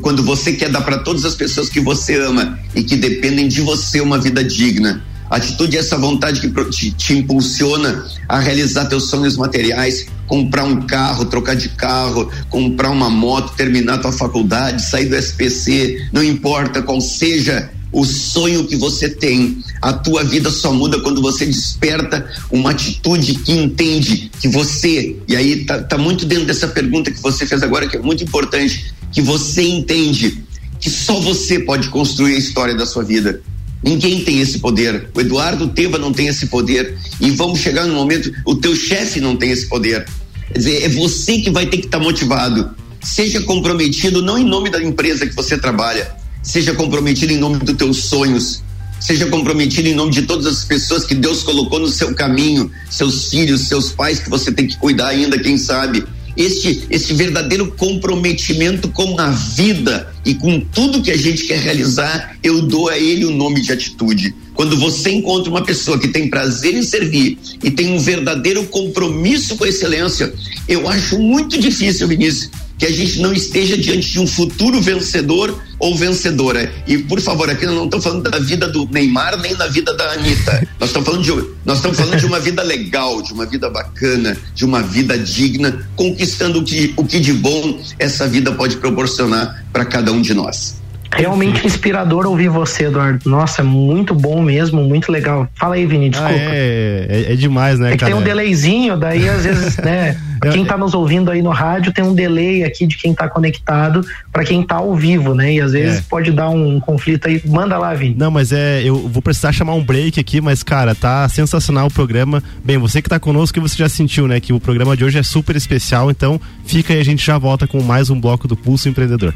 quando 0.00 0.22
você 0.22 0.54
quer 0.54 0.70
dar 0.70 0.80
para 0.80 1.00
todas 1.00 1.26
as 1.26 1.34
pessoas 1.34 1.68
que 1.68 1.80
você 1.80 2.18
ama 2.18 2.58
e 2.74 2.82
que 2.82 2.96
dependem 2.96 3.46
de 3.46 3.60
você 3.60 4.00
uma 4.00 4.18
vida 4.18 4.42
digna. 4.42 5.04
Atitude 5.30 5.76
é 5.76 5.80
essa 5.80 5.96
vontade 5.96 6.40
que 6.40 6.48
te, 6.70 6.90
te, 6.92 7.14
impulsiona 7.14 8.06
a 8.28 8.38
realizar 8.38 8.86
teus 8.86 9.08
sonhos 9.08 9.36
materiais, 9.36 10.06
comprar 10.26 10.64
um 10.64 10.82
carro, 10.82 11.24
trocar 11.26 11.56
de 11.56 11.68
carro, 11.70 12.30
comprar 12.48 12.90
uma 12.90 13.10
moto, 13.10 13.54
terminar 13.54 13.98
tua 13.98 14.12
faculdade, 14.12 14.82
sair 14.82 15.06
do 15.06 15.16
SPC, 15.16 16.08
não 16.12 16.22
importa 16.22 16.82
qual 16.82 17.00
seja 17.00 17.70
o 17.94 18.04
sonho 18.04 18.66
que 18.66 18.76
você 18.76 19.08
tem. 19.08 19.62
A 19.80 19.92
tua 19.92 20.24
vida 20.24 20.50
só 20.50 20.72
muda 20.72 21.00
quando 21.00 21.22
você 21.22 21.46
desperta 21.46 22.28
uma 22.50 22.72
atitude 22.72 23.34
que 23.36 23.52
entende 23.52 24.30
que 24.40 24.48
você, 24.48 25.16
e 25.28 25.36
aí 25.36 25.64
tá, 25.64 25.82
tá 25.82 25.96
muito 25.96 26.26
dentro 26.26 26.46
dessa 26.46 26.66
pergunta 26.66 27.10
que 27.10 27.22
você 27.22 27.46
fez 27.46 27.62
agora, 27.62 27.88
que 27.88 27.96
é 27.96 28.00
muito 28.00 28.24
importante, 28.24 28.92
que 29.12 29.22
você 29.22 29.62
entende 29.62 30.42
que 30.80 30.90
só 30.90 31.18
você 31.20 31.60
pode 31.60 31.88
construir 31.88 32.34
a 32.34 32.38
história 32.38 32.74
da 32.74 32.84
sua 32.84 33.04
vida. 33.04 33.40
Ninguém 33.84 34.24
tem 34.24 34.40
esse 34.40 34.58
poder. 34.60 35.10
O 35.14 35.20
Eduardo 35.20 35.68
Teva 35.68 35.98
não 35.98 36.10
tem 36.10 36.28
esse 36.28 36.46
poder. 36.46 36.96
E 37.20 37.30
vamos 37.30 37.60
chegar 37.60 37.86
no 37.86 37.94
momento, 37.94 38.32
o 38.46 38.56
teu 38.56 38.74
chefe 38.74 39.20
não 39.20 39.36
tem 39.36 39.50
esse 39.50 39.68
poder. 39.68 40.06
Quer 40.48 40.58
dizer, 40.58 40.82
é 40.84 40.88
você 40.88 41.38
que 41.38 41.50
vai 41.50 41.66
ter 41.66 41.76
que 41.76 41.86
estar 41.86 41.98
tá 41.98 42.04
motivado. 42.04 42.74
Seja 43.02 43.42
comprometido 43.42 44.22
não 44.22 44.38
em 44.38 44.44
nome 44.44 44.70
da 44.70 44.82
empresa 44.82 45.26
que 45.26 45.36
você 45.36 45.58
trabalha, 45.58 46.10
seja 46.42 46.72
comprometido 46.72 47.34
em 47.34 47.36
nome 47.36 47.58
dos 47.58 47.76
teus 47.76 48.04
sonhos, 48.04 48.62
seja 48.98 49.26
comprometido 49.26 49.86
em 49.86 49.94
nome 49.94 50.10
de 50.10 50.22
todas 50.22 50.46
as 50.46 50.64
pessoas 50.64 51.04
que 51.04 51.14
Deus 51.14 51.42
colocou 51.42 51.78
no 51.78 51.88
seu 51.88 52.14
caminho, 52.14 52.70
seus 52.90 53.28
filhos, 53.28 53.68
seus 53.68 53.90
pais 53.92 54.20
que 54.20 54.30
você 54.30 54.50
tem 54.50 54.66
que 54.66 54.78
cuidar 54.78 55.08
ainda, 55.08 55.38
quem 55.38 55.58
sabe 55.58 56.02
este, 56.36 56.84
este 56.90 57.14
verdadeiro 57.14 57.72
comprometimento 57.72 58.88
com 58.88 59.18
a 59.18 59.30
vida 59.30 60.12
e 60.24 60.34
com 60.34 60.60
tudo 60.60 61.02
que 61.02 61.10
a 61.10 61.16
gente 61.16 61.44
quer 61.44 61.58
realizar, 61.58 62.36
eu 62.42 62.62
dou 62.62 62.88
a 62.88 62.98
ele 62.98 63.24
o 63.24 63.30
nome 63.30 63.60
de 63.60 63.72
atitude. 63.72 64.34
Quando 64.54 64.78
você 64.78 65.10
encontra 65.10 65.50
uma 65.50 65.64
pessoa 65.64 65.98
que 65.98 66.08
tem 66.08 66.30
prazer 66.30 66.74
em 66.74 66.82
servir 66.82 67.38
e 67.62 67.70
tem 67.70 67.92
um 67.92 67.98
verdadeiro 67.98 68.64
compromisso 68.66 69.56
com 69.56 69.64
a 69.64 69.68
excelência, 69.68 70.32
eu 70.68 70.88
acho 70.88 71.18
muito 71.18 71.58
difícil, 71.58 72.06
Vinícius, 72.06 72.50
que 72.78 72.86
a 72.86 72.92
gente 72.92 73.20
não 73.20 73.32
esteja 73.32 73.76
diante 73.76 74.10
de 74.10 74.20
um 74.20 74.26
futuro 74.26 74.80
vencedor 74.80 75.60
ou 75.78 75.96
vencedora. 75.96 76.72
E, 76.86 76.98
por 76.98 77.20
favor, 77.20 77.48
aqui 77.48 77.66
não 77.66 77.84
estamos 77.84 78.04
falando 78.04 78.30
da 78.30 78.38
vida 78.38 78.68
do 78.68 78.88
Neymar 78.90 79.38
nem 79.40 79.54
da 79.54 79.66
vida 79.68 79.94
da 79.94 80.12
Anitta. 80.12 80.66
Nós 80.80 80.90
estamos 80.90 81.08
falando 81.08 81.22
de, 81.22 81.48
nós 81.64 81.78
estamos 81.78 81.96
falando 81.96 82.18
de 82.18 82.26
uma 82.26 82.40
vida 82.40 82.62
legal, 82.62 83.22
de 83.22 83.32
uma 83.32 83.46
vida 83.46 83.70
bacana, 83.70 84.36
de 84.54 84.64
uma 84.64 84.82
vida 84.82 85.18
digna, 85.18 85.88
conquistando 85.96 86.60
o 86.60 86.64
que, 86.64 86.92
o 86.96 87.04
que 87.04 87.20
de 87.20 87.32
bom 87.32 87.80
essa 87.98 88.26
vida 88.28 88.52
pode 88.52 88.76
proporcionar 88.76 89.64
para 89.72 89.84
cada 89.84 90.12
um 90.12 90.20
de 90.20 90.34
nós. 90.34 90.83
Realmente 91.16 91.66
inspirador 91.66 92.26
ouvir 92.26 92.48
você, 92.48 92.84
Eduardo. 92.84 93.28
Nossa, 93.28 93.62
é 93.62 93.64
muito 93.64 94.14
bom 94.14 94.42
mesmo, 94.42 94.82
muito 94.82 95.10
legal. 95.10 95.48
Fala 95.54 95.76
aí, 95.76 95.86
Vini, 95.86 96.10
desculpa. 96.10 96.34
Ah, 96.34 96.38
é, 96.38 97.06
é, 97.08 97.32
é, 97.32 97.36
demais, 97.36 97.78
né, 97.78 97.94
é 97.94 97.96
cara? 97.96 98.12
tem 98.12 98.20
um 98.20 98.24
delayzinho, 98.24 98.96
daí 98.96 99.28
às 99.28 99.44
vezes, 99.44 99.76
né, 99.78 100.16
quem 100.52 100.64
tá 100.64 100.76
nos 100.76 100.94
ouvindo 100.94 101.30
aí 101.30 101.40
no 101.40 101.50
rádio 101.50 101.92
tem 101.92 102.04
um 102.04 102.14
delay 102.14 102.64
aqui 102.64 102.86
de 102.86 102.96
quem 102.96 103.14
tá 103.14 103.28
conectado 103.28 104.04
para 104.32 104.44
quem 104.44 104.62
tá 104.62 104.76
ao 104.76 104.94
vivo, 104.94 105.34
né? 105.34 105.54
E 105.54 105.60
às 105.60 105.72
vezes 105.72 105.98
é. 105.98 106.02
pode 106.08 106.32
dar 106.32 106.50
um 106.50 106.80
conflito 106.80 107.28
aí. 107.28 107.40
Manda 107.44 107.78
lá, 107.78 107.94
Vini. 107.94 108.14
Não, 108.16 108.30
mas 108.30 108.52
é, 108.52 108.82
eu 108.82 109.08
vou 109.08 109.22
precisar 109.22 109.52
chamar 109.52 109.74
um 109.74 109.84
break 109.84 110.18
aqui, 110.18 110.40
mas 110.40 110.62
cara, 110.62 110.94
tá 110.94 111.28
sensacional 111.28 111.86
o 111.86 111.90
programa. 111.90 112.42
Bem, 112.64 112.78
você 112.78 113.00
que 113.00 113.08
tá 113.08 113.18
conosco, 113.18 113.60
você 113.60 113.76
já 113.76 113.88
sentiu, 113.88 114.26
né, 114.26 114.40
que 114.40 114.52
o 114.52 114.60
programa 114.60 114.96
de 114.96 115.04
hoje 115.04 115.18
é 115.18 115.22
super 115.22 115.56
especial, 115.56 116.10
então 116.10 116.40
fica 116.64 116.92
aí, 116.92 117.00
a 117.00 117.04
gente 117.04 117.24
já 117.24 117.38
volta 117.38 117.66
com 117.66 117.82
mais 117.82 118.10
um 118.10 118.20
bloco 118.20 118.48
do 118.48 118.56
Pulso 118.56 118.88
Empreendedor. 118.88 119.34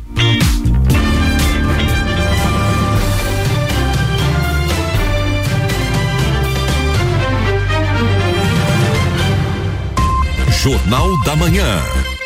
Jornal 10.69 11.17
da 11.25 11.35
Manhã. 11.35 12.18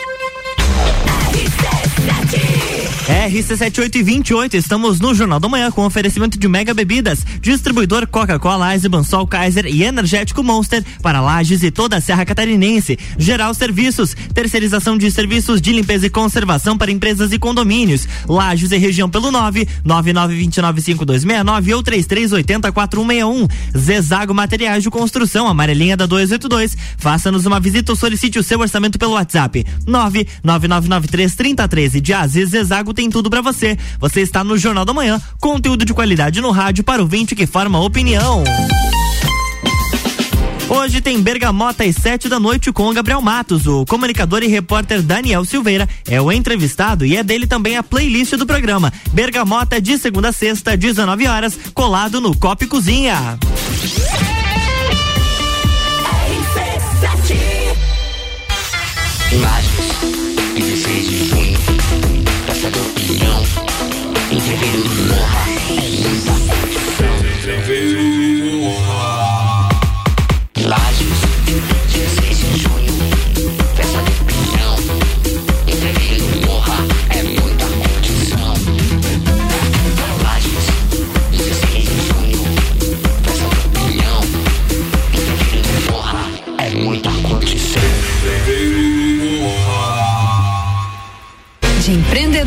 RC7828, 3.12 4.54
estamos 4.54 4.98
no 4.98 5.14
Jornal 5.14 5.38
da 5.38 5.46
Manhã 5.46 5.70
com 5.70 5.84
oferecimento 5.84 6.38
de 6.38 6.48
Mega 6.48 6.72
Bebidas, 6.72 7.26
distribuidor 7.42 8.06
Coca-Cola, 8.06 8.72
Eisenbahn, 8.72 9.04
Sol 9.04 9.26
Kaiser 9.26 9.66
e 9.66 9.84
Energético 9.84 10.42
Monster 10.42 10.82
para 11.02 11.20
Lages 11.20 11.62
e 11.62 11.70
toda 11.70 11.98
a 11.98 12.00
Serra 12.00 12.24
Catarinense. 12.24 12.98
Geral 13.18 13.52
Serviços, 13.52 14.16
terceirização 14.32 14.96
de 14.96 15.10
serviços 15.10 15.60
de 15.60 15.72
limpeza 15.72 16.06
e 16.06 16.10
conservação 16.10 16.78
para 16.78 16.90
empresas 16.90 17.32
e 17.32 17.38
condomínios. 17.38 18.08
Lages 18.26 18.72
e 18.72 18.78
região 18.78 19.10
pelo 19.10 19.30
9 19.30 19.68
99295269 19.84 21.76
ou 21.76 21.82
33804161. 21.82 23.46
Zezago 23.76 24.32
Materiais 24.32 24.82
de 24.82 24.90
Construção, 24.90 25.48
amarelinha 25.48 25.98
da 25.98 26.06
282. 26.06 26.74
Faça-nos 26.96 27.44
uma 27.44 27.60
visita 27.60 27.92
ou 27.92 27.96
solicite 27.96 28.38
o 28.38 28.42
seu 28.42 28.58
orçamento 28.58 28.98
pelo 28.98 29.12
WhatsApp 29.12 29.66
999933013 29.86 32.00
de 32.00 32.14
Aziz 32.14 32.48
Zezago 32.48 32.94
tem 32.94 33.01
tem 33.02 33.10
tudo 33.10 33.28
para 33.28 33.40
você. 33.40 33.76
Você 33.98 34.20
está 34.20 34.44
no 34.44 34.56
Jornal 34.56 34.84
da 34.84 34.92
Manhã, 34.92 35.20
conteúdo 35.40 35.84
de 35.84 35.92
qualidade 35.92 36.40
no 36.40 36.52
rádio 36.52 36.84
para 36.84 37.02
o 37.02 37.06
vinte 37.06 37.34
que 37.34 37.46
forma 37.46 37.80
opinião. 37.80 38.44
Hoje 40.68 41.00
tem 41.00 41.20
Bergamota 41.20 41.82
às 41.82 41.96
sete 41.96 42.28
da 42.28 42.38
noite 42.38 42.70
com 42.70 42.92
Gabriel 42.92 43.20
Matos. 43.20 43.66
O 43.66 43.84
comunicador 43.84 44.44
e 44.44 44.46
repórter 44.46 45.02
Daniel 45.02 45.44
Silveira 45.44 45.88
é 46.08 46.20
o 46.20 46.30
entrevistado 46.30 47.04
e 47.04 47.16
é 47.16 47.24
dele 47.24 47.46
também 47.46 47.76
a 47.76 47.82
playlist 47.82 48.34
do 48.36 48.46
programa. 48.46 48.92
Bergamota 49.12 49.80
de 49.80 49.98
segunda 49.98 50.28
a 50.28 50.32
sexta, 50.32 50.76
19 50.76 51.26
horas, 51.26 51.58
colado 51.74 52.20
no 52.20 52.36
Copo 52.36 52.68
Cozinha. 52.68 53.36
Baby 67.72 68.21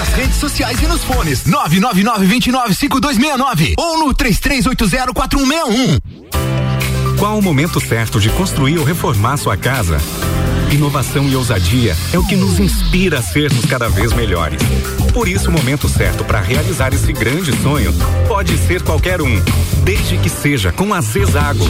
nas 0.00 0.12
redes 0.14 0.36
sociais 0.36 0.82
e 0.82 0.86
nos 0.86 1.04
fones 1.04 1.44
999-295269 1.44 3.74
ou 3.76 3.98
no 3.98 4.14
33804161. 4.14 6.00
Qual 7.18 7.38
o 7.38 7.42
momento 7.42 7.78
certo 7.78 8.18
de 8.18 8.30
construir 8.30 8.78
ou 8.78 8.84
reformar 8.84 9.36
sua 9.36 9.58
casa? 9.58 9.98
Inovação 10.72 11.28
e 11.28 11.36
ousadia 11.36 11.94
é 12.14 12.18
o 12.18 12.26
que 12.26 12.34
nos 12.34 12.58
inspira 12.58 13.18
a 13.18 13.22
sermos 13.22 13.66
cada 13.66 13.90
vez 13.90 14.14
melhores. 14.14 14.62
Por 15.12 15.28
isso, 15.28 15.50
o 15.50 15.52
momento 15.52 15.86
certo 15.86 16.24
para 16.24 16.40
realizar 16.40 16.94
esse 16.94 17.12
grande 17.12 17.54
sonho 17.60 17.92
pode 18.26 18.56
ser 18.56 18.80
qualquer 18.82 19.20
um, 19.20 19.38
desde 19.84 20.16
que 20.16 20.30
seja 20.30 20.72
com 20.72 20.94
a 20.94 21.02
Zezago. 21.02 21.66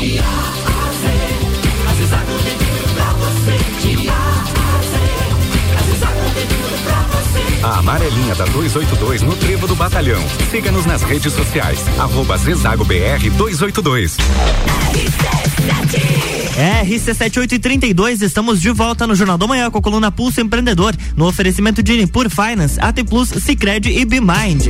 A 7.63 7.79
amarelinha 7.79 8.35
da 8.35 8.47
282 8.47 9.21
no 9.21 9.37
Trevo 9.37 9.67
do 9.67 9.75
Batalhão. 9.75 10.23
Siga-nos 10.51 10.87
nas 10.87 11.03
redes 11.03 11.33
sociais. 11.33 11.79
Arroba 11.99 12.39
Zezago 12.39 12.85
BR 12.85 13.29
282. 13.37 14.17
RC7832, 16.83 18.23
estamos 18.23 18.63
de 18.63 18.71
volta 18.71 19.07
no 19.07 19.15
Jornal 19.15 19.37
da 19.37 19.47
Manhã 19.47 19.71
com 19.71 19.79
a 19.79 19.83
coluna 19.83 20.11
Pulso 20.11 20.41
Empreendedor, 20.41 20.95
no 21.15 21.27
oferecimento 21.27 21.83
de 21.83 21.99
Nipur 21.99 22.31
Finance, 22.31 22.81
AT 22.81 23.05
Plus, 23.05 23.29
Cicred 23.29 23.91
e 23.91 24.05
BeMind. 24.07 24.69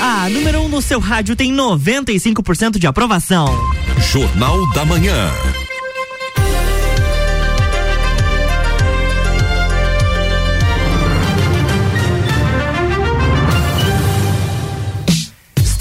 A 0.00 0.28
número 0.28 0.60
1 0.60 0.64
um 0.64 0.68
no 0.68 0.82
seu 0.82 1.00
rádio 1.00 1.34
tem 1.34 1.52
95% 1.52 2.78
de 2.78 2.86
aprovação. 2.86 3.46
Jornal 4.12 4.68
da 4.72 4.84
Manhã. 4.84 5.63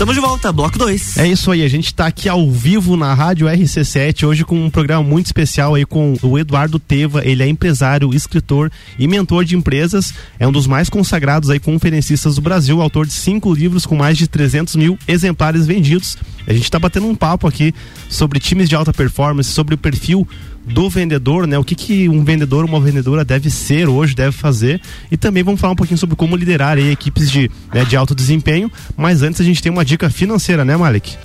Estamos 0.03 0.15
de 0.15 0.21
volta, 0.21 0.51
bloco 0.51 0.77
2. 0.77 1.17
É 1.17 1.27
isso 1.29 1.49
aí, 1.49 1.63
a 1.63 1.67
gente 1.69 1.85
está 1.85 2.07
aqui 2.07 2.27
ao 2.27 2.51
vivo 2.51 2.97
na 2.97 3.13
Rádio 3.13 3.47
RC7, 3.47 4.27
hoje 4.27 4.43
com 4.43 4.65
um 4.65 4.69
programa 4.69 5.01
muito 5.01 5.27
especial 5.27 5.75
aí 5.75 5.85
com 5.85 6.17
o 6.21 6.37
Eduardo 6.37 6.77
Teva, 6.77 7.25
ele 7.25 7.41
é 7.41 7.47
empresário, 7.47 8.13
escritor 8.13 8.69
e 8.99 9.07
mentor 9.07 9.45
de 9.45 9.55
empresas, 9.55 10.13
é 10.37 10.45
um 10.45 10.51
dos 10.51 10.67
mais 10.67 10.89
consagrados 10.89 11.49
aí 11.49 11.57
conferencistas 11.57 12.35
do 12.35 12.41
Brasil, 12.41 12.81
autor 12.81 13.07
de 13.07 13.13
cinco 13.13 13.53
livros 13.53 13.85
com 13.85 13.95
mais 13.95 14.17
de 14.17 14.27
300 14.27 14.75
mil 14.75 14.99
exemplares 15.07 15.65
vendidos. 15.65 16.17
A 16.45 16.51
gente 16.51 16.65
está 16.65 16.77
batendo 16.77 17.07
um 17.07 17.15
papo 17.15 17.47
aqui 17.47 17.73
sobre 18.09 18.41
times 18.41 18.67
de 18.67 18.75
alta 18.75 18.91
performance, 18.91 19.51
sobre 19.51 19.73
o 19.75 19.77
perfil 19.77 20.27
do 20.65 20.89
vendedor, 20.89 21.45
né? 21.45 21.57
O 21.57 21.63
que, 21.63 21.75
que 21.75 22.07
um 22.09 22.23
vendedor, 22.23 22.65
uma 22.65 22.79
vendedora 22.79 23.25
deve 23.25 23.49
ser 23.49 23.87
hoje, 23.87 24.15
deve 24.15 24.31
fazer. 24.31 24.81
E 25.11 25.17
também 25.17 25.43
vamos 25.43 25.59
falar 25.59 25.73
um 25.73 25.75
pouquinho 25.75 25.97
sobre 25.97 26.15
como 26.15 26.35
liderar 26.35 26.77
aí, 26.77 26.91
equipes 26.91 27.29
de, 27.29 27.49
né, 27.73 27.83
de 27.83 27.95
alto 27.95 28.15
desempenho. 28.15 28.71
Mas 28.95 29.21
antes 29.21 29.41
a 29.41 29.43
gente 29.43 29.61
tem 29.61 29.71
uma 29.71 29.83
dica 29.83 30.09
financeira, 30.09 30.63
né, 30.63 30.75
Malik? 30.77 31.17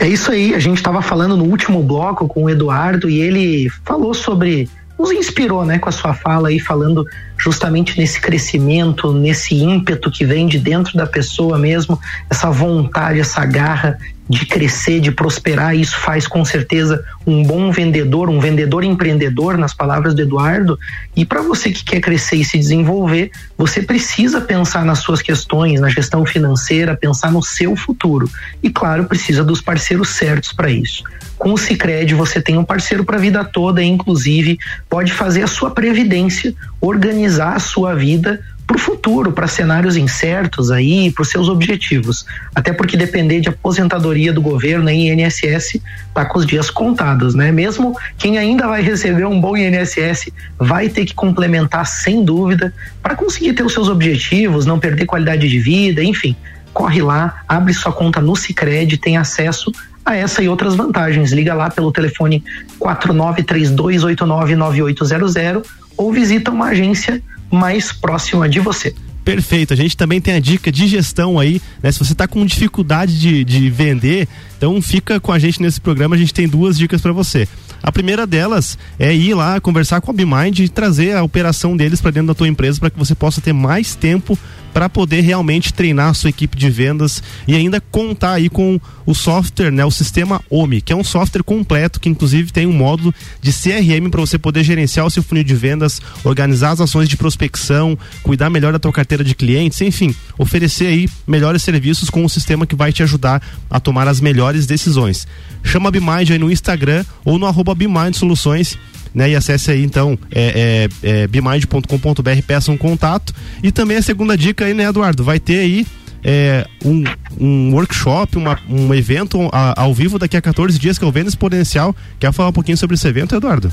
É 0.00 0.08
isso 0.08 0.30
aí, 0.32 0.54
a 0.54 0.58
gente 0.58 0.78
estava 0.78 1.00
falando 1.00 1.36
no 1.36 1.44
último 1.44 1.82
bloco 1.82 2.26
com 2.26 2.44
o 2.44 2.50
Eduardo 2.50 3.08
e 3.08 3.20
ele 3.20 3.70
falou 3.84 4.12
sobre 4.12 4.68
nos 4.98 5.10
inspirou, 5.10 5.64
né, 5.64 5.78
com 5.78 5.88
a 5.88 5.92
sua 5.92 6.14
fala 6.14 6.48
aí 6.48 6.60
falando 6.60 7.04
justamente 7.36 7.98
nesse 7.98 8.20
crescimento, 8.20 9.12
nesse 9.12 9.54
ímpeto 9.54 10.10
que 10.10 10.24
vem 10.24 10.46
de 10.46 10.58
dentro 10.58 10.96
da 10.96 11.06
pessoa 11.06 11.58
mesmo, 11.58 11.98
essa 12.30 12.50
vontade, 12.50 13.18
essa 13.18 13.44
garra 13.44 13.98
de 14.28 14.46
crescer, 14.46 15.00
de 15.00 15.10
prosperar. 15.10 15.76
Isso 15.76 15.98
faz 16.00 16.26
com 16.26 16.44
certeza 16.44 17.04
um 17.26 17.42
bom 17.42 17.70
vendedor, 17.70 18.30
um 18.30 18.40
vendedor 18.40 18.84
empreendedor, 18.84 19.58
nas 19.58 19.74
palavras 19.74 20.14
do 20.14 20.22
Eduardo. 20.22 20.78
E 21.14 21.24
para 21.24 21.42
você 21.42 21.70
que 21.70 21.84
quer 21.84 22.00
crescer 22.00 22.36
e 22.36 22.44
se 22.44 22.58
desenvolver, 22.58 23.30
você 23.56 23.82
precisa 23.82 24.40
pensar 24.40 24.84
nas 24.84 25.00
suas 25.00 25.20
questões, 25.20 25.80
na 25.80 25.88
gestão 25.88 26.24
financeira, 26.24 26.96
pensar 26.96 27.30
no 27.30 27.42
seu 27.42 27.76
futuro. 27.76 28.28
E 28.62 28.70
claro, 28.70 29.04
precisa 29.04 29.44
dos 29.44 29.60
parceiros 29.60 30.10
certos 30.10 30.52
para 30.52 30.70
isso. 30.70 31.04
Com 31.36 31.52
o 31.52 31.58
Sicredi 31.58 32.14
você 32.14 32.40
tem 32.40 32.56
um 32.56 32.64
parceiro 32.64 33.04
para 33.04 33.16
a 33.16 33.20
vida 33.20 33.44
toda, 33.44 33.82
inclusive 33.82 34.58
pode 34.88 35.12
fazer 35.12 35.42
a 35.42 35.46
sua 35.46 35.70
previdência, 35.70 36.54
organizar 36.80 37.56
a 37.56 37.60
sua 37.60 37.94
vida 37.94 38.40
para 38.66 38.76
o 38.76 38.78
futuro, 38.78 39.30
para 39.30 39.46
cenários 39.46 39.96
incertos 39.96 40.70
aí, 40.70 41.10
para 41.10 41.22
os 41.22 41.28
seus 41.28 41.48
objetivos. 41.48 42.24
Até 42.54 42.72
porque 42.72 42.96
depender 42.96 43.40
de 43.40 43.48
aposentadoria 43.48 44.32
do 44.32 44.40
governo 44.40 44.88
em 44.88 45.10
INSS 45.10 45.80
tá 46.14 46.24
com 46.24 46.38
os 46.38 46.46
dias 46.46 46.70
contados, 46.70 47.34
né? 47.34 47.52
Mesmo 47.52 47.94
quem 48.16 48.38
ainda 48.38 48.66
vai 48.66 48.82
receber 48.82 49.26
um 49.26 49.40
bom 49.40 49.56
INSS 49.56 50.30
vai 50.58 50.88
ter 50.88 51.04
que 51.04 51.14
complementar 51.14 51.86
sem 51.86 52.24
dúvida 52.24 52.72
para 53.02 53.14
conseguir 53.14 53.52
ter 53.52 53.64
os 53.64 53.72
seus 53.72 53.88
objetivos, 53.88 54.64
não 54.64 54.78
perder 54.78 55.06
qualidade 55.06 55.48
de 55.48 55.58
vida, 55.58 56.02
enfim. 56.02 56.34
Corre 56.72 57.02
lá, 57.02 57.42
abre 57.46 57.74
sua 57.74 57.92
conta 57.92 58.20
no 58.20 58.34
Sicredi, 58.34 58.96
tem 58.96 59.16
acesso 59.16 59.70
a 60.04 60.16
essa 60.16 60.42
e 60.42 60.48
outras 60.48 60.74
vantagens. 60.74 61.30
Liga 61.32 61.54
lá 61.54 61.70
pelo 61.70 61.92
telefone 61.92 62.42
4932899800 62.80 65.64
ou 65.96 66.12
visita 66.12 66.50
uma 66.50 66.70
agência 66.70 67.22
mais 67.50 67.92
próxima 67.92 68.48
de 68.48 68.60
você. 68.60 68.94
Perfeito. 69.24 69.72
A 69.72 69.76
gente 69.76 69.96
também 69.96 70.20
tem 70.20 70.34
a 70.34 70.40
dica 70.40 70.70
de 70.70 70.86
gestão 70.86 71.38
aí, 71.38 71.60
né? 71.82 71.90
Se 71.90 71.98
você 71.98 72.12
está 72.12 72.28
com 72.28 72.44
dificuldade 72.44 73.18
de, 73.18 73.42
de 73.42 73.70
vender, 73.70 74.28
então 74.56 74.80
fica 74.82 75.18
com 75.18 75.32
a 75.32 75.38
gente 75.38 75.62
nesse 75.62 75.80
programa. 75.80 76.14
A 76.14 76.18
gente 76.18 76.34
tem 76.34 76.46
duas 76.46 76.76
dicas 76.76 77.00
para 77.00 77.12
você. 77.12 77.48
A 77.82 77.90
primeira 77.90 78.26
delas 78.26 78.78
é 78.98 79.14
ir 79.14 79.34
lá 79.34 79.60
conversar 79.60 80.00
com 80.02 80.10
a 80.10 80.14
BeMind 80.14 80.60
e 80.60 80.68
trazer 80.68 81.16
a 81.16 81.22
operação 81.22 81.76
deles 81.76 82.00
para 82.00 82.10
dentro 82.10 82.28
da 82.28 82.34
tua 82.34 82.48
empresa 82.48 82.78
para 82.78 82.90
que 82.90 82.98
você 82.98 83.14
possa 83.14 83.40
ter 83.40 83.52
mais 83.52 83.94
tempo 83.94 84.38
para 84.74 84.88
poder 84.88 85.20
realmente 85.20 85.72
treinar 85.72 86.10
a 86.10 86.14
sua 86.14 86.30
equipe 86.30 86.56
de 86.56 86.68
vendas 86.68 87.22
e 87.46 87.54
ainda 87.54 87.80
contar 87.80 88.32
aí 88.32 88.50
com 88.50 88.80
o 89.06 89.14
software, 89.14 89.70
né, 89.70 89.84
o 89.84 89.90
sistema 89.90 90.42
OMI, 90.50 90.80
que 90.80 90.92
é 90.92 90.96
um 90.96 91.04
software 91.04 91.44
completo 91.44 92.00
que 92.00 92.08
inclusive 92.08 92.52
tem 92.52 92.66
um 92.66 92.72
módulo 92.72 93.14
de 93.40 93.52
CRM 93.52 94.10
para 94.10 94.20
você 94.20 94.36
poder 94.36 94.64
gerenciar 94.64 95.06
o 95.06 95.10
seu 95.10 95.22
funil 95.22 95.44
de 95.44 95.54
vendas, 95.54 96.02
organizar 96.24 96.72
as 96.72 96.80
ações 96.80 97.08
de 97.08 97.16
prospecção, 97.16 97.96
cuidar 98.24 98.50
melhor 98.50 98.72
da 98.72 98.78
tua 98.80 98.92
carteira 98.92 99.22
de 99.22 99.34
clientes, 99.34 99.80
enfim, 99.80 100.14
oferecer 100.36 100.88
aí 100.88 101.08
melhores 101.24 101.62
serviços 101.62 102.10
com 102.10 102.24
um 102.24 102.28
sistema 102.28 102.66
que 102.66 102.74
vai 102.74 102.92
te 102.92 103.02
ajudar 103.04 103.40
a 103.70 103.78
tomar 103.78 104.08
as 104.08 104.20
melhores 104.20 104.66
decisões. 104.66 105.28
Chama 105.62 105.88
a 105.88 105.92
BeMind 105.92 106.30
aí 106.32 106.38
no 106.38 106.50
Instagram 106.50 107.04
ou 107.24 107.38
no 107.38 107.46
arroba 107.46 107.76
Soluções 108.12 108.76
né? 109.14 109.30
E 109.30 109.36
acesse 109.36 109.70
aí 109.70 109.82
então 109.84 110.18
é, 110.30 110.88
é, 111.02 111.22
é 111.22 111.26
bimind.com.br, 111.26 112.42
peça 112.46 112.72
um 112.72 112.76
contato. 112.76 113.32
E 113.62 113.70
também 113.70 113.96
a 113.96 114.02
segunda 114.02 114.36
dica 114.36 114.64
aí, 114.64 114.74
né, 114.74 114.84
Eduardo? 114.84 115.22
Vai 115.22 115.38
ter 115.38 115.60
aí 115.60 115.86
é, 116.24 116.66
um, 116.84 117.04
um 117.38 117.74
workshop, 117.74 118.36
uma, 118.36 118.58
um 118.68 118.92
evento 118.94 119.48
a, 119.52 119.80
ao 119.80 119.94
vivo 119.94 120.18
daqui 120.18 120.36
a 120.36 120.42
14 120.42 120.78
dias 120.78 120.98
que 120.98 121.04
é 121.04 121.08
o 121.08 121.12
Venda 121.12 121.28
Exponencial. 121.28 121.94
Quer 122.18 122.32
falar 122.32 122.48
um 122.48 122.52
pouquinho 122.52 122.76
sobre 122.76 122.94
esse 122.94 123.06
evento, 123.06 123.36
Eduardo? 123.36 123.72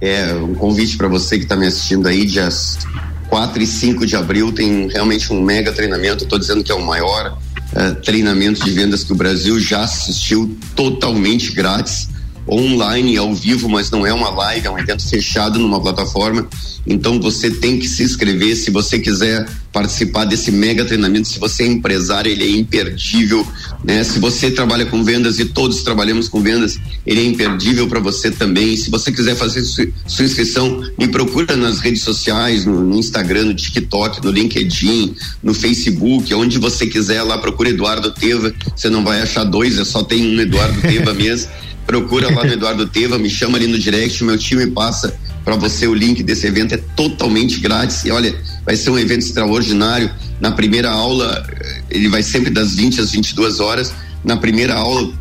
É, 0.00 0.34
um 0.34 0.54
convite 0.54 0.96
para 0.96 1.08
você 1.08 1.38
que 1.38 1.44
está 1.44 1.56
me 1.56 1.66
assistindo 1.66 2.06
aí, 2.06 2.24
dias 2.26 2.78
4 3.28 3.62
e 3.62 3.66
5 3.66 4.06
de 4.06 4.16
abril, 4.16 4.52
tem 4.52 4.88
realmente 4.88 5.32
um 5.32 5.42
mega 5.42 5.72
treinamento. 5.72 6.24
Estou 6.24 6.38
dizendo 6.38 6.62
que 6.62 6.70
é 6.70 6.74
o 6.74 6.84
maior 6.84 7.38
uh, 7.72 7.94
treinamento 8.02 8.64
de 8.64 8.70
vendas 8.72 9.04
que 9.04 9.12
o 9.12 9.16
Brasil 9.16 9.58
já 9.58 9.82
assistiu, 9.82 10.56
totalmente 10.74 11.52
grátis 11.52 12.08
online, 12.48 13.16
ao 13.16 13.34
vivo, 13.34 13.68
mas 13.68 13.90
não 13.90 14.06
é 14.06 14.12
uma 14.12 14.30
live, 14.30 14.66
é 14.66 14.70
um 14.70 14.78
evento 14.78 15.08
fechado 15.08 15.58
numa 15.58 15.80
plataforma. 15.80 16.48
Então 16.86 17.20
você 17.20 17.50
tem 17.50 17.78
que 17.78 17.88
se 17.88 18.04
inscrever 18.04 18.54
se 18.56 18.70
você 18.70 18.98
quiser 18.98 19.46
participar 19.72 20.24
desse 20.24 20.52
mega 20.52 20.84
treinamento. 20.84 21.28
Se 21.28 21.38
você 21.38 21.64
é 21.64 21.66
empresário, 21.66 22.30
ele 22.30 22.44
é 22.44 22.50
imperdível, 22.50 23.46
né? 23.84 24.04
Se 24.04 24.18
você 24.20 24.50
trabalha 24.50 24.86
com 24.86 25.02
vendas 25.02 25.38
e 25.38 25.44
todos 25.44 25.82
trabalhamos 25.82 26.28
com 26.28 26.40
vendas, 26.40 26.78
ele 27.04 27.20
é 27.20 27.24
imperdível 27.24 27.88
para 27.88 27.98
você 27.98 28.30
também. 28.30 28.76
Se 28.76 28.88
você 28.88 29.10
quiser 29.10 29.34
fazer 29.34 29.62
sua, 29.64 29.86
sua 30.06 30.24
inscrição, 30.24 30.82
me 30.96 31.08
procura 31.08 31.56
nas 31.56 31.80
redes 31.80 32.02
sociais, 32.02 32.64
no, 32.64 32.80
no, 32.80 32.96
Instagram, 32.96 33.46
no 33.46 33.54
TikTok, 33.54 34.24
no 34.24 34.30
LinkedIn, 34.30 35.14
no 35.42 35.52
Facebook, 35.52 36.32
onde 36.34 36.58
você 36.58 36.86
quiser 36.86 37.22
lá, 37.22 37.36
procura 37.36 37.68
Eduardo 37.68 38.12
Teva. 38.12 38.54
Você 38.74 38.88
não 38.88 39.04
vai 39.04 39.20
achar 39.20 39.44
dois, 39.44 39.78
é 39.78 39.84
só 39.84 40.04
tem 40.04 40.24
um 40.24 40.40
Eduardo 40.40 40.80
Teva 40.80 41.12
mesmo 41.14 41.50
procura 41.86 42.34
lá 42.34 42.44
no 42.44 42.52
Eduardo 42.54 42.86
Teva, 42.86 43.18
me 43.18 43.30
chama 43.30 43.56
ali 43.56 43.66
no 43.66 43.78
direct, 43.78 44.22
meu 44.24 44.36
time 44.36 44.66
passa 44.66 45.16
para 45.44 45.54
você 45.54 45.86
o 45.86 45.94
link 45.94 46.24
desse 46.24 46.46
evento, 46.46 46.74
é 46.74 46.76
totalmente 46.96 47.60
grátis. 47.60 48.04
E 48.04 48.10
olha, 48.10 48.36
vai 48.64 48.76
ser 48.76 48.90
um 48.90 48.98
evento 48.98 49.20
extraordinário. 49.20 50.10
Na 50.40 50.50
primeira 50.50 50.90
aula, 50.90 51.46
ele 51.88 52.08
vai 52.08 52.20
sempre 52.22 52.50
das 52.50 52.74
20 52.74 53.00
às 53.00 53.12
22 53.12 53.60
horas. 53.60 53.94
Na 54.24 54.36
primeira 54.36 54.74
aula, 54.74 55.12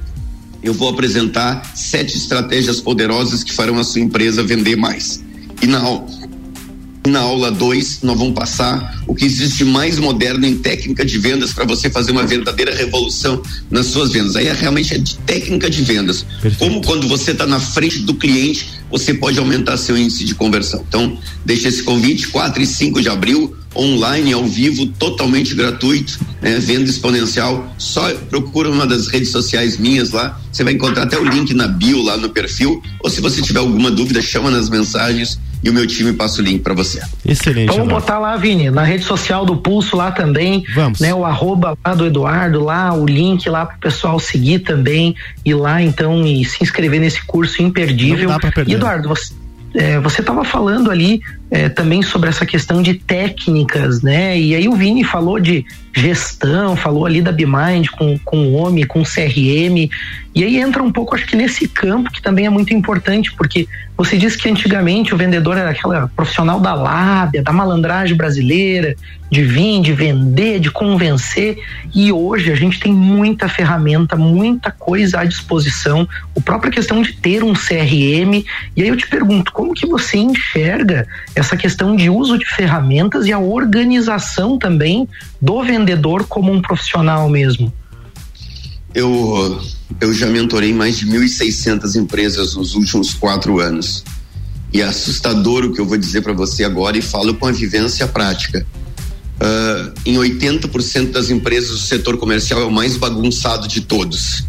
eu 0.64 0.74
vou 0.74 0.90
apresentar 0.90 1.64
sete 1.76 2.18
estratégias 2.18 2.82
poderosas 2.82 3.44
que 3.44 3.54
farão 3.54 3.78
a 3.78 3.84
sua 3.84 4.02
empresa 4.02 4.42
vender 4.42 4.76
mais. 4.76 5.24
E 5.62 5.68
na, 5.68 5.80
na 7.08 7.20
aula 7.20 7.52
2, 7.52 8.00
nós 8.04 8.18
vamos 8.18 8.34
passar 8.34 9.04
o 9.08 9.14
que 9.14 9.26
existe 9.26 9.64
mais 9.64 10.00
moderno 10.00 10.46
em 10.46 10.58
técnica 10.58 11.06
de 11.06 11.18
vendas 11.18 11.54
para 11.54 11.66
você 11.66 11.90
fazer 11.90 12.12
uma 12.12 12.26
verdadeira 12.26 12.74
revolução 12.74 13.42
nas 13.70 13.88
suas 13.88 14.12
vendas. 14.12 14.36
Aí 14.36 14.48
é 14.48 14.54
realmente 14.54 14.94
é 14.94 14.98
de 14.98 15.18
técnica 15.20 15.70
de 15.70 15.82
vendas. 15.82 16.24
Perfeito. 16.42 16.58
Como 16.58 16.82
quando 16.82 17.08
você 17.08 17.32
está 17.32 17.46
na 17.46 17.60
frente 17.60 18.00
do 18.00 18.14
cliente, 18.16 18.68
você 18.90 19.14
pode 19.14 19.38
aumentar 19.40 19.78
seu 19.78 19.98
índice 19.98 20.24
de 20.24 20.36
conversão. 20.36 20.84
Então, 20.88 21.18
deixa 21.46 21.68
esse 21.68 21.84
convite, 21.84 22.28
4 22.28 22.62
e 22.62 22.66
5 22.66 23.02
de 23.02 23.10
abril, 23.10 23.56
online, 23.76 24.32
ao 24.32 24.46
vivo, 24.46 24.86
totalmente 24.86 25.54
gratuito, 25.54 26.20
né? 26.42 26.58
venda 26.60 26.90
exponencial. 26.90 27.74
Só 27.78 28.14
procura 28.30 28.70
uma 28.70 28.88
das 28.88 29.08
redes 29.08 29.30
sociais 29.30 29.78
minhas 29.78 30.12
lá. 30.12 30.40
Você 30.52 30.64
vai 30.64 30.74
encontrar 30.74 31.04
até 31.04 31.18
o 31.18 31.24
link 31.24 31.54
na 31.54 31.68
bio 31.68 32.02
lá 32.02 32.16
no 32.16 32.30
perfil. 32.30 32.82
Ou 33.04 33.10
se 33.10 33.20
você 33.20 33.42
tiver 33.42 33.60
alguma 33.60 33.92
dúvida, 33.92 34.22
chama 34.22 34.50
nas 34.50 34.70
mensagens 34.70 35.40
e 35.64 35.70
o 35.70 35.74
meu 35.74 35.86
time 35.88 36.14
passa 36.14 36.42
o 36.42 36.44
link 36.44 36.62
para 36.62 36.74
você. 36.74 37.02
Excelente. 37.26 37.68
Vamos 37.68 37.86
Eduardo. 37.86 38.06
botar 38.06 38.20
lá, 38.20 38.36
Vini, 38.38 38.70
na 38.70 38.84
rede 38.84 39.04
social 39.04 39.46
do 39.46 39.58
Pulso 39.58 39.96
lá 39.96 40.12
também. 40.12 40.64
Vamos. 40.74 41.00
Né, 41.00 41.14
o 41.14 41.26
arroba 41.26 41.78
lá 41.84 41.94
do 41.94 42.06
Eduardo, 42.06 42.64
lá, 42.64 42.94
o 42.94 43.06
link 43.06 43.50
lá 43.50 43.66
pro 43.66 43.78
pessoal 43.80 44.20
seguir 44.20 44.60
também. 44.60 45.16
Ir 45.44 45.56
lá 45.56 45.82
então 45.82 46.26
e 46.26 46.46
se 46.46 46.64
inscrever 46.64 47.00
nesse 47.00 47.26
curso 47.26 47.62
imperdível. 47.62 48.30
Não 48.30 48.36
dá 48.36 48.40
pra 48.40 48.52
perder. 48.52 48.72
E, 48.72 48.76
Eduardo, 48.76 49.10
você 49.10 49.34
é, 49.76 50.00
você 50.00 50.22
estava 50.22 50.46
falando 50.46 50.90
ali 50.90 51.22
é, 51.52 51.70
também 51.70 52.02
sobre 52.02 52.30
essa 52.30 52.46
questão 52.46 52.82
de 52.82 52.96
técnicas, 52.96 54.02
né? 54.02 54.38
E 54.38 54.56
aí 54.56 54.68
o 54.68 54.74
Vini 54.74 55.04
falou 55.04 55.40
de 55.40 55.66
gestão, 55.96 56.76
falou 56.76 57.06
ali 57.06 57.22
da 57.22 57.32
BeMind 57.32 57.88
com, 57.92 58.18
com 58.20 58.38
o 58.48 58.56
OMI, 58.56 58.86
com 58.86 59.02
o 59.02 59.06
CRM. 59.06 59.90
E 60.34 60.44
aí 60.44 60.60
entra 60.60 60.84
um 60.84 60.92
pouco, 60.92 61.16
acho 61.16 61.26
que 61.26 61.36
nesse 61.36 61.68
campo 61.68 62.12
que 62.12 62.22
também 62.22 62.46
é 62.46 62.50
muito 62.50 62.74
importante, 62.74 63.34
porque 63.34 63.68
você 63.96 64.18
disse 64.18 64.38
que 64.38 64.50
antigamente 64.50 65.14
o 65.14 65.18
vendedor 65.18 65.58
era 65.58 65.70
aquela 65.70 66.10
profissional 66.14 66.60
da 66.60 66.74
lábia, 66.74 67.42
da 67.42 67.54
malandragem 67.54 68.18
brasileira, 68.18 68.94
de 69.32 69.42
vir, 69.42 69.82
de 69.82 69.94
vender, 69.94 70.60
de 70.60 70.70
convencer. 70.70 71.58
E 71.94 72.12
hoje 72.12 72.52
a 72.52 72.56
gente 72.56 72.78
tem 72.78 72.92
muita 72.92 73.48
ferramenta, 73.48 74.18
muita 74.18 74.72
coisa 74.72 75.22
à 75.22 75.24
disposição. 75.24 76.06
A 76.36 76.42
própria 76.42 76.72
questão 76.72 77.02
de 77.02 77.14
ter 77.14 77.42
um 77.42 77.54
CRM. 77.54 78.44
E 78.76 78.82
aí 78.82 78.90
eu 78.90 78.98
te 78.98 79.08
pergunto, 79.08 79.54
como 79.54 79.74
que 79.74 79.86
você 79.86 80.18
enxerga 80.18 81.08
essa 81.36 81.58
questão 81.58 81.96
de 81.96 82.10
uso 82.10 82.38
de 82.38 82.46
ferramentas 82.46 83.26
e 83.26 83.34
a 83.34 83.40
organização 83.40 84.58
também 84.58 85.08
do 85.42 85.62
vendedor 85.64 86.26
como 86.26 86.52
um 86.52 86.62
profissional 86.62 87.30
mesmo? 87.30 87.72
Eu, 88.94 89.62
eu 90.00 90.14
já 90.14 90.28
mentorei 90.28 90.74
mais 90.74 90.98
de 90.98 91.06
1.600 91.06 91.96
empresas 91.96 92.56
nos 92.56 92.74
últimos 92.74 93.14
quatro 93.14 93.60
anos. 93.60 94.04
E 94.72 94.82
é 94.82 94.86
assustador 94.86 95.66
o 95.66 95.74
que 95.74 95.82
eu 95.82 95.86
vou 95.86 95.98
dizer 95.98 96.22
para 96.22 96.34
você 96.34 96.64
agora 96.64 96.98
e 96.98 97.02
falo 97.02 97.34
com 97.36 97.46
a 97.46 97.52
vivência 97.52 98.08
prática. 98.08 98.66
Uh, 99.36 99.94
em 100.06 100.16
80% 100.16 101.12
das 101.12 101.30
empresas, 101.30 101.72
o 101.72 101.78
setor 101.78 102.18
comercial 102.18 102.62
é 102.62 102.66
o 102.66 102.72
mais 102.72 102.96
bagunçado 102.96 103.68
de 103.68 103.82
todos. 103.82 104.46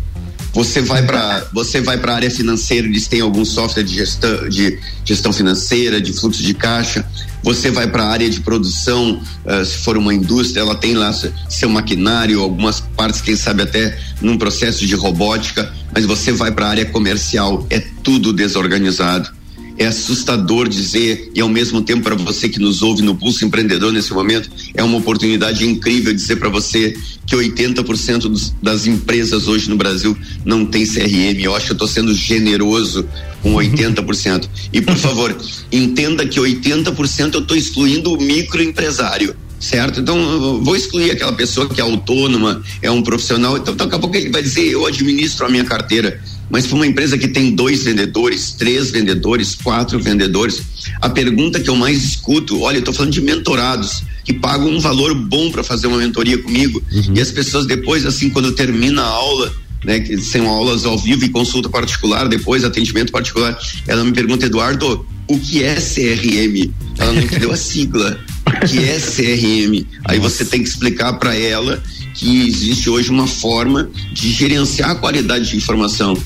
Você 0.57 0.81
vai 0.81 1.03
para 1.03 1.47
você 1.53 1.83
vai 1.83 1.99
para 1.99 2.13
a 2.13 2.17
área 2.17 2.31
financeira, 2.31 2.87
eles 2.87 3.07
têm 3.07 3.21
algum 3.21 3.45
software 3.45 3.83
de 3.83 3.95
gestão, 3.95 4.49
de 4.49 4.79
gestão 5.05 5.31
financeira, 5.31 6.01
de 6.01 6.15
fluxo 6.15 6.43
de 6.43 6.55
caixa. 6.55 7.07
Você 7.43 7.71
vai 7.71 7.87
para 7.87 8.05
a 8.05 8.09
área 8.09 8.31
de 8.31 8.41
produção, 8.41 9.21
uh, 9.45 9.63
se 9.67 9.77
for 9.85 9.99
uma 9.99 10.15
indústria, 10.15 10.63
ela 10.63 10.75
tem 10.75 10.95
lá 10.95 11.13
seu 11.47 11.69
maquinário, 11.69 12.41
algumas 12.41 12.81
partes, 12.81 13.21
quem 13.21 13.37
sabe 13.37 13.65
até 13.65 13.99
num 14.23 14.39
processo 14.39 14.87
de 14.87 14.95
robótica, 14.95 15.71
mas 15.95 16.07
você 16.07 16.33
vai 16.33 16.51
para 16.51 16.65
a 16.65 16.71
área 16.71 16.87
comercial, 16.87 17.67
é 17.69 17.79
tudo 18.03 18.33
desorganizado 18.33 19.37
é 19.79 19.87
assustador 19.87 20.69
dizer, 20.69 21.31
e 21.35 21.41
ao 21.41 21.49
mesmo 21.49 21.83
tempo 21.83 22.03
para 22.03 22.15
você 22.15 22.49
que 22.49 22.59
nos 22.59 22.83
ouve 22.83 23.03
no 23.03 23.15
Pulso 23.15 23.45
Empreendedor 23.45 23.93
nesse 23.93 24.13
momento, 24.13 24.51
é 24.75 24.83
uma 24.83 24.99
oportunidade 24.99 25.67
incrível 25.67 26.13
dizer 26.13 26.37
para 26.37 26.49
você 26.49 26.95
que 27.27 27.37
80% 27.37 28.23
dos, 28.23 28.55
das 28.63 28.87
empresas 28.87 29.49
hoje 29.49 29.69
no 29.69 29.77
Brasil 29.77 30.17
não 30.45 30.65
tem 30.65 30.87
CRM. 30.87 31.41
Eu 31.41 31.55
acho 31.55 31.67
que 31.67 31.73
eu 31.73 31.77
estou 31.77 31.89
sendo 31.89 32.15
generoso 32.15 33.07
com 33.43 33.55
80%. 33.55 34.49
E 34.73 34.81
por 34.81 34.97
favor, 34.97 35.37
entenda 35.71 36.27
que 36.27 36.41
80% 36.41 37.35
eu 37.35 37.41
estou 37.41 37.57
excluindo 37.57 38.13
o 38.13 38.21
microempresário 38.21 39.37
certo? 39.59 40.01
Então, 40.01 40.63
vou 40.63 40.77
excluir 40.77 41.11
aquela 41.11 41.33
pessoa 41.33 41.69
que 41.69 41.81
é 41.81 41.83
autônoma, 41.83 42.63
é 42.83 42.91
um 42.91 43.03
profissional, 43.03 43.57
então 43.57 43.75
daqui 43.75 43.95
a 43.95 43.99
pouco 43.99 44.17
ele 44.17 44.31
vai 44.31 44.43
dizer, 44.43 44.67
eu 44.67 44.87
administro 44.87 45.47
a 45.47 45.49
minha 45.49 45.65
carteira. 45.65 46.21
Mas 46.49 46.67
para 46.67 46.77
uma 46.77 46.87
empresa 46.87 47.19
que 47.19 47.29
tem 47.29 47.55
dois 47.55 47.85
vendedores, 47.85 48.53
três 48.53 48.91
vendedores, 48.91 49.55
quatro 49.55 49.99
vendedores, 50.01 50.63
a 51.01 51.09
pergunta 51.09 51.59
que 51.59 51.69
eu 51.69 51.77
mais 51.77 52.03
escuto, 52.03 52.61
olha, 52.61 52.77
eu 52.77 52.81
estou 52.81 52.95
falando 52.95 53.13
de 53.13 53.21
mentorados 53.21 54.03
que 54.25 54.33
pagam 54.33 54.69
um 54.69 54.81
valor 54.81 55.15
bom 55.15 55.51
para 55.51 55.65
fazer 55.65 55.87
uma 55.87 55.99
mentoria 55.99 56.39
comigo 56.39 56.83
uhum. 56.93 57.15
e 57.15 57.21
as 57.21 57.31
pessoas 57.31 57.67
depois, 57.67 58.07
assim, 58.07 58.31
quando 58.31 58.53
termina 58.53 59.03
a 59.03 59.07
aula, 59.07 59.53
né, 59.85 60.01
que 60.01 60.19
são 60.19 60.49
aulas 60.49 60.85
ao 60.85 60.99
vivo 60.99 61.25
e 61.25 61.29
consulta 61.29 61.69
particular, 61.69 62.29
depois 62.29 62.65
atendimento 62.65 63.13
particular, 63.13 63.59
ela 63.87 64.05
me 64.05 64.13
pergunta, 64.13 64.47
Eduardo, 64.47 65.07
o 65.29 65.39
que 65.39 65.63
é 65.63 65.75
CRM? 65.75 66.73
Ela 66.99 67.13
não 67.13 67.23
entendeu 67.23 67.53
a 67.53 67.57
sigla. 67.57 68.19
O 68.47 68.67
que 68.67 68.79
é 68.79 68.99
CRM? 68.99 69.87
Aí 70.05 70.19
você 70.19 70.45
tem 70.45 70.63
que 70.63 70.69
explicar 70.69 71.15
para 71.15 71.35
ela 71.35 71.83
que 72.15 72.47
existe 72.47 72.89
hoje 72.89 73.11
uma 73.11 73.27
forma 73.27 73.91
de 74.13 74.33
gerenciar 74.33 74.91
a 74.91 74.95
qualidade 74.95 75.51
de 75.51 75.57
informação. 75.57 76.17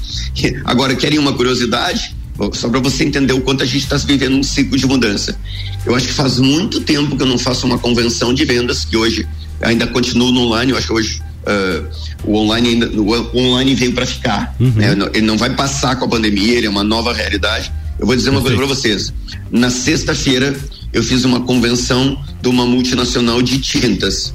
Agora, 0.65 0.95
querem 0.95 1.19
uma 1.19 1.33
curiosidade? 1.33 2.15
Só 2.53 2.69
para 2.69 2.81
você 2.81 3.05
entender 3.05 3.33
o 3.35 3.41
quanto 3.41 3.63
a 3.63 3.67
gente 3.67 3.83
está 3.83 3.97
vivendo 3.99 4.37
um 4.37 4.43
ciclo 4.43 4.79
de 4.79 4.87
mudança. 4.87 5.39
Eu 5.85 5.95
acho 5.95 6.07
que 6.07 6.13
faz 6.13 6.39
muito 6.39 6.81
tempo 6.81 7.17
que 7.17 7.23
eu 7.23 7.27
não 7.27 7.37
faço 7.37 7.67
uma 7.67 7.79
convenção 7.79 8.33
de 8.33 8.45
vendas, 8.45 8.85
que 8.85 8.97
hoje 8.97 9.27
ainda 9.61 9.87
continuo 9.87 10.33
no 10.33 10.43
online. 10.43 10.73
Eu 10.73 10.79
acho 10.79 10.87
que 10.87 10.93
hoje 10.93 11.23
uh, 11.43 11.87
o 12.25 12.37
online 12.37 12.69
ainda, 12.69 12.91
o 12.99 13.39
online 13.39 13.75
veio 13.75 13.93
para 13.93 14.07
ficar. 14.07 14.55
Uhum. 14.59 14.71
Né? 14.71 14.97
Ele 15.13 15.27
não 15.27 15.37
vai 15.37 15.51
passar 15.55 15.97
com 15.97 16.07
a 16.07 16.09
pandemia, 16.09 16.57
ele 16.57 16.67
é 16.67 16.71
uma 16.71 16.85
nova 16.85 17.13
realidade. 17.13 17.71
Eu 18.01 18.07
vou 18.07 18.17
dizer 18.17 18.31
uma 18.31 18.41
coisa 18.41 18.57
para 18.57 18.67
vocês. 18.67 19.13
Na 19.51 19.69
sexta-feira 19.69 20.59
eu 20.91 21.03
fiz 21.03 21.25
uma 21.25 21.43
convenção 21.43 22.19
de 22.41 22.49
uma 22.49 22.65
multinacional 22.65 23.43
de 23.43 23.59
tintas. 23.59 24.33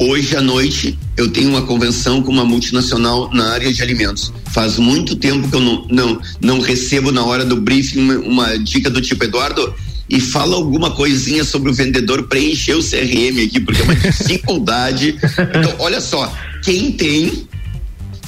Hoje 0.00 0.36
à 0.36 0.42
noite 0.42 0.98
eu 1.16 1.30
tenho 1.30 1.50
uma 1.50 1.62
convenção 1.62 2.20
com 2.20 2.32
uma 2.32 2.44
multinacional 2.44 3.30
na 3.32 3.52
área 3.52 3.72
de 3.72 3.80
alimentos. 3.80 4.32
Faz 4.52 4.76
muito 4.76 5.14
tempo 5.14 5.48
que 5.48 5.54
eu 5.54 5.60
não, 5.60 5.86
não, 5.88 6.20
não 6.40 6.60
recebo 6.60 7.12
na 7.12 7.24
hora 7.24 7.44
do 7.44 7.60
briefing 7.60 8.00
uma, 8.00 8.14
uma 8.16 8.58
dica 8.58 8.90
do 8.90 9.00
tipo, 9.00 9.22
Eduardo, 9.22 9.72
e 10.10 10.20
fala 10.20 10.56
alguma 10.56 10.90
coisinha 10.90 11.44
sobre 11.44 11.70
o 11.70 11.74
vendedor 11.74 12.24
preencher 12.24 12.74
o 12.74 12.82
CRM 12.82 13.44
aqui, 13.46 13.60
porque 13.60 13.82
é 13.82 13.84
uma 13.84 13.94
dificuldade. 13.96 15.16
Então, 15.22 15.76
olha 15.78 16.00
só, 16.00 16.32
quem 16.64 16.90
tem 16.90 17.46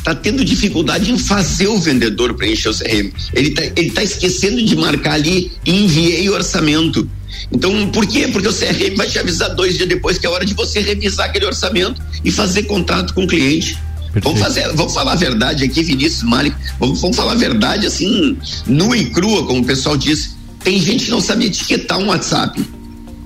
tá 0.09 0.15
tendo 0.15 0.45
dificuldade 0.45 1.11
em 1.11 1.19
fazer 1.19 1.69
o 1.69 1.79
vendedor 1.79 2.35
preencher 2.35 2.71
o 2.71 2.75
CRM. 2.75 3.13
Ele 3.35 3.51
tá, 3.51 3.63
ele 3.77 3.91
tá 3.91 4.03
esquecendo 4.03 4.63
de 4.63 4.75
marcar 4.75 5.15
ali 5.15 5.53
enviei 5.67 6.29
o 6.31 6.33
orçamento. 6.33 7.09
Então, 7.53 7.91
por 7.91 8.07
quê? 8.07 8.29
Porque 8.29 8.49
o 8.49 8.53
CRM 8.53 8.97
vai 8.97 9.07
te 9.07 9.19
avisar 9.19 9.55
dois 9.55 9.77
dias 9.77 9.89
depois 9.89 10.19
que 10.19 10.27
é 10.27 10.31
hora 10.31 10.45
de 10.45 10.55
você 10.55 10.81
revisar 10.81 11.27
aquele 11.27 11.45
orçamento 11.45 12.01
e 12.25 12.31
fazer 12.31 12.63
contrato 12.65 13.13
com 13.13 13.25
o 13.25 13.27
cliente. 13.27 13.79
Vamos 14.23 14.41
fazer, 14.41 14.67
vamos 14.75 14.95
falar 14.95 15.13
a 15.13 15.17
verdade 15.17 15.65
aqui, 15.65 15.83
Vinícius 15.83 16.23
Malik. 16.23 16.57
Vamos, 16.81 17.01
vamos 17.01 17.17
falar 17.17 17.33
a 17.33 17.37
verdade 17.37 17.87
assim, 17.87 18.37
nua 18.67 18.97
e 18.97 19.11
crua, 19.11 19.47
como 19.47 19.61
o 19.61 19.65
pessoal 19.65 19.97
diz. 19.97 20.37
Tem 20.65 20.81
gente 20.81 21.05
que 21.05 21.11
não 21.11 21.21
sabe 21.21 21.47
etiquetar 21.47 21.99
um 21.99 22.07
WhatsApp. 22.07 22.61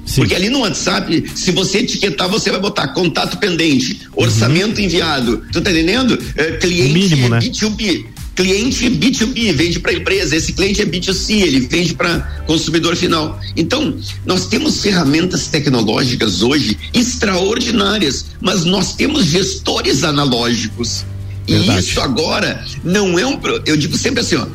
Sim. 0.05 0.23
Porque 0.23 0.35
ali 0.35 0.49
no 0.49 0.61
WhatsApp, 0.61 1.25
se 1.35 1.53
você 1.53 1.79
etiquetar, 1.79 2.29
você 2.29 2.51
vai 2.51 2.61
botar 2.61 2.89
contato 2.89 3.39
pendente, 3.39 4.01
orçamento 4.15 4.79
uhum. 4.79 4.85
enviado. 4.85 5.43
Tu 5.53 5.61
tá 5.61 5.71
entendendo? 5.71 6.19
É, 6.37 6.53
cliente 6.53 6.93
Mínimo, 6.93 7.29
né? 7.29 7.39
B2B. 7.39 8.07
Cliente 8.35 8.89
B2B 8.89 9.53
vende 9.53 9.79
para 9.79 9.93
empresa, 9.93 10.35
esse 10.35 10.55
cliente 10.55 10.81
é 10.81 10.87
B2C, 10.87 11.43
ele 11.43 11.61
vende 11.61 11.95
para 11.95 12.21
consumidor 12.47 12.97
final. 12.97 13.39
Então, 13.55 13.95
nós 14.25 14.47
temos 14.47 14.81
ferramentas 14.81 15.49
tecnológicas 15.49 16.43
hoje 16.43 16.79
extraordinárias, 16.95 18.27
mas 18.41 18.65
nós 18.65 18.95
temos 18.95 19.27
gestores 19.27 20.03
analógicos. 20.03 21.05
Verdade. 21.47 21.79
E 21.79 21.81
isso 21.83 22.01
agora 22.01 22.65
não 22.83 23.19
é 23.19 23.27
um. 23.27 23.39
Eu 23.67 23.77
digo 23.77 23.99
sempre 23.99 24.21
assim, 24.21 24.37
ó, 24.37 24.47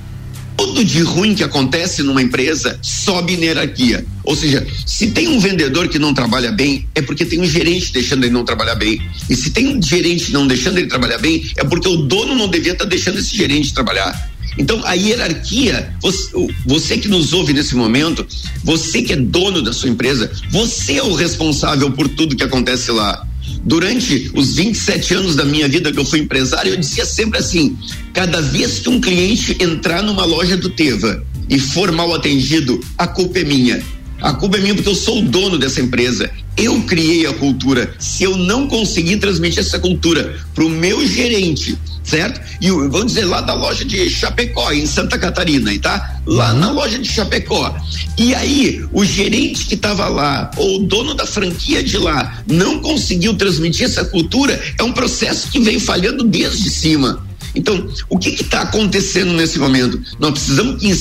tudo 0.58 0.84
de 0.84 1.02
ruim 1.02 1.36
que 1.36 1.44
acontece 1.44 2.02
numa 2.02 2.22
empresa 2.22 2.80
sobe 2.82 3.38
na 3.38 3.46
hierarquia. 3.46 4.04
Ou 4.24 4.36
seja, 4.36 4.66
se 4.86 5.12
tem 5.12 5.28
um 5.28 5.40
vendedor 5.40 5.88
que 5.88 6.00
não 6.00 6.14
trabalha 6.14 6.52
bem, 6.52 6.88
é 6.96 7.02
porque 7.02 7.24
tem 7.24 7.40
um 7.40 7.46
gerente 7.46 7.94
deixando 7.94 8.24
ele 8.24 8.34
não 8.34 8.44
trabalhar 8.44 8.76
bem. 8.76 9.00
E 9.30 9.36
se 9.36 9.52
tem 9.52 9.68
um 9.68 9.82
gerente 9.82 10.34
não 10.34 10.48
deixando 10.48 10.80
ele 10.80 10.88
trabalhar 10.88 11.20
bem, 11.20 11.46
é 11.56 11.64
porque 11.64 11.88
o 11.88 11.98
dono 11.98 12.36
não 12.36 12.50
devia 12.50 12.74
estar 12.74 12.86
tá 12.86 12.90
deixando 12.90 13.20
esse 13.20 13.36
gerente 13.38 13.74
trabalhar. 13.74 14.30
Então, 14.58 14.82
a 14.86 14.94
hierarquia, 14.94 15.94
você, 16.02 16.32
você, 16.66 16.98
que 16.98 17.08
nos 17.08 17.32
ouve 17.32 17.54
nesse 17.54 17.76
momento, 17.76 18.26
você 18.64 19.04
que 19.04 19.14
é 19.14 19.16
dono 19.16 19.62
da 19.62 19.72
sua 19.72 19.90
empresa, 19.90 20.32
você 20.50 20.94
é 20.94 21.04
o 21.04 21.14
responsável 21.14 21.92
por 21.92 22.08
tudo 22.10 22.36
que 22.36 22.44
acontece 22.44 22.92
lá. 22.92 23.27
Durante 23.64 24.32
os 24.34 24.56
27 24.56 25.14
anos 25.14 25.36
da 25.36 25.44
minha 25.44 25.68
vida 25.68 25.92
que 25.92 26.00
eu 26.00 26.06
fui 26.06 26.20
empresário, 26.20 26.74
eu 26.74 26.78
dizia 26.78 27.06
sempre 27.06 27.40
assim: 27.40 27.78
cada 28.14 28.42
vez 28.42 28.80
que 28.80 28.90
um 28.90 29.02
cliente 29.02 29.58
entrar 29.60 30.02
numa 30.02 30.26
loja 30.26 30.56
do 30.56 30.70
Teva 30.70 31.26
e 31.50 31.60
for 31.60 31.92
mal 31.92 32.14
atendido, 32.14 32.80
a 32.98 33.08
culpa 33.08 33.40
é 33.40 33.44
minha. 33.44 33.82
A 34.22 34.34
culpa 34.34 34.58
é 34.58 34.62
minha 34.62 34.74
porque 34.74 34.90
eu 34.90 34.96
sou 34.96 35.20
o 35.20 35.22
dono 35.22 35.58
dessa 35.58 35.82
empresa. 35.82 36.30
Eu 36.56 36.82
criei 36.84 37.28
a 37.28 37.34
cultura. 37.34 37.94
Se 38.00 38.24
eu 38.24 38.36
não 38.36 38.68
conseguir 38.68 39.18
transmitir 39.18 39.60
essa 39.60 39.80
cultura 39.80 40.36
para 40.56 40.66
o 40.66 40.70
meu 40.70 41.06
gerente, 41.06 41.78
certo? 42.04 42.42
E 42.60 42.72
vamos 42.72 43.08
dizer 43.08 43.26
lá 43.26 43.42
da 43.42 43.54
loja 43.54 43.86
de 43.86 44.10
Chapecó, 44.10 44.72
em 44.72 44.88
Santa 44.88 45.20
Catarina, 45.20 45.72
tá? 45.80 46.20
Lá 46.26 46.54
uhum. 46.54 46.60
na 46.60 46.72
loja 46.72 46.98
de 46.98 47.08
Chapecó. 47.08 47.76
E 48.18 48.34
aí, 48.34 48.84
o 48.92 49.06
gerente 49.06 49.66
que 49.66 49.76
estava 49.76 50.08
lá, 50.08 50.50
ou 50.58 50.78
o 50.78 50.84
dono 50.88 51.14
da 51.14 51.26
franquia 51.26 51.84
de 51.84 51.98
lá, 51.98 52.42
não 52.48 52.80
conseguiu 52.80 53.36
transmitir 53.36 53.86
essa 53.86 54.06
cultura, 54.06 54.60
é 54.80 54.84
um 54.84 54.92
processo 54.92 55.50
que 55.52 55.60
vem 55.60 55.80
falhando 55.80 56.24
desde 56.24 56.70
cima. 56.70 57.27
Então, 57.58 57.90
o 58.08 58.20
que 58.20 58.30
está 58.30 58.62
acontecendo 58.62 59.34
nesse 59.34 59.58
momento? 59.58 60.00
Nós 60.20 60.32
precisamos 60.32 60.80
que, 60.80 60.92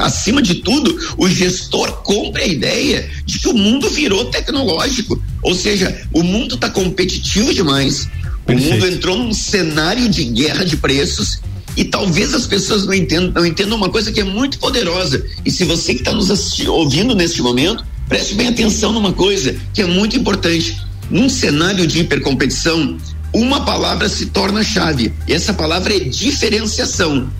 acima 0.00 0.42
de 0.42 0.56
tudo, 0.56 0.98
o 1.16 1.28
gestor 1.28 2.02
compre 2.02 2.42
a 2.42 2.46
ideia 2.46 3.08
de 3.24 3.38
que 3.38 3.48
o 3.48 3.54
mundo 3.54 3.88
virou 3.88 4.24
tecnológico. 4.24 5.22
Ou 5.40 5.54
seja, 5.54 6.02
o 6.12 6.24
mundo 6.24 6.56
está 6.56 6.68
competitivo 6.68 7.54
demais. 7.54 8.08
O 8.48 8.52
mundo 8.52 8.86
entrou 8.88 9.16
num 9.16 9.32
cenário 9.32 10.08
de 10.08 10.24
guerra 10.24 10.64
de 10.64 10.76
preços 10.76 11.40
e 11.76 11.84
talvez 11.84 12.34
as 12.34 12.44
pessoas 12.44 12.84
não 12.84 12.92
entendam, 12.92 13.30
não 13.30 13.46
entendam 13.46 13.76
uma 13.76 13.88
coisa 13.88 14.10
que 14.10 14.18
é 14.18 14.24
muito 14.24 14.58
poderosa. 14.58 15.24
E 15.44 15.50
se 15.50 15.64
você 15.64 15.94
que 15.94 16.00
está 16.00 16.12
nos 16.12 16.28
ouvindo 16.66 17.14
neste 17.14 17.40
momento, 17.40 17.84
preste 18.08 18.34
bem 18.34 18.48
atenção 18.48 18.92
numa 18.92 19.12
coisa 19.12 19.56
que 19.72 19.80
é 19.80 19.86
muito 19.86 20.16
importante. 20.16 20.76
Num 21.08 21.28
cenário 21.28 21.86
de 21.86 22.00
hipercompetição, 22.00 22.98
uma 23.32 23.64
palavra 23.64 24.08
se 24.08 24.26
torna 24.26 24.62
chave. 24.62 25.12
E 25.26 25.32
essa 25.32 25.52
palavra 25.52 25.94
é 25.94 26.00
diferenciação. 26.00 27.30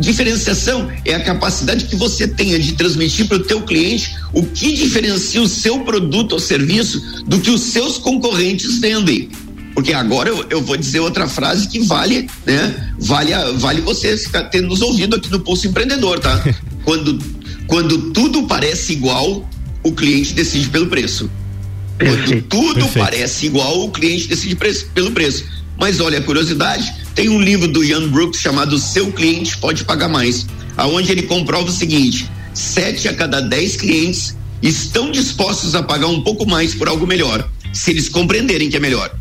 Diferenciação 0.00 0.88
é 1.04 1.14
a 1.14 1.24
capacidade 1.24 1.86
que 1.86 1.96
você 1.96 2.28
tenha 2.28 2.58
de 2.58 2.72
transmitir 2.72 3.26
para 3.26 3.38
o 3.38 3.42
teu 3.42 3.62
cliente 3.62 4.16
o 4.32 4.44
que 4.44 4.72
diferencia 4.72 5.42
o 5.42 5.48
seu 5.48 5.80
produto 5.80 6.32
ou 6.32 6.38
serviço 6.38 7.24
do 7.26 7.40
que 7.40 7.50
os 7.50 7.62
seus 7.62 7.98
concorrentes 7.98 8.78
vendem. 8.78 9.28
Porque 9.74 9.92
agora 9.92 10.28
eu, 10.28 10.46
eu 10.50 10.62
vou 10.62 10.76
dizer 10.76 11.00
outra 11.00 11.28
frase 11.28 11.68
que 11.68 11.80
vale, 11.80 12.28
né? 12.46 12.92
Vale, 12.98 13.32
vale 13.56 13.80
você 13.80 14.16
ficar 14.16 14.44
tendo 14.44 14.68
nos 14.68 14.80
ouvido 14.80 15.16
aqui 15.16 15.30
no 15.30 15.40
Pulso 15.40 15.66
Empreendedor, 15.66 16.20
tá? 16.20 16.42
quando, 16.84 17.18
quando 17.66 18.12
tudo 18.12 18.44
parece 18.44 18.92
igual, 18.92 19.48
o 19.82 19.92
cliente 19.92 20.32
decide 20.32 20.68
pelo 20.68 20.86
preço. 20.86 21.30
Quando 21.98 22.42
tudo 22.42 22.74
Perfeito. 22.74 22.98
parece 22.98 23.46
igual, 23.46 23.84
o 23.84 23.90
cliente 23.90 24.28
decide 24.28 24.54
preço, 24.54 24.86
pelo 24.94 25.10
preço. 25.10 25.44
Mas 25.78 26.00
olha, 26.00 26.18
a 26.18 26.22
curiosidade, 26.22 26.92
tem 27.14 27.28
um 27.28 27.40
livro 27.40 27.68
do 27.68 27.82
Ian 27.84 28.08
Brooks 28.08 28.40
chamado 28.40 28.78
Seu 28.78 29.12
Cliente 29.12 29.58
Pode 29.58 29.84
Pagar 29.84 30.08
Mais, 30.08 30.46
aonde 30.76 31.12
ele 31.12 31.22
comprova 31.22 31.68
o 31.68 31.72
seguinte: 31.72 32.30
sete 32.54 33.08
a 33.08 33.14
cada 33.14 33.40
dez 33.40 33.76
clientes 33.76 34.36
estão 34.62 35.10
dispostos 35.10 35.74
a 35.74 35.82
pagar 35.82 36.08
um 36.08 36.22
pouco 36.22 36.46
mais 36.46 36.74
por 36.74 36.88
algo 36.88 37.06
melhor, 37.06 37.48
se 37.72 37.90
eles 37.90 38.08
compreenderem 38.08 38.68
que 38.68 38.76
é 38.76 38.80
melhor. 38.80 39.12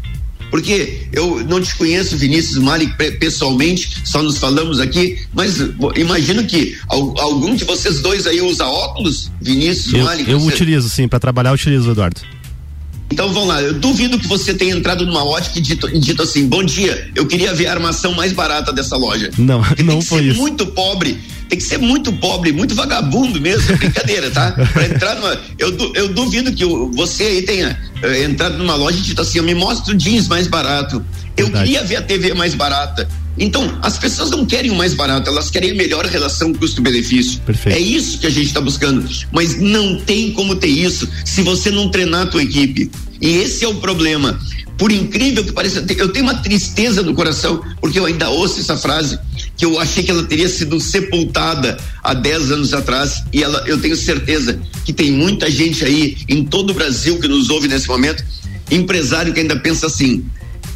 Porque 0.49 1.07
eu 1.11 1.43
não 1.45 1.61
te 1.61 1.75
conheço, 1.75 2.15
Vinícius 2.15 2.57
Malik, 2.57 2.93
pessoalmente, 3.19 4.01
só 4.05 4.23
nos 4.23 4.37
falamos 4.37 4.79
aqui, 4.79 5.19
mas 5.33 5.57
imagino 5.95 6.45
que 6.45 6.77
algum 6.87 7.53
de 7.53 7.65
vocês 7.65 7.99
dois 7.99 8.25
aí 8.25 8.39
usa 8.41 8.65
óculos, 8.65 9.29
Vinícius 9.41 9.93
eu, 9.93 10.05
Malik. 10.05 10.31
Eu 10.31 10.39
você... 10.39 10.53
utilizo, 10.55 10.89
sim, 10.89 11.07
para 11.07 11.19
trabalhar 11.19 11.49
eu 11.49 11.55
utilizo, 11.55 11.91
Eduardo. 11.91 12.21
Então 13.09 13.31
vamos 13.31 13.47
lá, 13.47 13.61
eu 13.61 13.73
duvido 13.73 14.19
que 14.19 14.27
você 14.27 14.53
tenha 14.53 14.75
entrado 14.75 15.05
numa 15.05 15.23
ótica 15.25 15.57
e 15.57 15.61
dito, 15.61 15.89
e 15.89 15.99
dito 15.99 16.21
assim: 16.21 16.47
bom 16.47 16.63
dia, 16.63 17.09
eu 17.15 17.25
queria 17.25 17.53
ver 17.53 17.67
a 17.67 17.71
armação 17.71 18.13
mais 18.13 18.33
barata 18.33 18.71
dessa 18.73 18.97
loja. 18.97 19.31
Não, 19.37 19.63
Porque 19.63 19.81
não 19.83 19.93
tem 19.93 20.01
que 20.01 20.07
foi 20.07 20.19
ser 20.19 20.25
isso. 20.31 20.39
muito 20.39 20.67
pobre, 20.67 21.17
tem 21.47 21.57
que 21.57 21.63
ser 21.63 21.77
muito 21.77 22.11
pobre, 22.13 22.51
muito 22.51 22.75
vagabundo 22.75 23.39
mesmo, 23.39 23.71
é 23.71 23.75
brincadeira, 23.77 24.29
tá? 24.29 24.51
Pra 24.73 24.85
entrar 24.85 25.15
numa. 25.15 25.39
Eu, 25.57 25.75
eu 25.95 26.09
duvido 26.09 26.51
que 26.51 26.65
você 26.65 27.23
aí 27.23 27.41
tenha 27.43 27.79
uh, 28.03 28.23
entrado 28.29 28.57
numa 28.57 28.75
loja 28.75 28.97
e 28.97 29.01
dito 29.01 29.21
assim: 29.21 29.39
me 29.41 29.55
mostra 29.55 29.93
o 29.93 29.97
jeans 29.97 30.27
mais 30.27 30.47
barato. 30.47 31.03
Eu 31.37 31.45
Verdade. 31.45 31.65
queria 31.65 31.83
ver 31.85 31.95
a 31.97 32.01
TV 32.01 32.33
mais 32.33 32.53
barata. 32.55 33.07
Então, 33.39 33.77
as 33.81 33.97
pessoas 33.97 34.31
não 34.31 34.45
querem 34.45 34.71
o 34.71 34.75
mais 34.75 34.93
barato, 34.93 35.29
elas 35.29 35.49
querem 35.49 35.75
melhor 35.75 36.05
relação 36.05 36.53
custo-benefício. 36.53 37.41
É 37.75 37.79
isso 37.79 38.17
que 38.19 38.27
a 38.27 38.29
gente 38.29 38.47
está 38.47 38.61
buscando. 38.61 39.07
Mas 39.31 39.59
não 39.59 39.99
tem 39.99 40.31
como 40.31 40.55
ter 40.55 40.67
isso 40.67 41.07
se 41.23 41.41
você 41.43 41.69
não 41.69 41.89
treinar 41.89 42.23
a 42.23 42.25
tua 42.25 42.41
equipe. 42.41 42.89
E 43.21 43.37
esse 43.37 43.63
é 43.63 43.67
o 43.67 43.75
problema. 43.75 44.39
Por 44.77 44.91
incrível 44.91 45.43
que 45.43 45.51
pareça, 45.51 45.83
eu 45.97 46.09
tenho 46.09 46.25
uma 46.25 46.35
tristeza 46.35 47.01
no 47.01 47.15
coração, 47.15 47.61
porque 47.81 47.97
eu 47.97 48.05
ainda 48.05 48.29
ouço 48.29 48.59
essa 48.59 48.77
frase, 48.77 49.17
que 49.55 49.65
eu 49.65 49.79
achei 49.79 50.03
que 50.03 50.11
ela 50.11 50.23
teria 50.23 50.47
sido 50.47 50.79
sepultada 50.79 51.77
há 52.03 52.13
10 52.13 52.51
anos 52.51 52.73
atrás, 52.73 53.23
e 53.33 53.41
ela, 53.41 53.63
eu 53.65 53.79
tenho 53.79 53.95
certeza 53.95 54.59
que 54.85 54.93
tem 54.93 55.11
muita 55.11 55.49
gente 55.49 55.83
aí 55.83 56.17
em 56.29 56.45
todo 56.45 56.69
o 56.69 56.73
Brasil 56.75 57.19
que 57.19 57.27
nos 57.27 57.49
ouve 57.49 57.67
nesse 57.67 57.87
momento, 57.87 58.23
empresário 58.69 59.33
que 59.33 59.39
ainda 59.39 59.55
pensa 59.55 59.87
assim: 59.87 60.23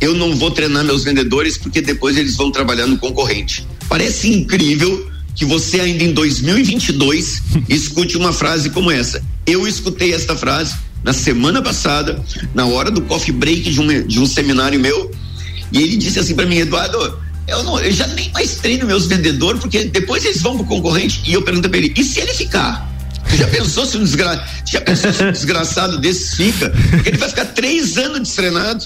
eu 0.02 0.16
não 0.16 0.36
vou 0.36 0.49
treinar 0.49 0.84
meus 0.84 1.04
vendedores 1.04 1.58
porque 1.58 1.80
depois 1.80 2.18
eles 2.18 2.36
vão 2.36 2.52
trabalhar 2.52 2.88
no 2.88 2.97
concorrente. 2.97 3.66
Parece 3.88 4.28
incrível 4.28 5.08
que 5.36 5.45
você 5.45 5.80
ainda 5.80 6.04
em 6.04 6.12
2022 6.12 7.41
escute 7.70 8.18
uma 8.18 8.34
frase 8.34 8.72
como 8.72 8.89
essa. 8.91 9.24
Eu 9.45 9.68
escutei 9.68 10.14
esta 10.14 10.36
frase 10.36 10.76
na 11.04 11.14
semana 11.14 11.62
passada, 11.62 12.24
na 12.54 12.66
hora 12.66 12.91
do 12.91 13.02
coffee 13.02 13.34
break 13.34 13.72
de 13.72 13.80
um, 13.80 14.08
de 14.08 14.20
um 14.20 14.26
seminário 14.26 14.80
meu, 14.80 15.12
e 15.72 15.82
ele 15.82 15.95
disse 15.95 16.20
assim 16.20 16.36
para 16.36 16.45
mim, 16.45 16.58
Eduardo, 16.58 17.18
eu, 17.47 17.64
não, 17.64 17.80
eu 17.80 17.91
já 17.91 18.08
nem 18.08 18.30
mais 18.32 18.56
treino 18.56 18.86
meus 18.86 19.08
vendedores, 19.08 19.62
porque 19.62 19.86
depois 19.86 20.26
eles 20.26 20.41
vão 20.41 20.58
pro 20.58 20.66
concorrente. 20.66 21.22
E 21.26 21.34
eu 21.34 21.41
pergunto 21.41 21.70
para 21.70 21.78
ele, 21.78 21.93
e 21.95 22.04
se 22.04 22.20
ele 22.20 22.34
ficar? 22.34 22.91
Já 23.38 23.48
pensou 23.48 23.86
se 23.86 23.98
um, 23.98 24.04
desgra... 24.04 24.46
Já 24.70 24.82
pensou 24.82 25.14
se 25.14 25.24
um 25.24 25.32
desgraçado 25.32 25.98
desse 26.00 26.36
fica? 26.36 26.70
Porque 26.70 27.10
ele 27.10 27.18
vai 27.18 27.30
ficar 27.30 27.46
três 27.46 27.98
anos 27.98 28.20
destreinado. 28.20 28.86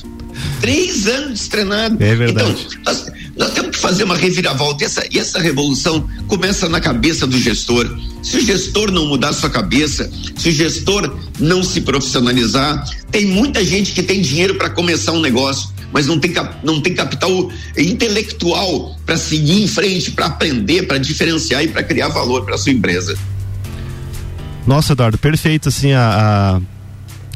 Três 0.62 1.08
anos 1.08 1.40
destreinado. 1.40 2.04
É 2.04 2.16
verdade. 2.16 2.68
Então, 2.70 2.84
nós, 2.86 3.06
nós, 3.38 3.52
temos 3.52 3.72
que 3.72 3.78
fazer 3.78 4.04
uma 4.04 4.16
reviravolta. 4.16 4.84
E 4.84 4.86
essa, 4.86 5.04
essa 5.14 5.40
revolução 5.40 6.08
começa 6.28 6.68
na 6.70 6.80
cabeça 6.80 7.26
do 7.26 7.38
gestor. 7.40 7.98
Se 8.22 8.38
o 8.38 8.42
gestor 8.42 8.92
não 8.92 9.06
mudar 9.06 9.34
sua 9.34 9.50
cabeça, 9.50 10.10
se 10.36 10.50
o 10.50 10.52
gestor 10.52 11.16
não 11.40 11.64
se 11.64 11.82
profissionalizar, 11.82 12.84
tem 13.12 13.26
muita 13.26 13.64
gente 13.64 13.94
que 13.94 14.04
tem 14.04 14.22
dinheiro 14.22 14.56
para 14.56 14.70
começar 14.70 15.12
um 15.12 15.22
negócio, 15.22 15.70
mas 15.92 16.08
não 16.08 16.20
tem, 16.20 16.34
não 16.64 16.82
tem 16.82 16.94
capital 16.94 17.52
intelectual 17.78 18.98
para 19.06 19.16
seguir 19.16 19.62
em 19.62 19.68
frente, 19.68 20.12
para 20.12 20.26
aprender, 20.26 20.88
para 20.88 20.98
diferenciar 20.98 21.64
e 21.64 21.68
para 21.68 21.84
criar 21.84 22.10
valor 22.10 22.44
para 22.46 22.58
sua 22.58 22.72
empresa. 22.72 23.16
Nossa, 24.66 24.94
Eduardo, 24.94 25.18
perfeito, 25.18 25.70
assim, 25.70 25.94
a, 25.94 26.60
a... 26.60 26.62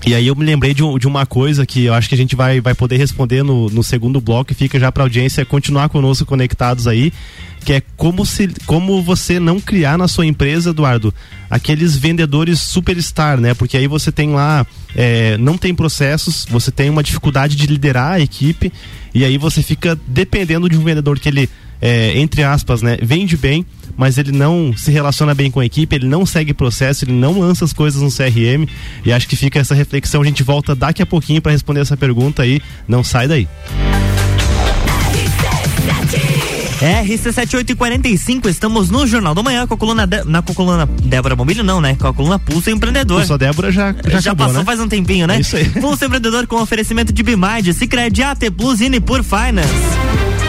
E 0.05 0.15
aí 0.15 0.27
eu 0.27 0.35
me 0.35 0.45
lembrei 0.45 0.73
de, 0.73 0.81
de, 0.97 1.07
uma 1.07 1.25
coisa 1.25 1.65
que 1.65 1.85
eu 1.85 1.93
acho 1.93 2.07
que 2.07 2.15
a 2.15 2.17
gente 2.17 2.35
vai, 2.35 2.61
vai 2.61 2.73
poder 2.73 2.97
responder 2.97 3.43
no, 3.43 3.69
no 3.69 3.83
segundo 3.83 4.21
bloco 4.21 4.51
e 4.51 4.55
fica 4.55 4.79
já 4.79 4.91
para 4.91 5.03
a 5.03 5.05
audiência 5.05 5.45
continuar 5.45 5.89
conosco 5.89 6.25
conectados 6.25 6.87
aí, 6.87 7.11
que 7.65 7.73
é 7.73 7.81
como 7.97 8.25
se 8.25 8.47
como 8.65 9.03
você 9.03 9.39
não 9.39 9.59
criar 9.59 9.97
na 9.97 10.07
sua 10.07 10.25
empresa, 10.25 10.69
Eduardo, 10.69 11.13
aqueles 11.49 11.97
vendedores 11.97 12.59
superstar, 12.61 13.39
né? 13.39 13.53
Porque 13.53 13.75
aí 13.75 13.87
você 13.87 14.09
tem 14.11 14.31
lá, 14.31 14.65
é, 14.95 15.37
não 15.37 15.57
tem 15.57 15.75
processos, 15.75 16.47
você 16.49 16.71
tem 16.71 16.89
uma 16.89 17.03
dificuldade 17.03 17.57
de 17.57 17.67
liderar 17.67 18.13
a 18.13 18.19
equipe 18.21 18.71
e 19.13 19.25
aí 19.25 19.37
você 19.37 19.61
fica 19.61 19.99
dependendo 20.07 20.69
de 20.69 20.77
um 20.77 20.83
vendedor 20.83 21.19
que 21.19 21.27
ele, 21.27 21.49
é, 21.81 22.17
entre 22.19 22.43
aspas, 22.43 22.81
né, 22.81 22.97
vende 23.01 23.37
bem 23.37 23.65
mas 23.99 24.17
ele 24.17 24.31
não 24.31 24.73
se 24.77 24.91
relaciona 24.91 25.35
bem 25.35 25.51
com 25.51 25.59
a 25.59 25.65
equipe, 25.65 25.93
ele 25.93 26.07
não 26.07 26.25
segue 26.25 26.53
processo, 26.53 27.03
ele 27.03 27.11
não 27.11 27.37
lança 27.37 27.65
as 27.65 27.73
coisas 27.73 28.01
no 28.01 28.09
CRM. 28.09 28.65
E 29.03 29.11
acho 29.11 29.27
que 29.27 29.35
fica 29.35 29.59
essa 29.59 29.75
reflexão. 29.75 30.21
A 30.21 30.25
gente 30.25 30.41
volta 30.41 30.73
daqui 30.73 31.01
a 31.01 31.05
pouquinho 31.05 31.41
para 31.41 31.51
responder 31.51 31.81
essa 31.81 31.97
pergunta 31.97 32.43
aí. 32.43 32.61
Não 32.87 33.03
sai 33.03 33.27
daí. 33.27 33.45
RC7845, 36.79 38.47
estamos 38.47 38.89
no 38.89 39.05
Jornal 39.05 39.35
da 39.35 39.43
Manhã 39.43 39.67
com 39.67 39.73
a 39.73 39.77
coluna 39.77 40.07
de, 40.07 40.23
na 40.23 40.41
com 40.41 40.53
a 40.53 40.55
coluna 40.55 40.85
Débora 40.85 41.35
Mobílio, 41.35 41.61
não, 41.61 41.81
né? 41.81 41.97
Com 41.99 42.07
a 42.07 42.13
coluna 42.13 42.39
Pulso 42.39 42.69
Empreendedor. 42.69 43.17
Pulso, 43.17 43.37
Débora 43.37 43.69
já 43.69 43.91
já, 43.91 44.11
já 44.11 44.31
acabou, 44.31 44.47
passou 44.47 44.59
né? 44.61 44.65
faz 44.65 44.79
um 44.79 44.87
tempinho, 44.87 45.27
né? 45.27 45.35
É 45.35 45.39
isso 45.41 45.57
aí. 45.57 45.67
Pulso 45.67 46.05
Empreendedor 46.05 46.47
com 46.47 46.55
oferecimento 46.61 47.11
de 47.11 47.21
Bimard, 47.21 47.73
Cicred, 47.73 48.23
AT 48.23 48.49
Plus 48.55 48.79
e 48.79 48.87
Nipur 48.87 49.23
Finance. 49.23 50.48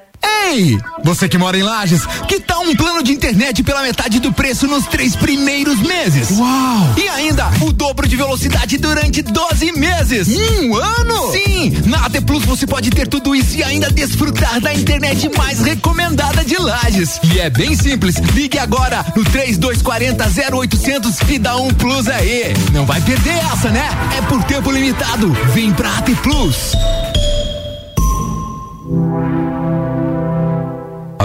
Ei, 0.23 0.77
você 1.03 1.27
que 1.27 1.37
mora 1.37 1.57
em 1.57 1.63
Lages, 1.63 2.05
que 2.27 2.39
tal 2.39 2.61
um 2.61 2.75
plano 2.75 3.01
de 3.03 3.11
internet 3.11 3.63
pela 3.63 3.81
metade 3.81 4.19
do 4.19 4.31
preço 4.31 4.67
nos 4.67 4.85
três 4.85 5.15
primeiros 5.15 5.79
meses? 5.79 6.37
Uau! 6.37 6.93
E 6.97 7.07
ainda 7.09 7.49
o 7.61 7.71
dobro 7.71 8.07
de 8.07 8.15
velocidade 8.15 8.77
durante 8.77 9.21
12 9.21 9.71
meses. 9.73 10.27
Um 10.27 10.75
ano? 10.75 11.31
Sim, 11.31 11.73
na 11.85 12.05
AT 12.05 12.21
Plus 12.21 12.43
você 12.45 12.67
pode 12.67 12.89
ter 12.89 13.07
tudo 13.07 13.35
isso 13.35 13.55
e 13.55 13.63
ainda 13.63 13.89
desfrutar 13.89 14.59
da 14.59 14.73
internet 14.73 15.29
mais 15.37 15.59
recomendada 15.61 16.43
de 16.43 16.57
Lages. 16.57 17.19
E 17.33 17.39
é 17.39 17.49
bem 17.49 17.75
simples, 17.75 18.15
ligue 18.33 18.59
agora 18.59 19.05
no 19.15 19.23
3240 19.23 20.57
0800 20.57 21.19
e 21.29 21.39
dá 21.39 21.55
um 21.57 21.73
plus 21.73 22.07
aí. 22.07 22.53
Não 22.73 22.85
vai 22.85 23.01
perder 23.01 23.37
essa, 23.51 23.69
né? 23.69 23.89
É 24.17 24.21
por 24.23 24.43
tempo 24.43 24.71
limitado. 24.71 25.31
Vem 25.53 25.71
pra 25.73 25.97
AT 25.97 26.09
Plus. 26.21 26.73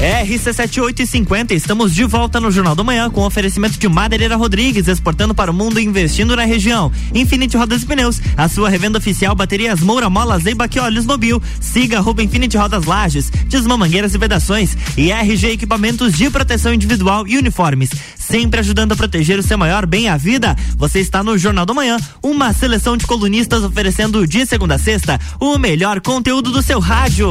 RC7850, 0.00 1.52
estamos 1.52 1.94
de 1.94 2.04
volta 2.04 2.38
no 2.38 2.50
Jornal 2.50 2.74
da 2.74 2.84
Manhã 2.84 3.08
com 3.08 3.22
oferecimento 3.22 3.78
de 3.78 3.88
Madeireira 3.88 4.36
Rodrigues, 4.36 4.88
exportando 4.88 5.34
para 5.34 5.50
o 5.50 5.54
mundo 5.54 5.80
e 5.80 5.84
investindo 5.84 6.36
na 6.36 6.44
região. 6.44 6.92
Infinity 7.14 7.56
Rodas 7.56 7.82
e 7.82 7.86
Pneus, 7.86 8.20
a 8.36 8.46
sua 8.46 8.68
revenda 8.68 8.98
oficial 8.98 9.34
baterias 9.34 9.80
Moura 9.80 10.10
Molas 10.10 10.42
e 10.44 10.80
Olhos 10.80 11.06
Mobil. 11.06 11.42
Siga 11.60 11.96
arroba 11.96 12.22
Infinity 12.22 12.58
Rodas 12.58 12.84
Lages, 12.84 13.30
Desmã 13.48 13.78
Mangueiras 13.78 14.14
e 14.14 14.18
Vedações 14.18 14.76
e 14.98 15.10
RG 15.10 15.52
Equipamentos 15.52 16.12
de 16.12 16.28
Proteção 16.28 16.74
Individual 16.74 17.26
e 17.26 17.38
Uniformes. 17.38 17.88
Sempre 18.18 18.60
ajudando 18.60 18.92
a 18.92 18.96
proteger 18.96 19.38
o 19.38 19.42
seu 19.42 19.56
maior 19.56 19.86
bem 19.86 20.10
a 20.10 20.18
vida. 20.18 20.54
Você 20.76 21.00
está 21.00 21.24
no 21.24 21.38
Jornal 21.38 21.64
da 21.64 21.72
Manhã, 21.72 21.96
uma 22.22 22.52
seleção 22.52 22.98
de 22.98 23.06
colunistas 23.06 23.64
oferecendo 23.64 24.26
de 24.26 24.44
segunda 24.44 24.74
a 24.74 24.78
sexta 24.78 25.18
o 25.40 25.56
melhor 25.56 26.02
conteúdo 26.02 26.50
do 26.50 26.60
seu 26.60 26.80
rádio. 26.80 27.30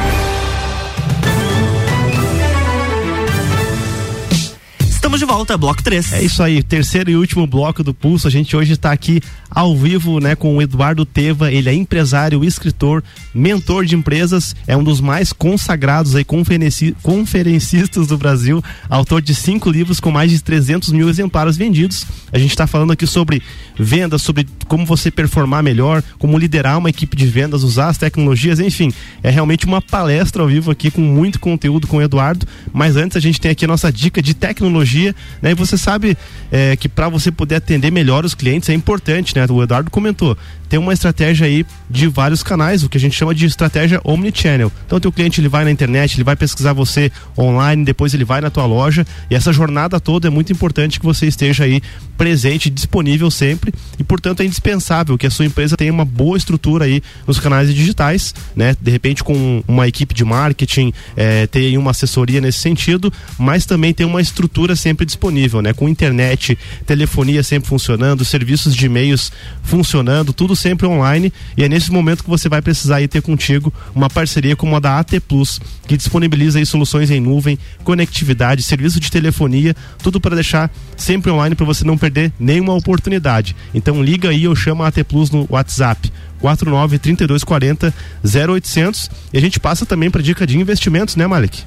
Estamos 5.11 5.27
de 5.27 5.35
volta, 5.35 5.57
bloco 5.57 5.83
3. 5.83 6.13
É 6.13 6.23
isso 6.23 6.41
aí, 6.41 6.63
terceiro 6.63 7.11
e 7.11 7.17
último 7.17 7.45
bloco 7.45 7.83
do 7.83 7.93
Pulso. 7.93 8.29
A 8.29 8.31
gente 8.31 8.55
hoje 8.55 8.71
está 8.71 8.93
aqui 8.93 9.19
ao 9.49 9.75
vivo, 9.75 10.21
né, 10.21 10.35
com 10.35 10.55
o 10.55 10.61
Eduardo 10.61 11.05
Teva. 11.05 11.51
Ele 11.51 11.67
é 11.67 11.73
empresário, 11.73 12.45
escritor, 12.45 13.03
mentor 13.35 13.83
de 13.83 13.93
empresas, 13.93 14.55
é 14.65 14.77
um 14.77 14.83
dos 14.83 15.01
mais 15.01 15.33
consagrados 15.33 16.15
aí 16.15 16.23
conferenci 16.23 16.95
conferencistas 17.03 18.07
do 18.07 18.17
Brasil, 18.17 18.63
autor 18.89 19.21
de 19.21 19.35
cinco 19.35 19.69
livros 19.69 19.99
com 19.99 20.11
mais 20.11 20.31
de 20.31 20.41
300 20.41 20.93
mil 20.93 21.09
exemplares 21.09 21.57
vendidos. 21.57 22.05
A 22.31 22.39
gente 22.39 22.51
está 22.51 22.65
falando 22.65 22.93
aqui 22.93 23.05
sobre 23.05 23.41
vendas, 23.77 24.21
sobre 24.21 24.47
como 24.67 24.85
você 24.85 25.11
performar 25.11 25.61
melhor, 25.61 26.01
como 26.17 26.37
liderar 26.37 26.77
uma 26.77 26.89
equipe 26.89 27.17
de 27.17 27.25
vendas, 27.25 27.63
usar 27.63 27.89
as 27.89 27.97
tecnologias, 27.97 28.61
enfim, 28.61 28.93
é 29.21 29.29
realmente 29.29 29.65
uma 29.65 29.81
palestra 29.81 30.41
ao 30.41 30.47
vivo 30.47 30.71
aqui 30.71 30.89
com 30.89 31.01
muito 31.01 31.39
conteúdo 31.39 31.87
com 31.87 31.97
o 31.97 32.01
Eduardo. 32.01 32.47
Mas 32.71 32.95
antes 32.95 33.17
a 33.17 33.19
gente 33.19 33.41
tem 33.41 33.51
aqui 33.51 33.65
a 33.65 33.67
nossa 33.67 33.91
dica 33.91 34.21
de 34.21 34.33
tecnologia, 34.33 35.00
né? 35.41 35.51
E 35.51 35.53
você 35.53 35.77
sabe 35.77 36.17
é, 36.51 36.75
que 36.75 36.87
para 36.87 37.09
você 37.09 37.31
poder 37.31 37.55
atender 37.55 37.91
melhor 37.91 38.25
os 38.25 38.35
clientes 38.35 38.69
é 38.69 38.73
importante, 38.73 39.35
né? 39.35 39.45
O 39.49 39.63
Eduardo 39.63 39.89
comentou, 39.89 40.37
tem 40.71 40.79
uma 40.79 40.93
estratégia 40.93 41.47
aí 41.47 41.65
de 41.89 42.07
vários 42.07 42.41
canais, 42.41 42.81
o 42.81 42.87
que 42.87 42.97
a 42.97 43.01
gente 43.01 43.13
chama 43.13 43.35
de 43.35 43.45
estratégia 43.45 43.99
omnichannel. 44.05 44.71
Então, 44.85 45.01
teu 45.01 45.11
cliente 45.11 45.41
ele 45.41 45.49
vai 45.49 45.65
na 45.65 45.71
internet, 45.71 46.15
ele 46.15 46.23
vai 46.23 46.35
pesquisar 46.35 46.71
você 46.71 47.11
online, 47.37 47.83
depois 47.83 48.13
ele 48.13 48.23
vai 48.23 48.39
na 48.39 48.49
tua 48.49 48.65
loja 48.65 49.05
e 49.29 49.35
essa 49.35 49.51
jornada 49.51 49.99
toda 49.99 50.27
é 50.27 50.31
muito 50.31 50.53
importante 50.53 50.97
que 50.97 51.05
você 51.05 51.25
esteja 51.25 51.65
aí 51.65 51.81
presente, 52.17 52.69
disponível 52.69 53.29
sempre 53.29 53.73
e, 53.99 54.03
portanto, 54.03 54.41
é 54.41 54.45
indispensável 54.45 55.17
que 55.17 55.27
a 55.27 55.29
sua 55.29 55.45
empresa 55.45 55.75
tenha 55.75 55.91
uma 55.91 56.05
boa 56.05 56.37
estrutura 56.37 56.85
aí 56.85 57.01
nos 57.27 57.39
canais 57.39 57.73
digitais, 57.73 58.33
né? 58.55 58.75
De 58.79 58.91
repente 58.91 59.23
com 59.23 59.63
uma 59.67 59.87
equipe 59.87 60.13
de 60.13 60.23
marketing, 60.23 60.93
é, 61.17 61.47
ter 61.47 61.77
uma 61.77 61.91
assessoria 61.91 62.39
nesse 62.39 62.59
sentido, 62.59 63.11
mas 63.37 63.65
também 63.65 63.93
ter 63.93 64.05
uma 64.05 64.21
estrutura 64.21 64.75
sempre 64.75 64.90
disponível, 65.05 65.61
né? 65.61 65.73
Com 65.73 65.87
internet, 65.87 66.57
telefonia 66.85 67.43
sempre 67.43 67.69
funcionando, 67.69 68.25
serviços 68.25 68.75
de 68.75 68.85
e-mails 68.85 69.31
funcionando, 69.63 70.33
tudo 70.33 70.55
sempre 70.55 70.87
online 70.87 71.31
e 71.55 71.63
é 71.63 71.69
nesse 71.69 71.91
momento 71.91 72.23
que 72.23 72.29
você 72.29 72.47
vai 72.49 72.61
precisar 72.61 73.01
ter 73.07 73.21
contigo 73.21 73.73
uma 73.95 74.09
parceria 74.09 74.55
como 74.55 74.75
a 74.75 74.79
da 74.79 74.99
AT 74.99 75.19
Plus, 75.27 75.59
que 75.87 75.97
disponibiliza 75.97 76.63
soluções 76.65 77.09
em 77.09 77.19
nuvem, 77.19 77.57
conectividade, 77.83 78.63
serviço 78.63 78.99
de 78.99 79.11
telefonia, 79.11 79.75
tudo 80.01 80.19
para 80.19 80.35
deixar 80.35 80.71
sempre 80.95 81.31
online 81.31 81.55
para 81.55 81.65
você 81.65 81.83
não 81.83 81.97
perder 81.97 82.31
nenhuma 82.39 82.73
oportunidade. 82.73 83.55
Então 83.73 84.03
liga 84.03 84.29
aí 84.29 84.47
ou 84.47 84.55
chama 84.55 84.85
a 84.85 84.87
AT 84.87 85.03
Plus 85.03 85.31
no 85.31 85.45
WhatsApp 85.49 86.11
49 86.39 86.99
3240 86.99 87.93
0800 88.23 89.11
e 89.33 89.37
a 89.37 89.41
gente 89.41 89.59
passa 89.59 89.85
também 89.85 90.09
para 90.09 90.21
dica 90.21 90.45
de 90.45 90.57
investimentos, 90.57 91.15
né, 91.15 91.27
Malik? 91.27 91.63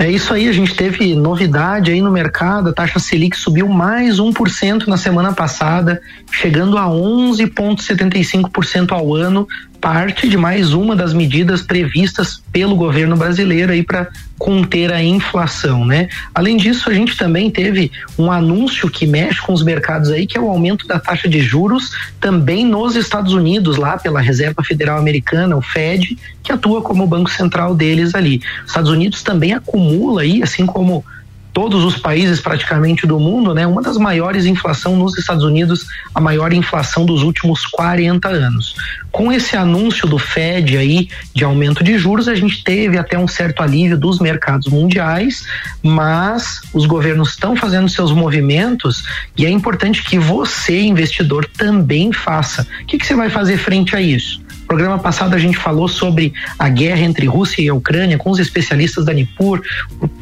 É 0.00 0.10
isso 0.10 0.32
aí, 0.32 0.48
a 0.48 0.52
gente 0.52 0.74
teve 0.74 1.14
novidade 1.14 1.90
aí 1.90 2.00
no 2.00 2.10
mercado, 2.10 2.70
a 2.70 2.72
taxa 2.72 2.98
Selic 2.98 3.36
subiu 3.36 3.68
mais 3.68 4.18
1% 4.18 4.86
na 4.86 4.96
semana 4.96 5.34
passada, 5.34 6.00
chegando 6.32 6.78
a 6.78 6.86
11,75% 6.86 8.92
ao 8.92 9.14
ano, 9.14 9.46
parte 9.80 10.28
de 10.28 10.36
mais 10.36 10.72
uma 10.72 10.94
das 10.94 11.14
medidas 11.14 11.62
previstas 11.62 12.42
pelo 12.52 12.76
governo 12.76 13.16
brasileiro 13.16 13.72
aí 13.72 13.82
para 13.82 14.08
conter 14.38 14.92
a 14.92 15.02
inflação, 15.02 15.84
né? 15.84 16.08
Além 16.34 16.56
disso, 16.56 16.88
a 16.88 16.94
gente 16.94 17.16
também 17.16 17.50
teve 17.50 17.90
um 18.18 18.30
anúncio 18.30 18.90
que 18.90 19.06
mexe 19.06 19.40
com 19.40 19.52
os 19.52 19.62
mercados 19.62 20.10
aí, 20.10 20.26
que 20.26 20.36
é 20.36 20.40
o 20.40 20.48
aumento 20.48 20.86
da 20.86 20.98
taxa 20.98 21.28
de 21.28 21.40
juros 21.40 21.90
também 22.20 22.64
nos 22.64 22.96
Estados 22.96 23.32
Unidos, 23.32 23.76
lá 23.76 23.98
pela 23.98 24.20
Reserva 24.20 24.62
Federal 24.62 24.98
Americana, 24.98 25.56
o 25.56 25.62
Fed, 25.62 26.16
que 26.42 26.52
atua 26.52 26.82
como 26.82 27.06
banco 27.06 27.30
central 27.30 27.74
deles 27.74 28.14
ali. 28.14 28.40
Os 28.62 28.68
Estados 28.68 28.90
Unidos 28.90 29.22
também 29.22 29.52
acumula 29.52 30.22
aí, 30.22 30.42
assim 30.42 30.66
como 30.66 31.04
todos 31.52 31.84
os 31.84 31.96
países 31.96 32.40
praticamente 32.40 33.06
do 33.06 33.18
mundo, 33.18 33.54
né? 33.54 33.66
Uma 33.66 33.82
das 33.82 33.96
maiores 33.96 34.44
inflação 34.46 34.96
nos 34.96 35.16
Estados 35.18 35.44
Unidos, 35.44 35.86
a 36.14 36.20
maior 36.20 36.52
inflação 36.52 37.04
dos 37.04 37.22
últimos 37.22 37.66
40 37.66 38.28
anos. 38.28 38.74
Com 39.10 39.32
esse 39.32 39.56
anúncio 39.56 40.06
do 40.06 40.18
Fed 40.18 40.76
aí 40.76 41.08
de 41.34 41.44
aumento 41.44 41.82
de 41.82 41.98
juros, 41.98 42.28
a 42.28 42.34
gente 42.34 42.62
teve 42.62 42.96
até 42.96 43.18
um 43.18 43.26
certo 43.26 43.62
alívio 43.62 43.98
dos 43.98 44.20
mercados 44.20 44.68
mundiais, 44.68 45.44
mas 45.82 46.60
os 46.72 46.86
governos 46.86 47.30
estão 47.30 47.56
fazendo 47.56 47.88
seus 47.88 48.12
movimentos 48.12 49.02
e 49.36 49.44
é 49.44 49.50
importante 49.50 50.02
que 50.04 50.18
você, 50.18 50.80
investidor, 50.80 51.46
também 51.46 52.12
faça. 52.12 52.66
O 52.82 52.86
que, 52.86 52.98
que 52.98 53.06
você 53.06 53.14
vai 53.14 53.28
fazer 53.28 53.58
frente 53.58 53.96
a 53.96 54.00
isso? 54.00 54.40
Programa 54.70 55.00
passado 55.00 55.34
a 55.34 55.38
gente 55.38 55.56
falou 55.56 55.88
sobre 55.88 56.32
a 56.56 56.68
guerra 56.68 57.00
entre 57.00 57.26
Rússia 57.26 57.60
e 57.60 57.68
a 57.68 57.74
Ucrânia 57.74 58.16
com 58.16 58.30
os 58.30 58.38
especialistas 58.38 59.04
da 59.04 59.12
Nipur. 59.12 59.60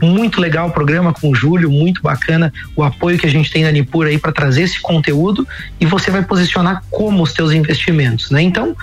Muito 0.00 0.40
legal 0.40 0.68
o 0.68 0.70
programa 0.70 1.12
com 1.12 1.28
o 1.28 1.34
Júlio, 1.34 1.70
muito 1.70 2.00
bacana 2.00 2.50
o 2.74 2.82
apoio 2.82 3.18
que 3.18 3.26
a 3.26 3.30
gente 3.30 3.50
tem 3.50 3.62
da 3.62 3.70
Nipur 3.70 4.06
aí 4.06 4.16
para 4.16 4.32
trazer 4.32 4.62
esse 4.62 4.80
conteúdo 4.80 5.46
e 5.78 5.84
você 5.84 6.10
vai 6.10 6.24
posicionar 6.24 6.82
como 6.90 7.22
os 7.22 7.34
teus 7.34 7.52
investimentos, 7.52 8.30
né? 8.30 8.40
Então, 8.40 8.74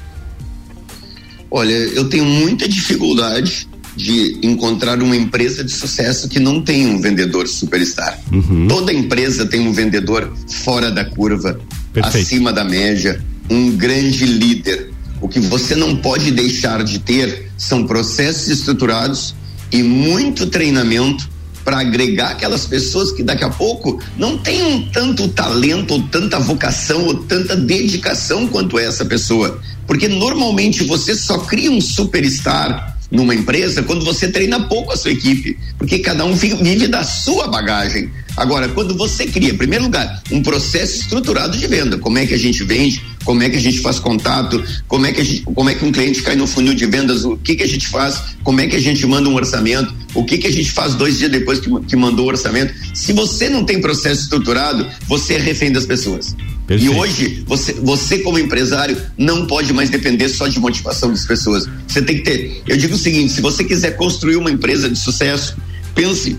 Olha, 1.50 1.72
eu 1.72 2.10
tenho 2.10 2.26
muita 2.26 2.68
dificuldade 2.68 3.68
de 3.96 4.40
encontrar 4.44 5.02
uma 5.02 5.16
empresa 5.16 5.64
de 5.64 5.72
sucesso 5.72 6.30
que 6.30 6.40
não 6.40 6.62
tem 6.62 6.86
um 6.86 7.02
vendedor 7.02 7.48
superstar. 7.48 8.20
Uhum. 8.32 8.68
Toda 8.68 8.94
empresa 8.94 9.46
tem 9.46 9.62
um 9.62 9.74
vendedor 9.74 10.32
fora 10.48 10.92
da 10.92 11.04
curva, 11.04 11.60
Perfeito. 11.92 12.26
acima 12.26 12.54
da 12.54 12.64
média, 12.64 13.20
um 13.50 13.72
grande 13.76 14.26
líder. 14.26 14.92
O 15.22 15.28
que 15.28 15.40
você 15.40 15.76
não 15.76 15.96
pode 15.96 16.32
deixar 16.32 16.84
de 16.84 17.00
ter 17.00 17.52
são 17.58 17.88
processos 17.88 18.48
estruturados 18.48 19.34
e 19.72 19.82
muito 19.82 20.48
treinamento 20.48 21.30
para 21.64 21.82
agregar 21.82 22.30
aquelas 22.30 22.66
pessoas 22.66 23.12
que 23.12 23.22
daqui 23.22 23.44
a 23.44 23.50
pouco 23.50 24.02
não 24.18 24.38
têm 24.38 24.90
tanto 24.94 25.28
talento, 25.28 25.96
ou 25.96 26.04
tanta 26.04 26.40
vocação, 26.40 27.06
ou 27.06 27.16
tanta 27.26 27.58
dedicação 27.58 28.48
quanto 28.48 28.80
essa 28.80 29.04
pessoa. 29.04 29.60
Porque 29.86 30.08
normalmente 30.08 30.86
você 30.86 31.14
só 31.14 31.40
cria 31.40 31.70
um 31.70 31.82
superstar 31.82 32.98
numa 33.12 33.36
empresa 33.36 33.84
quando 33.84 34.06
você 34.06 34.30
treina 34.30 34.62
pouco 34.68 34.94
a 34.94 34.98
sua 34.98 35.12
equipe, 35.12 35.58
porque 35.78 36.00
cada 36.00 36.24
um 36.24 36.34
vive 36.34 36.88
da 36.88 37.04
sua 37.04 37.48
bagagem. 37.48 38.12
Agora, 38.38 38.70
quando 38.70 38.96
você 38.96 39.26
cria, 39.26 39.50
em 39.50 39.58
primeiro 39.58 39.86
lugar, 39.86 40.22
um 40.32 40.44
processo 40.44 41.02
estruturado 41.02 41.58
de 41.58 41.66
venda, 41.66 41.98
como 41.98 42.20
é 42.20 42.26
que 42.28 42.36
a 42.36 42.38
gente 42.38 42.64
vende, 42.64 43.02
como 43.26 43.42
é 43.42 43.50
que 43.50 43.58
a 43.58 43.60
gente 43.60 43.80
faz 43.80 43.98
contato, 43.98 44.64
como 44.88 45.08
é 45.08 45.12
que, 45.12 45.24
gente, 45.24 45.42
como 45.42 45.68
é 45.70 45.74
que 45.74 45.84
um 45.84 45.92
cliente 45.92 46.22
cai 46.22 46.36
no 46.36 46.46
funil 46.46 46.76
de 46.76 46.86
vendas, 46.86 47.26
o 47.26 47.36
que 47.36 47.56
que 47.56 47.64
a 47.64 47.68
gente 47.68 47.88
faz, 47.88 48.22
como 48.44 48.62
é 48.62 48.68
que 48.68 48.76
a 48.76 48.80
gente 48.80 49.06
manda 49.08 49.28
um 49.28 49.34
orçamento, 49.34 49.92
o 50.14 50.24
que 50.24 50.38
que 50.38 50.46
a 50.46 50.52
gente 50.52 50.72
faz 50.72 50.94
dois 50.94 51.18
dias 51.18 51.32
depois 51.32 51.60
que, 51.60 51.68
que 51.88 51.96
mandou 51.96 52.26
o 52.26 52.28
orçamento. 52.28 52.74
Se 52.94 53.12
você 53.12 53.50
não 53.50 53.66
tem 53.66 53.82
processo 53.82 54.22
estruturado, 54.22 54.88
você 55.08 55.34
é 55.34 55.40
refém 55.40 55.72
das 55.72 55.88
pessoas. 55.88 56.36
Perfeito. 56.68 56.94
E 56.94 56.96
hoje, 56.96 57.44
você, 57.48 57.74
você 57.74 58.20
como 58.20 58.38
empresário 58.38 58.98
não 59.18 59.48
pode 59.48 59.74
mais 59.74 59.90
depender 59.90 60.30
só 60.30 60.48
de 60.48 60.60
motivação 60.60 61.10
das 61.10 61.26
pessoas. 61.26 61.66
Você 61.88 62.02
tem 62.02 62.18
que 62.18 62.24
ter. 62.24 62.62
Eu 62.68 62.78
digo 62.78 62.94
o 62.94 62.98
seguinte: 62.98 63.34
se 63.34 63.42
você 63.42 63.64
quiser 63.64 63.96
construir 63.96 64.36
uma 64.36 64.52
empresa 64.52 64.90
de 64.90 65.00
sucesso, 65.00 65.56
pense, 65.96 66.38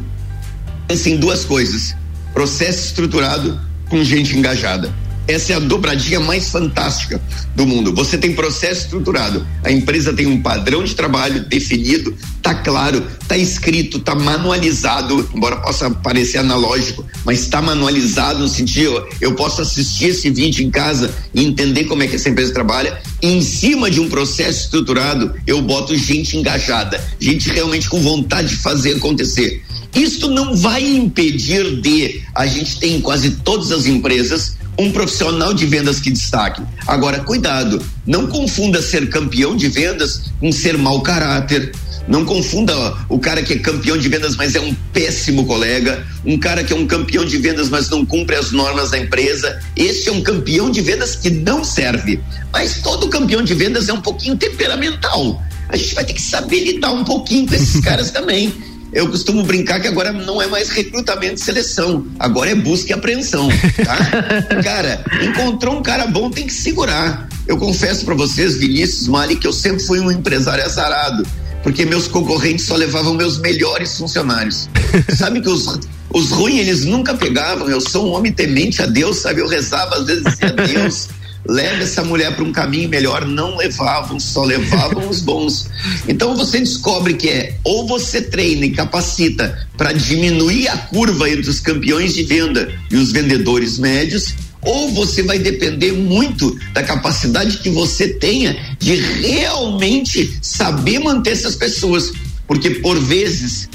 pense 0.88 1.10
em 1.10 1.16
duas 1.18 1.44
coisas: 1.44 1.94
processo 2.32 2.86
estruturado 2.86 3.60
com 3.88 4.02
gente 4.02 4.36
engajada. 4.36 4.92
Essa 5.26 5.52
é 5.52 5.56
a 5.56 5.58
dobradinha 5.58 6.18
mais 6.18 6.48
fantástica 6.48 7.20
do 7.54 7.66
mundo. 7.66 7.94
Você 7.94 8.16
tem 8.16 8.32
processo 8.32 8.84
estruturado, 8.84 9.46
a 9.62 9.70
empresa 9.70 10.10
tem 10.14 10.26
um 10.26 10.40
padrão 10.40 10.82
de 10.82 10.94
trabalho 10.94 11.44
definido, 11.44 12.16
tá 12.40 12.54
claro, 12.54 13.06
tá 13.26 13.36
escrito, 13.36 13.98
tá 13.98 14.14
manualizado, 14.14 15.28
embora 15.34 15.56
possa 15.56 15.90
parecer 15.90 16.38
analógico, 16.38 17.04
mas 17.26 17.40
está 17.40 17.60
manualizado 17.60 18.38
no 18.38 18.48
sentido, 18.48 19.06
eu 19.20 19.34
posso 19.34 19.60
assistir 19.60 20.06
esse 20.06 20.30
vídeo 20.30 20.64
em 20.64 20.70
casa 20.70 21.14
e 21.34 21.44
entender 21.44 21.84
como 21.84 22.02
é 22.02 22.06
que 22.06 22.16
essa 22.16 22.30
empresa 22.30 22.54
trabalha. 22.54 22.98
E 23.20 23.30
em 23.30 23.42
cima 23.42 23.90
de 23.90 24.00
um 24.00 24.08
processo 24.08 24.64
estruturado, 24.64 25.34
eu 25.46 25.60
boto 25.60 25.94
gente 25.94 26.38
engajada, 26.38 27.04
gente 27.20 27.50
realmente 27.50 27.86
com 27.86 28.00
vontade 28.00 28.48
de 28.48 28.56
fazer 28.56 28.96
acontecer. 28.96 29.62
Isso 29.94 30.28
não 30.28 30.56
vai 30.56 30.84
impedir 30.84 31.80
de 31.80 32.22
a 32.34 32.46
gente 32.46 32.78
ter 32.78 32.88
em 32.88 33.00
quase 33.00 33.30
todas 33.30 33.72
as 33.72 33.86
empresas 33.86 34.56
um 34.78 34.92
profissional 34.92 35.52
de 35.52 35.66
vendas 35.66 35.98
que 35.98 36.10
destaque. 36.10 36.62
Agora, 36.86 37.20
cuidado, 37.20 37.84
não 38.06 38.28
confunda 38.28 38.80
ser 38.80 39.08
campeão 39.10 39.56
de 39.56 39.68
vendas 39.68 40.22
com 40.38 40.52
ser 40.52 40.78
mau 40.78 41.02
caráter. 41.02 41.72
Não 42.06 42.24
confunda 42.24 42.74
ó, 42.74 42.96
o 43.10 43.18
cara 43.18 43.42
que 43.42 43.52
é 43.52 43.58
campeão 43.58 43.98
de 43.98 44.08
vendas, 44.08 44.34
mas 44.34 44.54
é 44.54 44.60
um 44.60 44.74
péssimo 44.94 45.44
colega, 45.44 46.06
um 46.24 46.38
cara 46.38 46.64
que 46.64 46.72
é 46.72 46.76
um 46.76 46.86
campeão 46.86 47.22
de 47.24 47.36
vendas, 47.36 47.68
mas 47.68 47.90
não 47.90 48.06
cumpre 48.06 48.34
as 48.34 48.50
normas 48.50 48.90
da 48.90 48.98
empresa. 48.98 49.60
Este 49.76 50.08
é 50.08 50.12
um 50.12 50.22
campeão 50.22 50.70
de 50.70 50.80
vendas 50.80 51.16
que 51.16 51.28
não 51.28 51.62
serve. 51.62 52.20
Mas 52.50 52.80
todo 52.80 53.08
campeão 53.08 53.42
de 53.42 53.52
vendas 53.52 53.88
é 53.88 53.92
um 53.92 54.00
pouquinho 54.00 54.36
temperamental. 54.36 55.42
A 55.68 55.76
gente 55.76 55.94
vai 55.94 56.04
ter 56.04 56.14
que 56.14 56.22
saber 56.22 56.60
lidar 56.64 56.92
um 56.92 57.04
pouquinho 57.04 57.46
com 57.46 57.54
esses 57.54 57.80
caras 57.84 58.10
também. 58.10 58.54
Eu 58.98 59.06
costumo 59.08 59.44
brincar 59.44 59.78
que 59.78 59.86
agora 59.86 60.12
não 60.12 60.42
é 60.42 60.48
mais 60.48 60.70
recrutamento 60.70 61.36
e 61.36 61.44
seleção, 61.44 62.04
agora 62.18 62.50
é 62.50 62.54
busca 62.56 62.90
e 62.90 62.92
apreensão, 62.92 63.48
tá? 63.84 63.96
cara, 64.60 65.04
encontrou 65.22 65.78
um 65.78 65.82
cara 65.84 66.08
bom, 66.08 66.28
tem 66.28 66.48
que 66.48 66.52
segurar. 66.52 67.28
Eu 67.46 67.56
confesso 67.56 68.04
para 68.04 68.16
vocês, 68.16 68.56
Vinícius, 68.56 69.06
Mali, 69.06 69.36
que 69.36 69.46
eu 69.46 69.52
sempre 69.52 69.84
fui 69.84 70.00
um 70.00 70.10
empresário 70.10 70.64
azarado, 70.64 71.24
porque 71.62 71.84
meus 71.86 72.08
concorrentes 72.08 72.66
só 72.66 72.74
levavam 72.74 73.14
meus 73.14 73.38
melhores 73.38 73.96
funcionários. 73.96 74.68
Sabe 75.16 75.42
que 75.42 75.48
os, 75.48 75.78
os 76.10 76.30
ruins 76.32 76.58
eles 76.58 76.84
nunca 76.84 77.14
pegavam. 77.14 77.68
Eu 77.68 77.80
sou 77.80 78.08
um 78.08 78.14
homem 78.14 78.32
temente 78.32 78.82
a 78.82 78.86
Deus, 78.86 79.18
sabe? 79.18 79.42
Eu 79.42 79.46
rezava 79.46 79.94
às 79.94 80.06
vezes 80.06 80.24
a 80.42 80.48
Deus 80.48 81.08
leve 81.46 81.82
essa 81.82 82.04
mulher 82.04 82.34
para 82.34 82.44
um 82.44 82.52
caminho 82.52 82.88
melhor, 82.88 83.26
não 83.26 83.56
levavam, 83.56 84.18
só 84.18 84.44
levavam 84.44 85.08
os 85.08 85.20
bons. 85.20 85.68
Então 86.06 86.36
você 86.36 86.58
descobre 86.58 87.14
que 87.14 87.28
é 87.28 87.56
ou 87.64 87.86
você 87.86 88.20
treina 88.22 88.66
e 88.66 88.70
capacita 88.70 89.66
para 89.76 89.92
diminuir 89.92 90.68
a 90.68 90.76
curva 90.76 91.28
entre 91.30 91.48
os 91.48 91.60
campeões 91.60 92.14
de 92.14 92.24
venda 92.24 92.72
e 92.90 92.96
os 92.96 93.12
vendedores 93.12 93.78
médios, 93.78 94.34
ou 94.62 94.92
você 94.92 95.22
vai 95.22 95.38
depender 95.38 95.92
muito 95.92 96.58
da 96.72 96.82
capacidade 96.82 97.58
que 97.58 97.70
você 97.70 98.08
tenha 98.08 98.76
de 98.78 98.96
realmente 98.96 100.38
saber 100.42 100.98
manter 100.98 101.30
essas 101.30 101.54
pessoas, 101.54 102.12
porque 102.46 102.70
por 102.70 102.98
vezes 102.98 103.68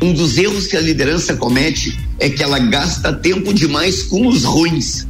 um 0.00 0.12
dos 0.12 0.38
erros 0.38 0.68
que 0.68 0.76
a 0.76 0.80
liderança 0.80 1.34
comete 1.34 1.98
é 2.20 2.30
que 2.30 2.42
ela 2.42 2.60
gasta 2.60 3.12
tempo 3.12 3.52
demais 3.52 4.04
com 4.04 4.28
os 4.28 4.44
ruins 4.44 5.07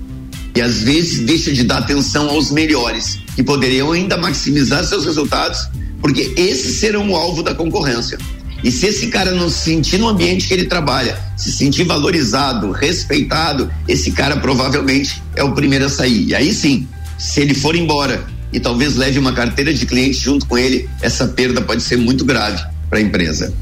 e 0.58 0.60
às 0.60 0.82
vezes 0.82 1.20
deixa 1.20 1.52
de 1.52 1.62
dar 1.62 1.78
atenção 1.78 2.28
aos 2.28 2.50
melhores, 2.50 3.20
que 3.36 3.44
poderiam 3.44 3.92
ainda 3.92 4.16
maximizar 4.16 4.84
seus 4.84 5.04
resultados, 5.04 5.68
porque 6.00 6.32
esses 6.36 6.80
serão 6.80 7.08
o 7.08 7.14
alvo 7.14 7.44
da 7.44 7.54
concorrência. 7.54 8.18
E 8.64 8.72
se 8.72 8.86
esse 8.86 9.06
cara 9.06 9.30
não 9.30 9.48
se 9.48 9.60
sentir 9.60 9.98
no 9.98 10.08
ambiente 10.08 10.48
que 10.48 10.54
ele 10.54 10.64
trabalha, 10.64 11.16
se 11.36 11.52
sentir 11.52 11.84
valorizado, 11.84 12.72
respeitado, 12.72 13.70
esse 13.86 14.10
cara 14.10 14.38
provavelmente 14.38 15.22
é 15.36 15.44
o 15.44 15.52
primeiro 15.52 15.84
a 15.84 15.88
sair. 15.88 16.26
E 16.26 16.34
aí 16.34 16.52
sim, 16.52 16.88
se 17.16 17.40
ele 17.40 17.54
for 17.54 17.76
embora 17.76 18.26
e 18.52 18.58
talvez 18.58 18.96
leve 18.96 19.16
uma 19.16 19.32
carteira 19.32 19.72
de 19.72 19.86
clientes 19.86 20.18
junto 20.18 20.44
com 20.44 20.58
ele, 20.58 20.90
essa 21.00 21.28
perda 21.28 21.60
pode 21.60 21.84
ser 21.84 21.98
muito 21.98 22.24
grave 22.24 22.60
para 22.90 22.98
a 22.98 23.02
empresa. 23.02 23.54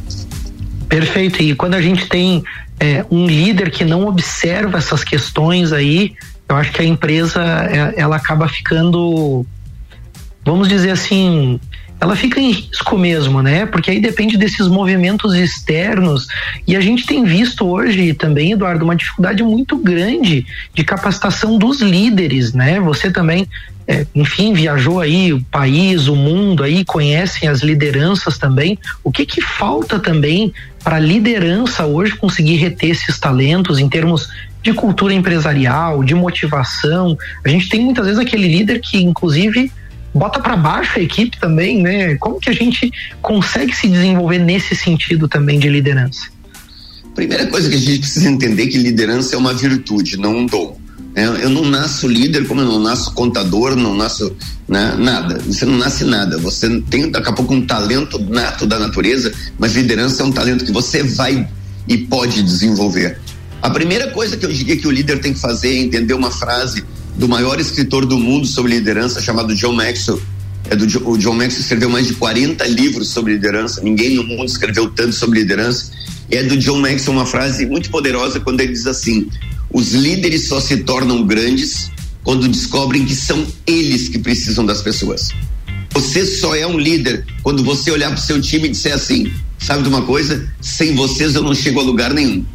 Perfeito. 0.88 1.42
E 1.42 1.54
quando 1.54 1.74
a 1.74 1.82
gente 1.82 2.08
tem 2.08 2.42
é, 2.80 3.04
um 3.10 3.26
líder 3.26 3.70
que 3.70 3.84
não 3.84 4.06
observa 4.06 4.78
essas 4.78 5.04
questões 5.04 5.72
aí, 5.72 6.14
eu 6.48 6.56
acho 6.56 6.72
que 6.72 6.82
a 6.82 6.84
empresa 6.84 7.42
é, 7.42 8.00
ela 8.00 8.16
acaba 8.16 8.48
ficando, 8.48 9.44
vamos 10.44 10.68
dizer 10.68 10.90
assim, 10.90 11.58
ela 12.00 12.14
fica 12.14 12.38
em 12.38 12.52
risco 12.52 12.98
mesmo, 12.98 13.42
né? 13.42 13.64
Porque 13.66 13.90
aí 13.90 14.00
depende 14.00 14.36
desses 14.36 14.68
movimentos 14.68 15.34
externos 15.34 16.28
e 16.66 16.76
a 16.76 16.80
gente 16.80 17.06
tem 17.06 17.24
visto 17.24 17.66
hoje 17.66 18.12
também, 18.12 18.52
Eduardo, 18.52 18.84
uma 18.84 18.94
dificuldade 18.94 19.42
muito 19.42 19.76
grande 19.76 20.46
de 20.74 20.84
capacitação 20.84 21.56
dos 21.58 21.80
líderes, 21.80 22.52
né? 22.52 22.78
Você 22.80 23.10
também, 23.10 23.48
é, 23.88 24.06
enfim, 24.14 24.52
viajou 24.52 25.00
aí 25.00 25.32
o 25.32 25.42
país, 25.44 26.06
o 26.06 26.14
mundo 26.14 26.62
aí, 26.62 26.84
conhecem 26.84 27.48
as 27.48 27.60
lideranças 27.60 28.36
também. 28.36 28.78
O 29.02 29.10
que 29.10 29.24
que 29.24 29.40
falta 29.40 29.98
também 29.98 30.52
para 30.84 30.96
a 30.96 31.00
liderança 31.00 31.86
hoje 31.86 32.14
conseguir 32.14 32.56
reter 32.56 32.90
esses 32.90 33.18
talentos 33.18 33.78
em 33.78 33.88
termos 33.88 34.28
de 34.66 34.72
cultura 34.72 35.14
empresarial, 35.14 36.02
de 36.02 36.14
motivação. 36.14 37.16
A 37.44 37.48
gente 37.48 37.68
tem 37.68 37.80
muitas 37.80 38.04
vezes 38.04 38.20
aquele 38.20 38.48
líder 38.48 38.80
que, 38.80 38.98
inclusive, 38.98 39.70
bota 40.12 40.40
para 40.40 40.56
baixo 40.56 40.98
a 40.98 41.02
equipe 41.02 41.38
também, 41.38 41.80
né? 41.80 42.16
Como 42.16 42.40
que 42.40 42.50
a 42.50 42.52
gente 42.52 42.90
consegue 43.22 43.72
se 43.72 43.86
desenvolver 43.86 44.40
nesse 44.40 44.74
sentido 44.74 45.28
também 45.28 45.60
de 45.60 45.68
liderança? 45.68 46.26
Primeira 47.14 47.46
coisa 47.46 47.68
que 47.68 47.76
a 47.76 47.78
gente 47.78 48.00
precisa 48.00 48.28
entender 48.28 48.64
é 48.64 48.66
que 48.66 48.76
liderança 48.76 49.36
é 49.36 49.38
uma 49.38 49.54
virtude, 49.54 50.16
não 50.16 50.38
um 50.38 50.46
dom. 50.46 50.78
É, 51.14 51.24
eu 51.24 51.48
não 51.48 51.64
nasço 51.64 52.08
líder, 52.08 52.46
como 52.46 52.60
eu 52.60 52.66
não 52.66 52.80
nasço 52.80 53.14
contador, 53.14 53.76
não 53.76 53.94
nasço 53.94 54.36
né, 54.68 54.96
nada. 54.98 55.38
Você 55.46 55.64
não 55.64 55.78
nasce 55.78 56.04
nada. 56.04 56.36
Você 56.38 56.80
tem 56.90 57.08
daqui 57.08 57.28
a 57.28 57.32
pouco 57.32 57.54
um 57.54 57.64
talento 57.64 58.18
nato 58.18 58.66
da 58.66 58.80
natureza, 58.80 59.32
mas 59.58 59.76
liderança 59.76 60.24
é 60.24 60.26
um 60.26 60.32
talento 60.32 60.64
que 60.64 60.72
você 60.72 61.04
vai 61.04 61.48
e 61.86 61.96
pode 61.96 62.42
desenvolver. 62.42 63.18
A 63.66 63.70
primeira 63.70 64.12
coisa 64.12 64.36
que 64.36 64.46
eu 64.46 64.52
diria 64.52 64.76
que 64.76 64.86
o 64.86 64.92
líder 64.92 65.18
tem 65.18 65.32
que 65.32 65.40
fazer 65.40 65.70
é 65.70 65.78
entender 65.78 66.14
uma 66.14 66.30
frase 66.30 66.84
do 67.16 67.28
maior 67.28 67.58
escritor 67.58 68.06
do 68.06 68.16
mundo 68.16 68.46
sobre 68.46 68.72
liderança, 68.72 69.20
chamado 69.20 69.56
John 69.56 69.72
Maxwell. 69.72 70.22
É 70.70 70.76
do, 70.76 70.84
o 71.10 71.18
John 71.18 71.34
Maxwell 71.34 71.62
escreveu 71.62 71.90
mais 71.90 72.06
de 72.06 72.14
40 72.14 72.64
livros 72.68 73.08
sobre 73.08 73.32
liderança. 73.32 73.80
Ninguém 73.82 74.14
no 74.14 74.22
mundo 74.22 74.44
escreveu 74.44 74.88
tanto 74.90 75.16
sobre 75.16 75.40
liderança. 75.40 75.90
E 76.30 76.36
é 76.36 76.44
do 76.44 76.56
John 76.56 76.78
Maxwell 76.78 77.16
uma 77.16 77.26
frase 77.26 77.66
muito 77.66 77.90
poderosa 77.90 78.38
quando 78.38 78.60
ele 78.60 78.72
diz 78.72 78.86
assim: 78.86 79.28
os 79.72 79.92
líderes 79.92 80.46
só 80.46 80.60
se 80.60 80.76
tornam 80.84 81.26
grandes 81.26 81.90
quando 82.22 82.46
descobrem 82.46 83.04
que 83.04 83.16
são 83.16 83.44
eles 83.66 84.08
que 84.08 84.20
precisam 84.20 84.64
das 84.64 84.80
pessoas. 84.80 85.30
Você 85.92 86.24
só 86.24 86.54
é 86.54 86.68
um 86.68 86.78
líder 86.78 87.26
quando 87.42 87.64
você 87.64 87.90
olhar 87.90 88.10
para 88.10 88.20
o 88.20 88.22
seu 88.22 88.40
time 88.40 88.68
e 88.68 88.70
disser 88.70 88.94
assim: 88.94 89.28
sabe 89.58 89.82
de 89.82 89.88
uma 89.88 90.02
coisa? 90.02 90.48
Sem 90.60 90.94
vocês 90.94 91.34
eu 91.34 91.42
não 91.42 91.52
chego 91.52 91.80
a 91.80 91.82
lugar 91.82 92.14
nenhum. 92.14 92.46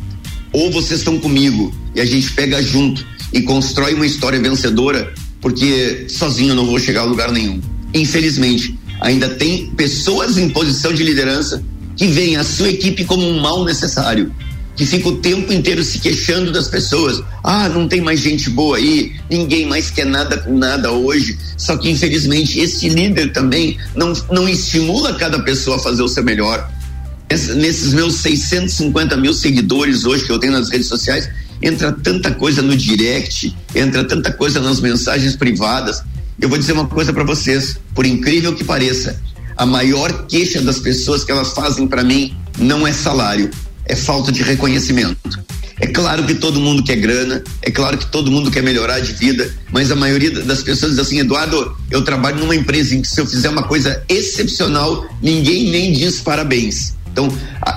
Ou 0.54 0.72
vocês 0.72 1.00
estão 1.00 1.20
comigo 1.20 1.74
e 1.96 2.02
a 2.02 2.06
gente 2.06 2.32
pega 2.34 2.62
junto 2.62 3.06
e 3.34 3.42
constrói 3.42 3.94
uma 3.94 4.06
história 4.06 4.40
vencedora, 4.40 5.14
porque 5.40 6.06
sozinho 6.10 6.52
eu 6.52 6.56
não 6.56 6.66
vou 6.66 6.80
chegar 6.80 7.02
a 7.02 7.06
lugar 7.06 7.32
nenhum. 7.32 7.62
Infelizmente, 7.94 8.78
ainda 9.00 9.30
tem 9.30 9.68
pessoas 9.72 10.38
em 10.38 10.50
posição 10.50 10.94
de 10.94 11.04
liderança 11.04 11.64
que 11.96 12.08
veem 12.08 12.38
a 12.38 12.44
sua 12.44 12.70
equipe 12.70 13.06
como 13.06 13.28
um 13.28 13.40
mal 13.40 13.64
necessário 13.64 14.32
que 14.76 14.86
fica 14.86 15.10
o 15.10 15.18
tempo 15.18 15.52
inteiro 15.52 15.84
se 15.84 16.00
queixando 16.00 16.52
das 16.52 16.68
pessoas. 16.68 17.22
Ah, 17.44 17.70
não 17.70 17.88
tem 17.88 18.02
mais 18.02 18.20
gente 18.20 18.50
boa 18.50 18.78
aí, 18.78 19.14
ninguém 19.30 19.66
mais 19.66 19.92
quer 19.92 20.06
nada 20.06 20.38
com 20.38 20.58
nada 20.58 20.92
hoje. 20.92 21.38
Só 21.58 21.78
que, 21.78 21.90
infelizmente, 21.90 22.60
esse 22.60 22.90
líder 22.90 23.32
também 23.32 23.78
não, 23.96 24.14
não 24.32 24.48
estimula 24.48 25.14
cada 25.16 25.40
pessoa 25.44 25.78
a 25.78 25.80
fazer 25.80 26.02
o 26.02 26.08
seu 26.08 26.24
melhor. 26.24 26.68
Nesses 27.56 27.94
meus 27.94 28.16
650 28.16 29.16
mil 29.18 29.34
seguidores 29.34 30.04
hoje 30.04 30.26
que 30.26 30.32
eu 30.32 30.40
tenho 30.40 30.54
nas 30.54 30.70
redes 30.70 30.88
sociais, 30.88 31.30
entra 31.62 31.92
tanta 31.92 32.32
coisa 32.32 32.62
no 32.62 32.76
direct, 32.76 33.56
entra 33.74 34.04
tanta 34.04 34.32
coisa 34.34 34.60
nas 34.60 34.82
mensagens 34.82 35.36
privadas. 35.36 36.04
Eu 36.40 36.50
vou 36.50 36.58
dizer 36.58 36.74
uma 36.74 36.88
coisa 36.88 37.14
para 37.14 37.24
vocês, 37.24 37.80
por 37.94 38.06
incrível 38.06 38.54
que 38.54 38.64
pareça, 38.64 39.22
a 39.56 39.66
maior 39.66 40.26
queixa 40.28 40.62
das 40.62 40.80
pessoas 40.80 41.24
que 41.24 41.32
elas 41.32 41.54
fazem 41.54 41.88
para 41.88 42.04
mim 42.04 42.36
não 42.58 42.86
é 42.86 42.92
salário, 42.92 43.50
é 43.86 43.96
falta 43.96 44.32
de 44.32 44.42
reconhecimento. 44.44 45.18
É 45.80 45.88
claro 45.88 46.24
que 46.26 46.36
todo 46.36 46.60
mundo 46.60 46.84
quer 46.84 46.98
grana, 46.98 47.44
é 47.62 47.72
claro 47.72 47.98
que 47.98 48.06
todo 48.06 48.30
mundo 48.30 48.52
quer 48.52 48.62
melhorar 48.62 49.00
de 49.00 49.14
vida, 49.14 49.52
mas 49.72 49.92
a 49.92 49.96
maioria 49.96 50.30
das 50.30 50.62
pessoas 50.62 50.92
diz 50.92 51.00
assim, 51.00 51.20
Eduardo, 51.20 51.76
eu 51.90 52.04
trabalho 52.04 52.40
numa 52.40 52.56
empresa 52.56 52.94
em 52.94 53.02
que 53.02 53.08
se 53.08 53.20
eu 53.20 53.26
fizer 53.26 53.50
uma 53.50 53.64
coisa 53.64 54.04
excepcional, 54.08 55.08
ninguém 55.22 55.72
nem 55.72 55.92
diz 55.92 56.20
parabéns. 56.20 56.94
Então, 57.12 57.28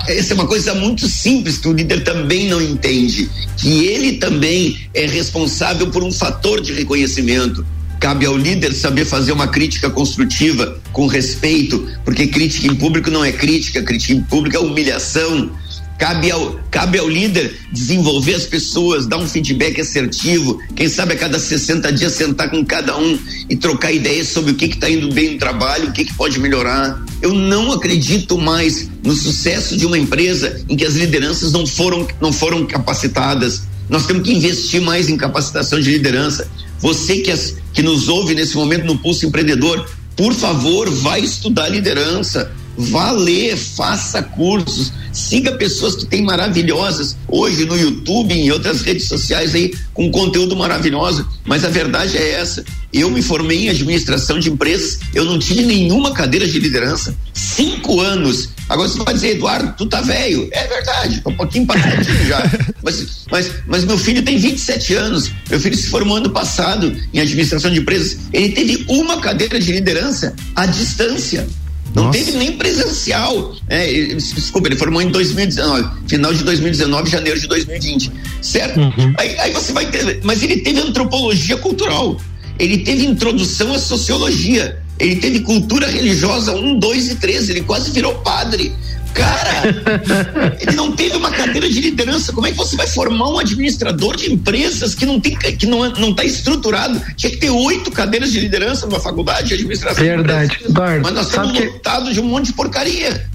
essa 0.07 0.33
é 0.33 0.35
uma 0.35 0.47
coisa 0.47 0.73
muito 0.73 1.07
simples 1.07 1.57
que 1.57 1.67
o 1.67 1.73
líder 1.73 2.03
também 2.03 2.47
não 2.47 2.61
entende, 2.61 3.29
que 3.57 3.85
ele 3.85 4.13
também 4.13 4.79
é 4.93 5.05
responsável 5.05 5.87
por 5.87 6.03
um 6.03 6.11
fator 6.11 6.61
de 6.61 6.73
reconhecimento. 6.73 7.65
Cabe 7.99 8.25
ao 8.25 8.37
líder 8.37 8.73
saber 8.73 9.05
fazer 9.05 9.31
uma 9.31 9.47
crítica 9.47 9.89
construtiva, 9.89 10.79
com 10.91 11.07
respeito, 11.07 11.87
porque 12.03 12.27
crítica 12.27 12.67
em 12.67 12.75
público 12.75 13.11
não 13.11 13.23
é 13.23 13.31
crítica, 13.31 13.83
crítica 13.83 14.13
em 14.13 14.21
público 14.21 14.55
é 14.55 14.59
humilhação 14.59 15.51
Cabe 15.97 16.29
ao, 16.29 16.59
cabe 16.69 16.99
ao 16.99 17.07
líder 17.07 17.55
desenvolver 17.71 18.35
as 18.35 18.43
pessoas, 18.43 19.07
dar 19.07 19.17
um 19.17 19.27
feedback 19.27 19.79
assertivo, 19.79 20.59
quem 20.75 20.89
sabe 20.89 21.13
a 21.13 21.17
cada 21.17 21.39
60 21.39 21.91
dias 21.93 22.11
sentar 22.13 22.49
com 22.49 22.65
cada 22.65 22.97
um 22.97 23.17
e 23.49 23.55
trocar 23.55 23.93
ideias 23.93 24.27
sobre 24.27 24.51
o 24.51 24.55
que 24.55 24.65
está 24.65 24.89
indo 24.89 25.13
bem 25.13 25.33
no 25.33 25.39
trabalho, 25.39 25.89
o 25.89 25.93
que, 25.93 26.03
que 26.03 26.13
pode 26.13 26.37
melhorar. 26.37 27.01
Eu 27.21 27.33
não 27.33 27.71
acredito 27.71 28.37
mais 28.37 28.89
no 29.03 29.15
sucesso 29.15 29.77
de 29.77 29.85
uma 29.85 29.97
empresa 29.97 30.61
em 30.67 30.75
que 30.75 30.85
as 30.85 30.95
lideranças 30.95 31.53
não 31.53 31.65
foram, 31.65 32.05
não 32.19 32.33
foram 32.33 32.65
capacitadas. 32.65 33.63
Nós 33.89 34.05
temos 34.05 34.23
que 34.23 34.33
investir 34.33 34.81
mais 34.81 35.07
em 35.07 35.15
capacitação 35.15 35.79
de 35.79 35.91
liderança. 35.91 36.45
Você 36.79 37.19
que, 37.19 37.31
as, 37.31 37.55
que 37.71 37.81
nos 37.81 38.09
ouve 38.09 38.35
nesse 38.35 38.55
momento 38.57 38.85
no 38.85 38.97
Pulso 38.97 39.25
Empreendedor, 39.25 39.89
por 40.17 40.33
favor, 40.33 40.89
vai 40.89 41.21
estudar 41.21 41.69
liderança 41.69 42.51
Vá 42.77 43.11
ler, 43.11 43.55
faça 43.55 44.21
cursos, 44.21 44.91
siga 45.13 45.53
pessoas 45.53 45.95
que 45.95 46.05
têm 46.05 46.23
maravilhosas 46.23 47.15
hoje 47.27 47.65
no 47.65 47.77
YouTube 47.77 48.33
e 48.33 48.41
em 48.41 48.51
outras 48.51 48.81
redes 48.81 49.07
sociais 49.07 49.55
aí 49.55 49.73
com 49.93 50.11
conteúdo 50.11 50.55
maravilhoso. 50.55 51.27
Mas 51.45 51.63
a 51.63 51.69
verdade 51.69 52.17
é 52.17 52.31
essa. 52.33 52.63
Eu 52.91 53.09
me 53.09 53.21
formei 53.21 53.65
em 53.65 53.69
administração 53.69 54.39
de 54.39 54.49
empresas, 54.49 54.99
eu 55.13 55.25
não 55.25 55.39
tive 55.39 55.63
nenhuma 55.63 56.13
cadeira 56.13 56.47
de 56.47 56.59
liderança. 56.59 57.15
Cinco 57.33 58.01
anos. 58.01 58.49
Agora 58.67 58.89
você 58.89 58.97
vai 59.03 59.13
dizer, 59.13 59.31
Eduardo, 59.31 59.73
tu 59.77 59.85
tá 59.85 60.01
velho. 60.01 60.49
É 60.51 60.67
verdade, 60.67 61.21
tô 61.21 61.29
um 61.29 61.35
pouquinho 61.35 61.65
passadinho 61.65 62.25
já. 62.25 62.43
Mas, 62.83 63.25
mas, 63.31 63.51
mas 63.65 63.83
meu 63.83 63.97
filho 63.97 64.21
tem 64.21 64.37
27 64.37 64.93
anos. 64.93 65.31
Meu 65.49 65.59
filho 65.59 65.75
se 65.75 65.87
formou 65.87 66.17
ano 66.17 66.29
passado 66.29 66.95
em 67.11 67.19
administração 67.19 67.71
de 67.71 67.79
empresas. 67.79 68.19
Ele 68.31 68.49
teve 68.49 68.85
uma 68.87 69.19
cadeira 69.19 69.59
de 69.59 69.71
liderança 69.71 70.35
à 70.55 70.67
distância. 70.67 71.47
Não 71.95 72.05
Nossa. 72.05 72.19
teve 72.19 72.33
nem 72.33 72.51
presencial. 72.57 73.55
É, 73.69 73.87
desculpa, 74.15 74.67
ele 74.67 74.75
formou 74.75 75.01
em 75.01 75.09
2019, 75.09 75.89
final 76.07 76.33
de 76.33 76.43
2019, 76.43 77.09
janeiro 77.09 77.39
de 77.39 77.47
2020. 77.47 78.11
Certo? 78.41 78.79
Uhum. 78.79 79.13
Aí, 79.17 79.39
aí 79.39 79.53
você 79.53 79.71
vai 79.71 79.85
ter. 79.85 80.19
Mas 80.21 80.43
ele 80.43 80.57
teve 80.57 80.79
antropologia 80.81 81.55
cultural. 81.57 82.19
Ele 82.59 82.79
teve 82.79 83.05
introdução 83.05 83.73
à 83.73 83.79
sociologia. 83.79 84.81
Ele 84.99 85.17
teve 85.17 85.41
cultura 85.41 85.87
religiosa 85.87 86.55
1, 86.55 86.79
2 86.79 87.11
e 87.11 87.15
3. 87.15 87.49
Ele 87.49 87.61
quase 87.61 87.91
virou 87.91 88.15
padre. 88.15 88.73
Cara, 89.13 89.63
ele 90.59 90.75
não 90.75 90.91
teve 90.91 91.15
uma 91.15 91.31
cadeira 91.31 91.69
de 91.69 91.79
liderança. 91.79 92.33
Como 92.33 92.45
é 92.47 92.51
que 92.51 92.57
você 92.57 92.75
vai 92.75 92.85
formar 92.85 93.29
um 93.29 93.39
administrador 93.39 94.17
de 94.17 94.31
empresas 94.31 94.93
que 94.93 95.05
não 95.05 95.21
tem 95.21 95.37
que 95.37 95.65
não 95.65 95.89
não 95.91 96.09
está 96.11 96.25
estruturado? 96.25 97.01
Tinha 97.15 97.31
que 97.31 97.37
ter 97.37 97.49
oito 97.49 97.91
cadeiras 97.91 98.31
de 98.31 98.41
liderança 98.41 98.85
numa 98.85 98.99
faculdade 98.99 99.47
de 99.47 99.53
administração. 99.53 100.03
Verdade, 100.03 100.59
Eduardo. 100.65 101.03
Mas 101.03 101.13
nós 101.13 101.27
estamos 101.27 101.57
lotados 101.57 102.09
que... 102.09 102.13
de 102.15 102.19
um 102.19 102.25
monte 102.25 102.47
de 102.47 102.53
porcaria. 102.53 103.25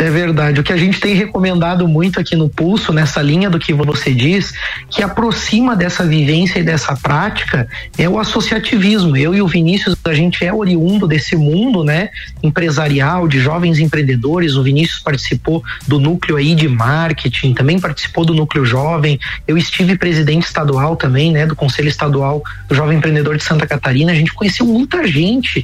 É 0.00 0.08
verdade. 0.08 0.58
O 0.58 0.64
que 0.64 0.72
a 0.72 0.78
gente 0.78 0.98
tem 0.98 1.14
recomendado 1.14 1.86
muito 1.86 2.18
aqui 2.18 2.34
no 2.34 2.48
Pulso, 2.48 2.90
nessa 2.90 3.20
linha 3.20 3.50
do 3.50 3.58
que 3.58 3.74
você 3.74 4.14
diz, 4.14 4.50
que 4.88 5.02
aproxima 5.02 5.76
dessa 5.76 6.06
vivência 6.06 6.58
e 6.58 6.62
dessa 6.62 6.96
prática, 6.96 7.68
é 7.98 8.08
o 8.08 8.18
associativismo. 8.18 9.14
Eu 9.14 9.34
e 9.34 9.42
o 9.42 9.46
Vinícius, 9.46 9.94
a 10.02 10.14
gente 10.14 10.42
é 10.42 10.50
oriundo 10.50 11.06
desse 11.06 11.36
mundo, 11.36 11.84
né, 11.84 12.08
empresarial, 12.42 13.28
de 13.28 13.40
jovens 13.40 13.78
empreendedores. 13.78 14.56
O 14.56 14.62
Vinícius 14.62 15.00
participou 15.00 15.62
do 15.86 16.00
núcleo 16.00 16.38
aí 16.38 16.54
de 16.54 16.66
marketing, 16.66 17.52
também 17.52 17.78
participou 17.78 18.24
do 18.24 18.32
núcleo 18.32 18.64
jovem. 18.64 19.20
Eu 19.46 19.58
estive 19.58 19.98
presidente 19.98 20.46
estadual 20.46 20.96
também, 20.96 21.30
né, 21.30 21.46
do 21.46 21.54
Conselho 21.54 21.88
Estadual 21.88 22.42
do 22.66 22.74
Jovem 22.74 22.96
Empreendedor 22.96 23.36
de 23.36 23.44
Santa 23.44 23.66
Catarina. 23.66 24.12
A 24.12 24.14
gente 24.14 24.32
conheceu 24.32 24.64
muita 24.64 25.06
gente. 25.06 25.62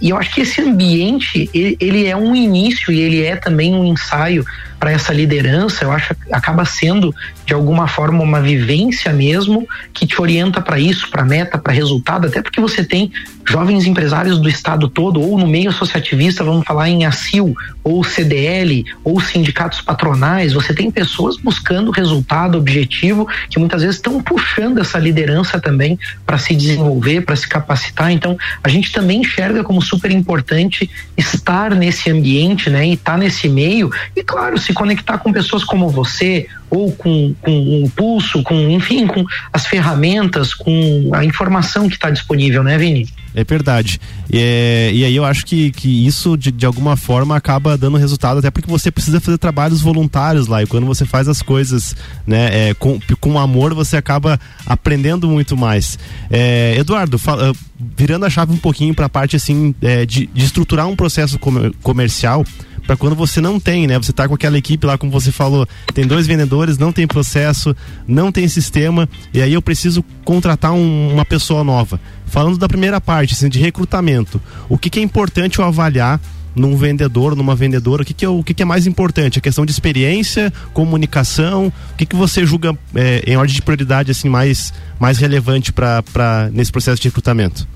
E 0.00 0.08
eu 0.08 0.16
acho 0.16 0.34
que 0.34 0.40
esse 0.40 0.62
ambiente, 0.62 1.50
ele 1.52 2.06
é 2.06 2.16
um 2.16 2.34
início 2.34 2.90
e 2.90 2.98
ele 2.98 3.22
é 3.22 3.36
também 3.36 3.73
um 3.80 3.84
ensaio 3.84 4.44
para 4.84 4.92
essa 4.92 5.14
liderança, 5.14 5.82
eu 5.82 5.90
acho 5.90 6.14
que 6.14 6.30
acaba 6.30 6.62
sendo 6.66 7.14
de 7.46 7.54
alguma 7.54 7.88
forma 7.88 8.22
uma 8.22 8.42
vivência 8.42 9.10
mesmo 9.14 9.66
que 9.94 10.06
te 10.06 10.20
orienta 10.20 10.60
para 10.60 10.78
isso, 10.78 11.10
para 11.10 11.24
meta, 11.24 11.56
para 11.56 11.72
resultado, 11.72 12.26
até 12.26 12.42
porque 12.42 12.60
você 12.60 12.84
tem 12.84 13.10
jovens 13.48 13.86
empresários 13.86 14.38
do 14.38 14.48
estado 14.48 14.86
todo 14.88 15.22
ou 15.22 15.38
no 15.38 15.46
meio 15.46 15.70
associativista, 15.70 16.44
vamos 16.44 16.66
falar 16.66 16.90
em 16.90 17.06
ACIL 17.06 17.54
ou 17.82 18.04
CDL 18.04 18.84
ou 19.02 19.20
sindicatos 19.20 19.80
patronais, 19.80 20.52
você 20.52 20.74
tem 20.74 20.90
pessoas 20.90 21.36
buscando 21.38 21.90
resultado, 21.90 22.58
objetivo, 22.58 23.26
que 23.48 23.58
muitas 23.58 23.80
vezes 23.80 23.96
estão 23.96 24.22
puxando 24.22 24.80
essa 24.80 24.98
liderança 24.98 25.58
também 25.58 25.98
para 26.26 26.36
se 26.36 26.54
desenvolver, 26.54 27.22
para 27.22 27.36
se 27.36 27.48
capacitar. 27.48 28.10
Então, 28.10 28.36
a 28.62 28.68
gente 28.68 28.92
também 28.92 29.20
enxerga 29.20 29.62
como 29.62 29.80
super 29.80 30.10
importante 30.10 30.90
estar 31.16 31.74
nesse 31.74 32.10
ambiente, 32.10 32.68
né, 32.68 32.86
e 32.86 32.94
estar 32.94 33.12
tá 33.12 33.18
nesse 33.18 33.48
meio 33.48 33.90
e 34.16 34.22
claro, 34.22 34.58
se 34.58 34.73
conectar 34.74 35.18
com 35.18 35.32
pessoas 35.32 35.64
como 35.64 35.88
você 35.88 36.46
ou 36.68 36.90
com, 36.92 37.34
com 37.40 37.84
o 37.84 37.90
pulso, 37.90 38.42
com 38.42 38.54
enfim, 38.68 39.06
com 39.06 39.24
as 39.52 39.66
ferramentas, 39.66 40.52
com 40.52 41.10
a 41.14 41.24
informação 41.24 41.88
que 41.88 41.94
está 41.94 42.10
disponível, 42.10 42.62
né, 42.62 42.76
Vini? 42.76 43.08
É 43.34 43.42
verdade. 43.42 44.00
É, 44.32 44.90
e 44.92 45.04
aí 45.04 45.14
eu 45.14 45.24
acho 45.24 45.44
que, 45.44 45.72
que 45.72 46.06
isso, 46.06 46.36
de, 46.36 46.52
de 46.52 46.64
alguma 46.64 46.96
forma, 46.96 47.36
acaba 47.36 47.76
dando 47.76 47.96
resultado, 47.96 48.38
até 48.38 48.50
porque 48.50 48.70
você 48.70 48.90
precisa 48.90 49.20
fazer 49.20 49.38
trabalhos 49.38 49.80
voluntários 49.80 50.46
lá. 50.46 50.62
E 50.62 50.66
quando 50.66 50.86
você 50.86 51.04
faz 51.04 51.26
as 51.28 51.42
coisas 51.42 51.96
né, 52.26 52.70
é, 52.70 52.74
com, 52.74 52.98
com 53.20 53.38
amor, 53.38 53.74
você 53.74 53.96
acaba 53.96 54.38
aprendendo 54.64 55.28
muito 55.28 55.56
mais. 55.56 55.98
É, 56.30 56.76
Eduardo, 56.78 57.18
fala, 57.18 57.52
virando 57.96 58.24
a 58.24 58.30
chave 58.30 58.52
um 58.52 58.56
pouquinho 58.56 58.94
para 58.94 59.06
a 59.06 59.08
parte 59.08 59.34
assim, 59.34 59.74
é, 59.82 60.06
de, 60.06 60.26
de 60.26 60.44
estruturar 60.44 60.86
um 60.86 60.94
processo 60.94 61.38
comercial 61.82 62.44
para 62.86 62.96
quando 62.96 63.14
você 63.14 63.40
não 63.40 63.58
tem, 63.58 63.86
né? 63.86 63.98
Você 63.98 64.12
tá 64.12 64.28
com 64.28 64.34
aquela 64.34 64.58
equipe 64.58 64.86
lá, 64.86 64.96
como 64.98 65.10
você 65.10 65.32
falou, 65.32 65.66
tem 65.92 66.06
dois 66.06 66.26
vendedores, 66.26 66.78
não 66.78 66.92
tem 66.92 67.06
processo, 67.06 67.74
não 68.06 68.30
tem 68.30 68.46
sistema, 68.48 69.08
e 69.32 69.40
aí 69.40 69.52
eu 69.52 69.62
preciso 69.62 70.04
contratar 70.24 70.72
um, 70.72 71.12
uma 71.12 71.24
pessoa 71.24 71.64
nova. 71.64 72.00
Falando 72.26 72.58
da 72.58 72.68
primeira 72.68 73.00
parte, 73.00 73.34
assim, 73.34 73.48
de 73.48 73.58
recrutamento, 73.58 74.40
o 74.68 74.76
que, 74.76 74.90
que 74.90 74.98
é 74.98 75.02
importante 75.02 75.58
eu 75.58 75.64
avaliar 75.64 76.20
num 76.54 76.76
vendedor, 76.76 77.34
numa 77.34 77.54
vendedora, 77.54 78.02
o 78.02 78.04
que, 78.04 78.14
que, 78.14 78.24
é, 78.24 78.28
o 78.28 78.42
que, 78.42 78.54
que 78.54 78.62
é 78.62 78.66
mais 78.66 78.86
importante? 78.86 79.38
A 79.38 79.42
questão 79.42 79.66
de 79.66 79.72
experiência, 79.72 80.52
comunicação, 80.72 81.72
o 81.92 81.96
que, 81.96 82.06
que 82.06 82.14
você 82.14 82.46
julga 82.46 82.76
é, 82.94 83.24
em 83.26 83.36
ordem 83.36 83.54
de 83.54 83.62
prioridade 83.62 84.10
assim 84.10 84.28
mais, 84.28 84.72
mais 84.98 85.18
relevante 85.18 85.72
para 85.72 86.48
nesse 86.52 86.70
processo 86.70 87.00
de 87.00 87.08
recrutamento? 87.08 87.66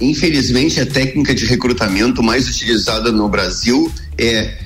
Infelizmente, 0.00 0.80
a 0.80 0.86
técnica 0.86 1.34
de 1.34 1.46
recrutamento 1.46 2.22
mais 2.22 2.48
utilizada 2.48 3.12
no 3.12 3.28
Brasil 3.28 3.92
é 4.18 4.58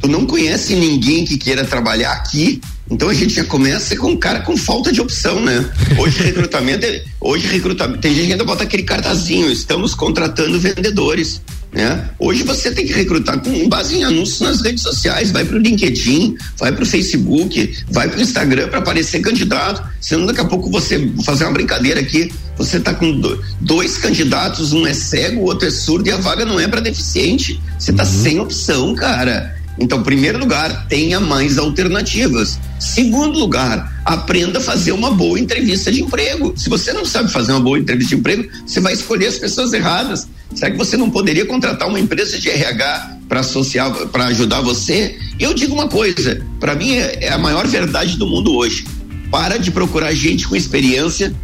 tu 0.00 0.08
não 0.08 0.24
conhece 0.24 0.74
ninguém 0.74 1.24
que 1.24 1.36
queira 1.36 1.64
trabalhar 1.64 2.12
aqui, 2.12 2.60
então 2.90 3.08
a 3.08 3.14
gente 3.14 3.34
já 3.34 3.44
começa 3.44 3.96
com 3.96 4.12
um 4.12 4.16
cara 4.16 4.40
com 4.40 4.56
falta 4.56 4.92
de 4.92 5.00
opção, 5.00 5.40
né? 5.40 5.68
Hoje 5.98 6.22
recrutamento, 6.22 6.86
é, 6.86 7.04
hoje 7.20 7.46
recrutamento, 7.46 8.00
tem 8.00 8.14
gente 8.14 8.26
que 8.26 8.32
ainda 8.32 8.44
bota 8.44 8.64
aquele 8.64 8.82
cartazinho, 8.82 9.50
estamos 9.50 9.94
contratando 9.94 10.58
vendedores. 10.58 11.42
Né? 11.72 12.08
Hoje 12.18 12.44
você 12.44 12.70
tem 12.70 12.86
que 12.86 12.92
recrutar 12.92 13.38
com 13.40 13.68
base 13.68 13.96
em 13.96 14.04
anúncios 14.04 14.40
nas 14.40 14.62
redes 14.62 14.82
sociais, 14.82 15.30
vai 15.30 15.44
para 15.44 15.56
o 15.56 15.58
LinkedIn, 15.58 16.34
vai 16.58 16.72
para 16.72 16.82
o 16.82 16.86
Facebook, 16.86 17.76
vai 17.90 18.08
para 18.08 18.18
o 18.18 18.22
Instagram 18.22 18.68
para 18.68 18.78
aparecer 18.78 19.20
candidato. 19.20 19.82
Senão 20.00 20.26
daqui 20.26 20.40
a 20.40 20.46
pouco 20.46 20.70
você 20.70 20.98
vou 20.98 21.24
fazer 21.24 21.44
uma 21.44 21.52
brincadeira 21.52 22.00
aqui, 22.00 22.32
você 22.56 22.78
está 22.78 22.94
com 22.94 23.20
dois 23.60 23.98
candidatos, 23.98 24.72
um 24.72 24.86
é 24.86 24.94
cego, 24.94 25.42
o 25.42 25.44
outro 25.44 25.68
é 25.68 25.70
surdo 25.70 26.08
e 26.08 26.12
a 26.12 26.16
vaga 26.16 26.44
não 26.44 26.58
é 26.58 26.66
para 26.66 26.80
deficiente. 26.80 27.60
Você 27.78 27.90
está 27.90 28.04
uhum. 28.04 28.22
sem 28.22 28.40
opção, 28.40 28.94
cara. 28.94 29.56
Então, 29.78 30.02
primeiro 30.02 30.38
lugar, 30.38 30.88
tenha 30.88 31.20
mais 31.20 31.56
alternativas. 31.56 32.58
Segundo 32.80 33.38
lugar, 33.38 34.00
aprenda 34.04 34.58
a 34.58 34.62
fazer 34.62 34.92
uma 34.92 35.10
boa 35.10 35.38
entrevista 35.38 35.92
de 35.92 36.02
emprego. 36.02 36.52
Se 36.56 36.68
você 36.68 36.92
não 36.92 37.04
sabe 37.04 37.30
fazer 37.30 37.52
uma 37.52 37.60
boa 37.60 37.78
entrevista 37.78 38.14
de 38.14 38.20
emprego, 38.20 38.48
você 38.66 38.80
vai 38.80 38.92
escolher 38.92 39.26
as 39.26 39.38
pessoas 39.38 39.72
erradas. 39.72 40.26
Será 40.54 40.70
que 40.70 40.76
você 40.76 40.96
não 40.96 41.10
poderia 41.10 41.46
contratar 41.46 41.88
uma 41.88 42.00
empresa 42.00 42.38
de 42.38 42.48
RH 42.48 43.18
para 43.28 43.40
associar, 43.40 43.90
para 44.08 44.26
ajudar 44.26 44.60
você? 44.60 45.18
Eu 45.38 45.54
digo 45.54 45.74
uma 45.74 45.88
coisa, 45.88 46.44
para 46.58 46.74
mim 46.74 46.92
é, 46.92 47.26
é 47.26 47.32
a 47.32 47.38
maior 47.38 47.66
verdade 47.66 48.16
do 48.16 48.26
mundo 48.26 48.54
hoje. 48.54 48.86
Para 49.30 49.58
de 49.58 49.70
procurar 49.70 50.12
gente 50.14 50.48
com 50.48 50.56
experiência 50.56 51.34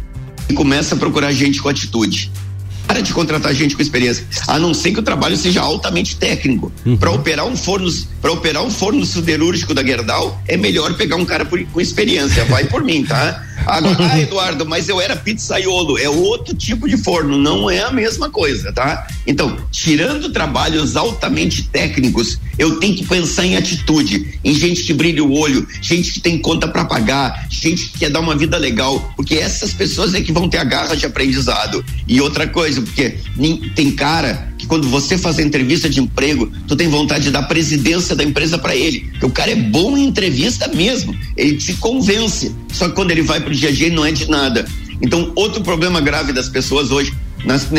e 0.49 0.53
começa 0.53 0.95
a 0.95 0.97
procurar 0.97 1.31
gente 1.31 1.61
com 1.61 1.69
atitude 1.69 2.31
para 2.87 3.01
de 3.01 3.13
contratar 3.13 3.53
gente 3.53 3.75
com 3.75 3.81
experiência, 3.81 4.25
a 4.47 4.59
não 4.59 4.73
ser 4.73 4.91
que 4.91 4.99
o 4.99 5.03
trabalho 5.03 5.37
seja 5.37 5.61
altamente 5.61 6.15
técnico. 6.15 6.71
Uhum. 6.85 6.97
Para 6.97 7.11
operar 7.11 7.45
um 7.45 7.55
forno, 7.55 7.91
para 8.21 8.31
operar 8.31 8.63
um 8.63 8.71
forno 8.71 9.05
siderúrgico 9.05 9.73
da 9.73 9.83
Gerdau, 9.83 10.41
é 10.47 10.57
melhor 10.57 10.93
pegar 10.95 11.15
um 11.15 11.25
cara 11.25 11.45
por, 11.45 11.63
com 11.65 11.81
experiência. 11.81 12.45
Vai 12.45 12.65
por 12.65 12.83
mim, 12.83 13.03
tá? 13.03 13.43
Agora, 13.65 14.11
ah, 14.11 14.19
Eduardo, 14.19 14.65
mas 14.65 14.89
eu 14.89 14.99
era 14.99 15.15
pizzaiolo, 15.15 15.97
é 15.97 16.09
outro 16.09 16.55
tipo 16.55 16.87
de 16.87 16.97
forno, 16.97 17.37
não 17.37 17.69
é 17.69 17.81
a 17.81 17.91
mesma 17.91 18.29
coisa, 18.29 18.71
tá? 18.71 19.07
Então, 19.25 19.57
tirando 19.71 20.31
trabalhos 20.31 20.95
altamente 20.95 21.63
técnicos, 21.63 22.39
eu 22.59 22.79
tenho 22.79 22.95
que 22.95 23.05
pensar 23.05 23.45
em 23.45 23.55
atitude, 23.55 24.39
em 24.43 24.53
gente 24.53 24.83
que 24.83 24.93
brilha 24.93 25.23
o 25.23 25.33
olho, 25.33 25.67
gente 25.81 26.13
que 26.13 26.19
tem 26.19 26.37
conta 26.37 26.67
para 26.67 26.85
pagar, 26.85 27.47
gente 27.49 27.89
que 27.89 27.99
quer 27.99 28.09
dar 28.09 28.19
uma 28.19 28.35
vida 28.35 28.57
legal, 28.57 29.13
porque 29.15 29.35
essas 29.35 29.73
pessoas 29.73 30.13
é 30.13 30.21
que 30.21 30.31
vão 30.31 30.47
ter 30.47 30.57
a 30.57 30.63
garra 30.63 30.95
de 30.95 31.05
aprendizado. 31.05 31.83
E 32.07 32.21
outra 32.21 32.47
coisa, 32.47 32.74
porque 32.81 33.17
tem 33.75 33.91
cara 33.91 34.53
que 34.57 34.65
quando 34.65 34.87
você 34.89 35.17
faz 35.17 35.37
a 35.39 35.41
entrevista 35.41 35.89
de 35.89 35.99
emprego, 35.99 36.51
tu 36.67 36.75
tem 36.75 36.87
vontade 36.87 37.25
de 37.25 37.31
dar 37.31 37.43
presidência 37.43 38.15
da 38.15 38.23
empresa 38.23 38.57
para 38.57 38.75
ele, 38.75 39.01
porque 39.11 39.25
o 39.25 39.31
cara 39.31 39.51
é 39.51 39.55
bom 39.55 39.97
em 39.97 40.05
entrevista 40.05 40.67
mesmo, 40.67 41.15
ele 41.35 41.57
te 41.57 41.73
convence. 41.73 42.53
Só 42.73 42.87
que 42.87 42.95
quando 42.95 43.11
ele 43.11 43.21
vai 43.21 43.39
pro 43.39 43.53
dia 43.53 43.69
a 43.69 43.71
dia, 43.71 43.89
não 43.89 44.05
é 44.05 44.11
de 44.11 44.29
nada. 44.29 44.65
Então, 45.01 45.31
outro 45.35 45.61
problema 45.61 45.99
grave 45.99 46.31
das 46.31 46.49
pessoas 46.49 46.91
hoje 46.91 47.13
nessa, 47.45 47.69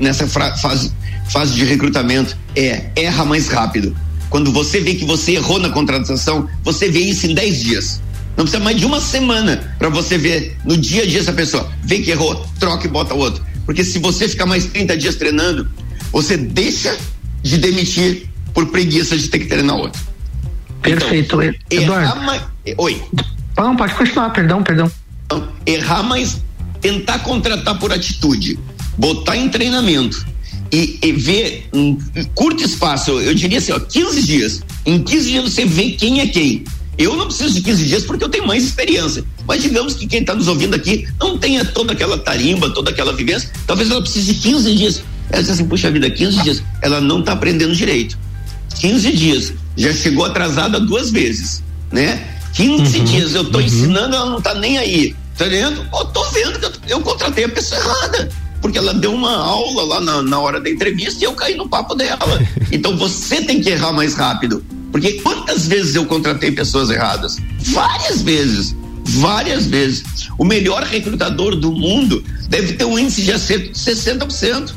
nessa 0.00 0.26
fase, 0.26 0.92
fase 1.28 1.54
de 1.54 1.64
recrutamento 1.64 2.36
é 2.56 2.90
erra 2.96 3.24
mais 3.24 3.48
rápido. 3.48 3.96
Quando 4.30 4.50
você 4.50 4.80
vê 4.80 4.94
que 4.94 5.04
você 5.04 5.32
errou 5.32 5.58
na 5.58 5.68
contratação, 5.68 6.48
você 6.64 6.88
vê 6.88 7.00
isso 7.00 7.26
em 7.26 7.34
10 7.34 7.62
dias. 7.62 8.00
Não 8.36 8.44
precisa 8.44 8.64
mais 8.64 8.78
de 8.78 8.86
uma 8.86 9.00
semana 9.00 9.74
para 9.78 9.90
você 9.90 10.16
ver 10.16 10.56
no 10.64 10.76
dia 10.76 11.02
a 11.02 11.06
dia 11.06 11.20
essa 11.20 11.32
pessoa. 11.32 11.70
Vê 11.84 11.98
que 11.98 12.10
errou, 12.10 12.46
troca 12.58 12.86
e 12.86 12.90
bota 12.90 13.12
outro. 13.12 13.44
Porque 13.64 13.84
se 13.84 13.98
você 13.98 14.28
ficar 14.28 14.46
mais 14.46 14.66
30 14.66 14.96
dias 14.96 15.16
treinando, 15.16 15.68
você 16.10 16.36
deixa 16.36 16.96
de 17.42 17.58
demitir 17.58 18.28
por 18.52 18.66
preguiça 18.66 19.16
de 19.16 19.28
ter 19.28 19.38
que 19.38 19.46
treinar 19.46 19.76
outro. 19.76 20.00
Perfeito. 20.82 21.40
Então, 21.42 21.54
Eduardo. 21.70 22.22
Mais... 22.22 22.42
Oi. 22.76 23.02
Não, 23.56 23.76
pode 23.76 23.94
continuar, 23.94 24.30
perdão, 24.30 24.62
perdão. 24.62 24.90
Então, 25.26 25.48
errar, 25.66 26.02
mas 26.02 26.42
tentar 26.80 27.20
contratar 27.20 27.78
por 27.78 27.92
atitude, 27.92 28.58
botar 28.98 29.36
em 29.36 29.48
treinamento 29.48 30.26
e, 30.70 30.98
e 31.02 31.12
ver 31.12 31.68
em 31.72 31.98
curto 32.34 32.64
espaço, 32.64 33.12
eu 33.12 33.34
diria 33.34 33.58
assim, 33.58 33.72
ó, 33.72 33.78
15 33.78 34.22
dias. 34.22 34.62
Em 34.84 35.02
15 35.02 35.30
dias 35.30 35.44
você 35.44 35.64
vê 35.64 35.90
quem 35.90 36.20
é 36.20 36.26
quem. 36.26 36.64
Eu 36.98 37.16
não 37.16 37.26
preciso 37.26 37.54
de 37.54 37.62
15 37.62 37.86
dias 37.86 38.04
porque 38.04 38.24
eu 38.24 38.28
tenho 38.28 38.46
mais 38.46 38.64
experiência. 38.64 39.24
Mas 39.46 39.62
digamos 39.62 39.94
que 39.94 40.06
quem 40.06 40.20
está 40.20 40.34
nos 40.34 40.46
ouvindo 40.48 40.74
aqui 40.74 41.06
não 41.18 41.38
tenha 41.38 41.64
toda 41.64 41.92
aquela 41.92 42.18
tarimba, 42.18 42.70
toda 42.70 42.90
aquela 42.90 43.12
vivência. 43.12 43.50
Talvez 43.66 43.90
ela 43.90 44.02
precise 44.02 44.34
de 44.34 44.40
15 44.40 44.74
dias. 44.74 45.02
Ela 45.30 45.42
diz 45.42 45.50
assim, 45.50 45.66
puxa 45.66 45.90
vida, 45.90 46.10
15 46.10 46.42
dias. 46.42 46.62
Ela 46.82 47.00
não 47.00 47.20
está 47.20 47.32
aprendendo 47.32 47.74
direito. 47.74 48.18
15 48.78 49.12
dias. 49.12 49.52
Já 49.76 49.92
chegou 49.92 50.24
atrasada 50.26 50.78
duas 50.78 51.10
vezes, 51.10 51.62
né? 51.90 52.28
15 52.52 52.98
uhum, 52.98 53.04
dias 53.04 53.34
eu 53.34 53.42
estou 53.42 53.60
uhum. 53.60 53.66
ensinando, 53.66 54.14
ela 54.14 54.26
não 54.26 54.38
está 54.38 54.54
nem 54.54 54.76
aí. 54.76 55.16
Tá 55.38 55.46
vendo? 55.46 55.86
Eu 55.92 56.04
tô 56.06 56.22
vendo 56.30 56.58
que 56.58 56.66
eu, 56.66 56.72
eu 56.88 57.00
contratei 57.00 57.44
a 57.44 57.48
pessoa 57.48 57.80
errada 57.80 58.28
porque 58.60 58.78
ela 58.78 58.94
deu 58.94 59.12
uma 59.12 59.34
aula 59.34 59.82
lá 59.82 60.00
na, 60.00 60.22
na 60.22 60.38
hora 60.38 60.60
da 60.60 60.70
entrevista 60.70 61.20
e 61.20 61.24
eu 61.26 61.32
caí 61.34 61.56
no 61.56 61.68
papo 61.68 61.94
dela. 61.94 62.18
Então 62.70 62.96
você 62.96 63.42
tem 63.42 63.60
que 63.60 63.68
errar 63.68 63.92
mais 63.92 64.14
rápido. 64.14 64.64
Porque 64.92 65.14
quantas 65.14 65.66
vezes 65.66 65.94
eu 65.94 66.04
contratei 66.04 66.52
pessoas 66.52 66.90
erradas? 66.90 67.38
Várias 67.58 68.22
vezes. 68.22 68.76
Várias 69.04 69.66
vezes. 69.66 70.04
O 70.38 70.44
melhor 70.44 70.82
recrutador 70.84 71.56
do 71.56 71.72
mundo 71.72 72.22
deve 72.48 72.74
ter 72.74 72.84
um 72.84 72.98
índice 72.98 73.22
de 73.22 73.32
acerto 73.32 73.72
de 73.72 73.78
60%. 73.78 74.74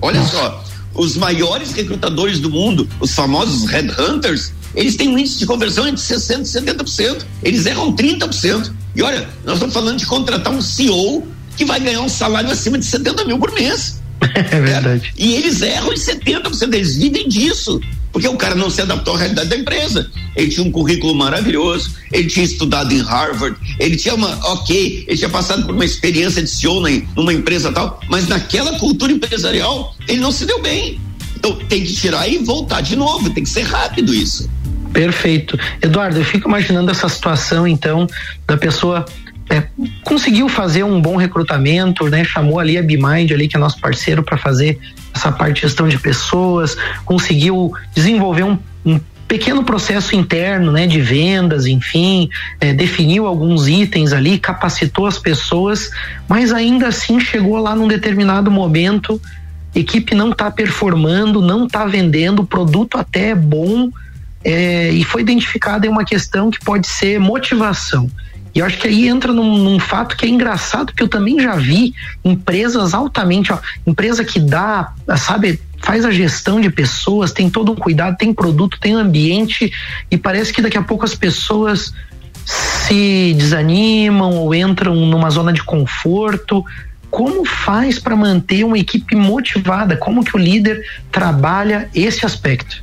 Olha 0.00 0.24
só, 0.24 0.64
os 0.94 1.16
maiores 1.16 1.72
recrutadores 1.72 2.38
do 2.38 2.48
mundo, 2.48 2.88
os 3.00 3.12
famosos 3.12 3.68
headhunters, 3.68 4.52
eles 4.74 4.94
têm 4.96 5.08
um 5.08 5.18
índice 5.18 5.38
de 5.38 5.46
conversão 5.46 5.86
entre 5.86 6.00
60% 6.00 6.40
e 6.40 6.74
70%. 6.74 7.24
Eles 7.42 7.66
erram 7.66 7.94
30%. 7.94 8.72
E 8.94 9.02
olha, 9.02 9.28
nós 9.44 9.54
estamos 9.54 9.74
falando 9.74 9.98
de 9.98 10.06
contratar 10.06 10.52
um 10.52 10.62
CEO 10.62 11.26
que 11.56 11.64
vai 11.64 11.80
ganhar 11.80 12.00
um 12.00 12.08
salário 12.08 12.50
acima 12.50 12.78
de 12.78 12.84
70 12.84 13.24
mil 13.24 13.38
por 13.38 13.52
mês. 13.52 14.00
É 14.50 14.60
verdade. 14.60 15.12
E 15.16 15.34
eles 15.34 15.62
erram 15.62 15.92
em 15.92 15.96
70%, 15.96 16.74
eles 16.74 16.96
vivem 16.96 17.28
disso. 17.28 17.80
Porque 18.12 18.28
o 18.28 18.36
cara 18.36 18.54
não 18.54 18.70
se 18.70 18.80
adaptou 18.80 19.14
à 19.14 19.18
realidade 19.18 19.50
da 19.50 19.56
empresa. 19.56 20.10
Ele 20.34 20.48
tinha 20.48 20.66
um 20.66 20.70
currículo 20.70 21.14
maravilhoso, 21.14 21.94
ele 22.10 22.28
tinha 22.28 22.46
estudado 22.46 22.92
em 22.92 23.02
Harvard, 23.02 23.56
ele 23.78 23.96
tinha 23.96 24.14
uma, 24.14 24.34
ok, 24.52 25.04
ele 25.06 25.16
tinha 25.18 25.28
passado 25.28 25.66
por 25.66 25.74
uma 25.74 25.84
experiência 25.84 26.42
de 26.42 26.48
CEO 26.48 26.82
numa 27.14 27.32
empresa 27.32 27.70
tal, 27.72 28.00
mas 28.08 28.26
naquela 28.26 28.78
cultura 28.78 29.12
empresarial 29.12 29.94
ele 30.08 30.20
não 30.20 30.32
se 30.32 30.46
deu 30.46 30.62
bem. 30.62 30.98
Então 31.36 31.56
tem 31.68 31.84
que 31.84 31.92
tirar 31.92 32.26
e 32.26 32.38
voltar 32.38 32.80
de 32.80 32.96
novo, 32.96 33.28
tem 33.30 33.44
que 33.44 33.50
ser 33.50 33.62
rápido 33.62 34.14
isso. 34.14 34.48
Perfeito. 34.94 35.58
Eduardo, 35.82 36.18
eu 36.18 36.24
fico 36.24 36.48
imaginando 36.48 36.90
essa 36.90 37.06
situação, 37.10 37.66
então, 37.66 38.06
da 38.46 38.56
pessoa 38.56 39.04
é, 39.48 39.62
conseguiu 40.02 40.48
fazer 40.48 40.82
um 40.82 41.00
bom 41.00 41.16
recrutamento, 41.16 42.08
né? 42.08 42.24
Chamou 42.24 42.58
ali 42.58 42.76
a 42.76 42.82
BeMind 42.82 43.30
ali 43.32 43.48
que 43.48 43.56
é 43.56 43.60
nosso 43.60 43.80
parceiro 43.80 44.22
para 44.22 44.36
fazer 44.36 44.78
essa 45.14 45.32
parte 45.32 45.56
de 45.56 45.60
gestão 45.62 45.88
de 45.88 45.98
pessoas, 45.98 46.76
conseguiu 47.04 47.72
desenvolver 47.94 48.42
um, 48.42 48.58
um 48.84 49.00
pequeno 49.26 49.64
processo 49.64 50.14
interno, 50.14 50.70
né, 50.70 50.86
de 50.86 51.00
vendas, 51.00 51.66
enfim, 51.66 52.28
é, 52.60 52.72
definiu 52.72 53.26
alguns 53.26 53.66
itens 53.66 54.12
ali, 54.12 54.38
capacitou 54.38 55.06
as 55.06 55.18
pessoas, 55.18 55.90
mas 56.28 56.52
ainda 56.52 56.88
assim 56.88 57.18
chegou 57.18 57.56
lá 57.58 57.74
num 57.74 57.88
determinado 57.88 58.50
momento, 58.50 59.20
equipe 59.74 60.14
não 60.14 60.30
está 60.30 60.50
performando, 60.50 61.42
não 61.42 61.66
está 61.66 61.84
vendendo, 61.84 62.42
o 62.42 62.46
produto 62.46 62.98
até 62.98 63.30
é 63.30 63.34
bom, 63.34 63.90
é, 64.44 64.90
e 64.90 65.02
foi 65.02 65.22
identificada 65.22 65.90
uma 65.90 66.04
questão 66.04 66.50
que 66.50 66.64
pode 66.64 66.86
ser 66.86 67.18
motivação. 67.18 68.08
E 68.56 68.58
eu 68.58 68.64
acho 68.64 68.78
que 68.78 68.88
aí 68.88 69.06
entra 69.06 69.34
num, 69.34 69.58
num, 69.58 69.78
fato 69.78 70.16
que 70.16 70.24
é 70.24 70.28
engraçado, 70.30 70.94
que 70.94 71.02
eu 71.02 71.08
também 71.08 71.38
já 71.38 71.54
vi 71.56 71.94
empresas 72.24 72.94
altamente, 72.94 73.52
ó, 73.52 73.58
empresa 73.86 74.24
que 74.24 74.40
dá, 74.40 74.94
sabe, 75.18 75.60
faz 75.82 76.06
a 76.06 76.10
gestão 76.10 76.58
de 76.58 76.70
pessoas, 76.70 77.32
tem 77.32 77.50
todo 77.50 77.70
um 77.70 77.74
cuidado, 77.74 78.16
tem 78.16 78.32
produto, 78.32 78.80
tem 78.80 78.94
ambiente, 78.94 79.70
e 80.10 80.16
parece 80.16 80.54
que 80.54 80.62
daqui 80.62 80.78
a 80.78 80.82
pouco 80.82 81.04
as 81.04 81.14
pessoas 81.14 81.92
se 82.46 83.34
desanimam 83.36 84.32
ou 84.32 84.54
entram 84.54 84.94
numa 84.94 85.28
zona 85.28 85.52
de 85.52 85.62
conforto. 85.62 86.64
Como 87.10 87.44
faz 87.44 87.98
para 87.98 88.16
manter 88.16 88.64
uma 88.64 88.78
equipe 88.78 89.14
motivada? 89.14 89.98
Como 89.98 90.24
que 90.24 90.34
o 90.34 90.38
líder 90.38 90.82
trabalha 91.12 91.90
esse 91.94 92.24
aspecto? 92.24 92.82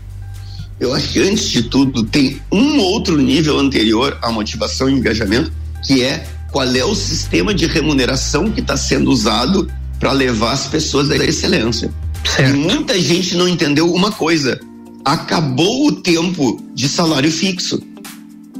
Eu 0.80 0.94
acho 0.94 1.14
que 1.14 1.20
antes 1.20 1.50
de 1.50 1.64
tudo 1.64 2.04
tem 2.04 2.40
um 2.52 2.78
outro 2.78 3.18
nível 3.18 3.58
anterior 3.58 4.20
à 4.22 4.32
motivação 4.32 4.88
e 4.88 4.94
engajamento, 4.94 5.52
que 5.86 6.02
é 6.02 6.26
qual 6.52 6.68
é 6.68 6.86
o 6.86 6.96
sistema 6.96 7.54
de 7.54 7.66
remuneração 7.66 8.52
que 8.52 8.62
está 8.62 8.78
sendo 8.78 9.12
usado 9.12 9.70
para 10.00 10.12
levar 10.12 10.52
as 10.52 10.68
pessoas 10.68 11.10
à 11.10 11.16
excelência. 11.18 11.92
Certo. 12.24 12.56
E 12.56 12.58
muita 12.58 13.00
gente 13.00 13.36
não 13.36 13.48
entendeu 13.48 13.92
uma 13.92 14.12
coisa: 14.12 14.60
acabou 15.04 15.88
o 15.88 15.92
tempo 15.92 16.62
de 16.74 16.88
salário 16.88 17.32
fixo. 17.32 17.82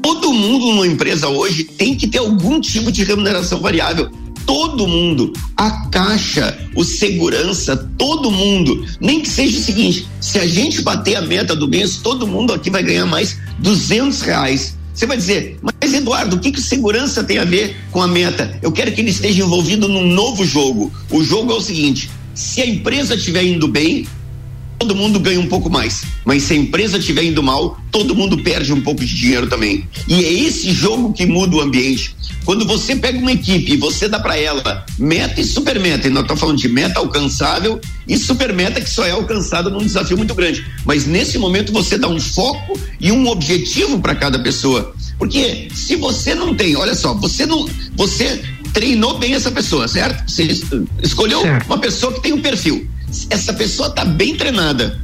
Todo 0.02 0.34
mundo 0.34 0.66
numa 0.68 0.88
empresa 0.88 1.30
hoje 1.30 1.64
tem 1.64 1.96
que 1.96 2.08
ter 2.08 2.18
algum 2.18 2.60
tipo 2.60 2.92
de 2.92 3.04
remuneração 3.04 3.60
variável. 3.62 4.12
Todo 4.46 4.86
mundo, 4.86 5.32
a 5.56 5.88
caixa, 5.88 6.58
o 6.76 6.84
segurança, 6.84 7.78
todo 7.98 8.30
mundo. 8.30 8.86
Nem 9.00 9.22
que 9.22 9.30
seja 9.30 9.58
o 9.58 9.62
seguinte: 9.62 10.08
se 10.20 10.40
a 10.40 10.48
gente 10.48 10.82
bater 10.82 11.16
a 11.16 11.22
meta 11.22 11.56
do 11.56 11.68
mês, 11.68 11.98
todo 11.98 12.28
mundo 12.28 12.52
aqui 12.52 12.70
vai 12.70 12.84
ganhar 12.84 13.06
mais 13.06 13.38
duzentos 13.60 14.22
reais. 14.22 14.78
Você 14.94 15.08
vai 15.08 15.18
dizer, 15.18 15.58
mas 15.62 15.94
Eduardo, 15.94 16.36
o 16.36 16.40
que 16.40 16.52
que 16.52 16.62
segurança 16.62 17.24
tem 17.24 17.40
a 17.40 17.46
ver 17.46 17.76
com 17.92 18.02
a 18.02 18.08
meta? 18.08 18.58
Eu 18.62 18.72
quero 18.72 18.92
que 18.92 19.02
ele 19.02 19.10
esteja 19.10 19.44
envolvido 19.44 19.88
num 19.88 20.08
novo 20.08 20.46
jogo. 20.46 20.92
O 21.10 21.24
jogo 21.24 21.52
é 21.52 21.56
o 21.56 21.62
seguinte: 21.62 22.10
se 22.36 22.62
a 22.62 22.66
empresa 22.66 23.16
estiver 23.16 23.44
indo 23.44 23.68
bem, 23.68 24.08
todo 24.84 24.96
mundo 24.96 25.18
ganha 25.18 25.40
um 25.40 25.48
pouco 25.48 25.70
mais. 25.70 26.04
Mas 26.26 26.44
se 26.44 26.54
a 26.54 26.58
empresa 26.58 26.98
estiver 26.98 27.24
indo 27.24 27.42
mal, 27.42 27.80
todo 27.90 28.14
mundo 28.14 28.38
perde 28.40 28.74
um 28.74 28.82
pouco 28.82 29.00
de 29.00 29.16
dinheiro 29.16 29.48
também. 29.48 29.88
E 30.10 30.26
é 30.26 30.34
esse 30.34 30.74
jogo 30.74 31.14
que 31.14 31.26
muda 31.26 31.56
o 31.56 31.62
ambiente. 31.62 32.14
Quando 32.44 32.68
você 32.68 32.94
pega 32.94 33.18
uma 33.18 33.32
equipe 33.32 33.74
e 33.74 33.78
você 33.78 34.10
dá 34.10 34.20
para 34.20 34.38
ela 34.38 34.86
meta 35.00 35.40
e 35.40 35.44
super 35.46 35.80
meta, 35.80 36.08
e 36.08 36.10
nós 36.10 36.24
estamos 36.24 36.42
falando 36.42 36.58
de 36.58 36.68
meta 36.68 37.00
alcançável 37.00 37.80
e 38.06 38.18
super 38.18 38.52
meta 38.52 38.82
que 38.82 38.90
só 38.90 39.06
é 39.06 39.12
alcançada 39.12 39.70
num 39.70 39.80
desafio 39.80 40.18
muito 40.18 40.36
grande. 40.36 40.66
Mas 40.84 41.06
nesse 41.06 41.38
momento 41.38 41.72
você 41.72 41.98
dá 41.98 42.10
um 42.10 42.20
foco 42.20 42.78
e 43.00 43.10
um 43.10 43.26
objetivo 43.30 44.00
para 44.00 44.16
cada 44.16 44.38
pessoa. 44.40 44.94
Porque 45.18 45.70
se 45.74 45.96
você 45.96 46.36
não 46.36 46.54
tem, 46.54 46.76
olha 46.76 46.94
só, 46.94 47.14
você 47.14 47.46
não, 47.46 47.66
você 47.96 48.42
treinou 48.74 49.18
bem 49.20 49.36
essa 49.36 49.52
pessoa, 49.52 49.88
certo? 49.88 50.30
Você 50.30 50.48
escolheu 51.02 51.42
certo. 51.42 51.66
uma 51.68 51.78
pessoa 51.78 52.12
que 52.14 52.22
tem 52.22 52.34
um 52.34 52.42
perfil. 52.42 52.88
Essa 53.30 53.54
pessoa 53.54 53.90
está 53.90 54.04
bem 54.04 54.36
treinada. 54.36 55.00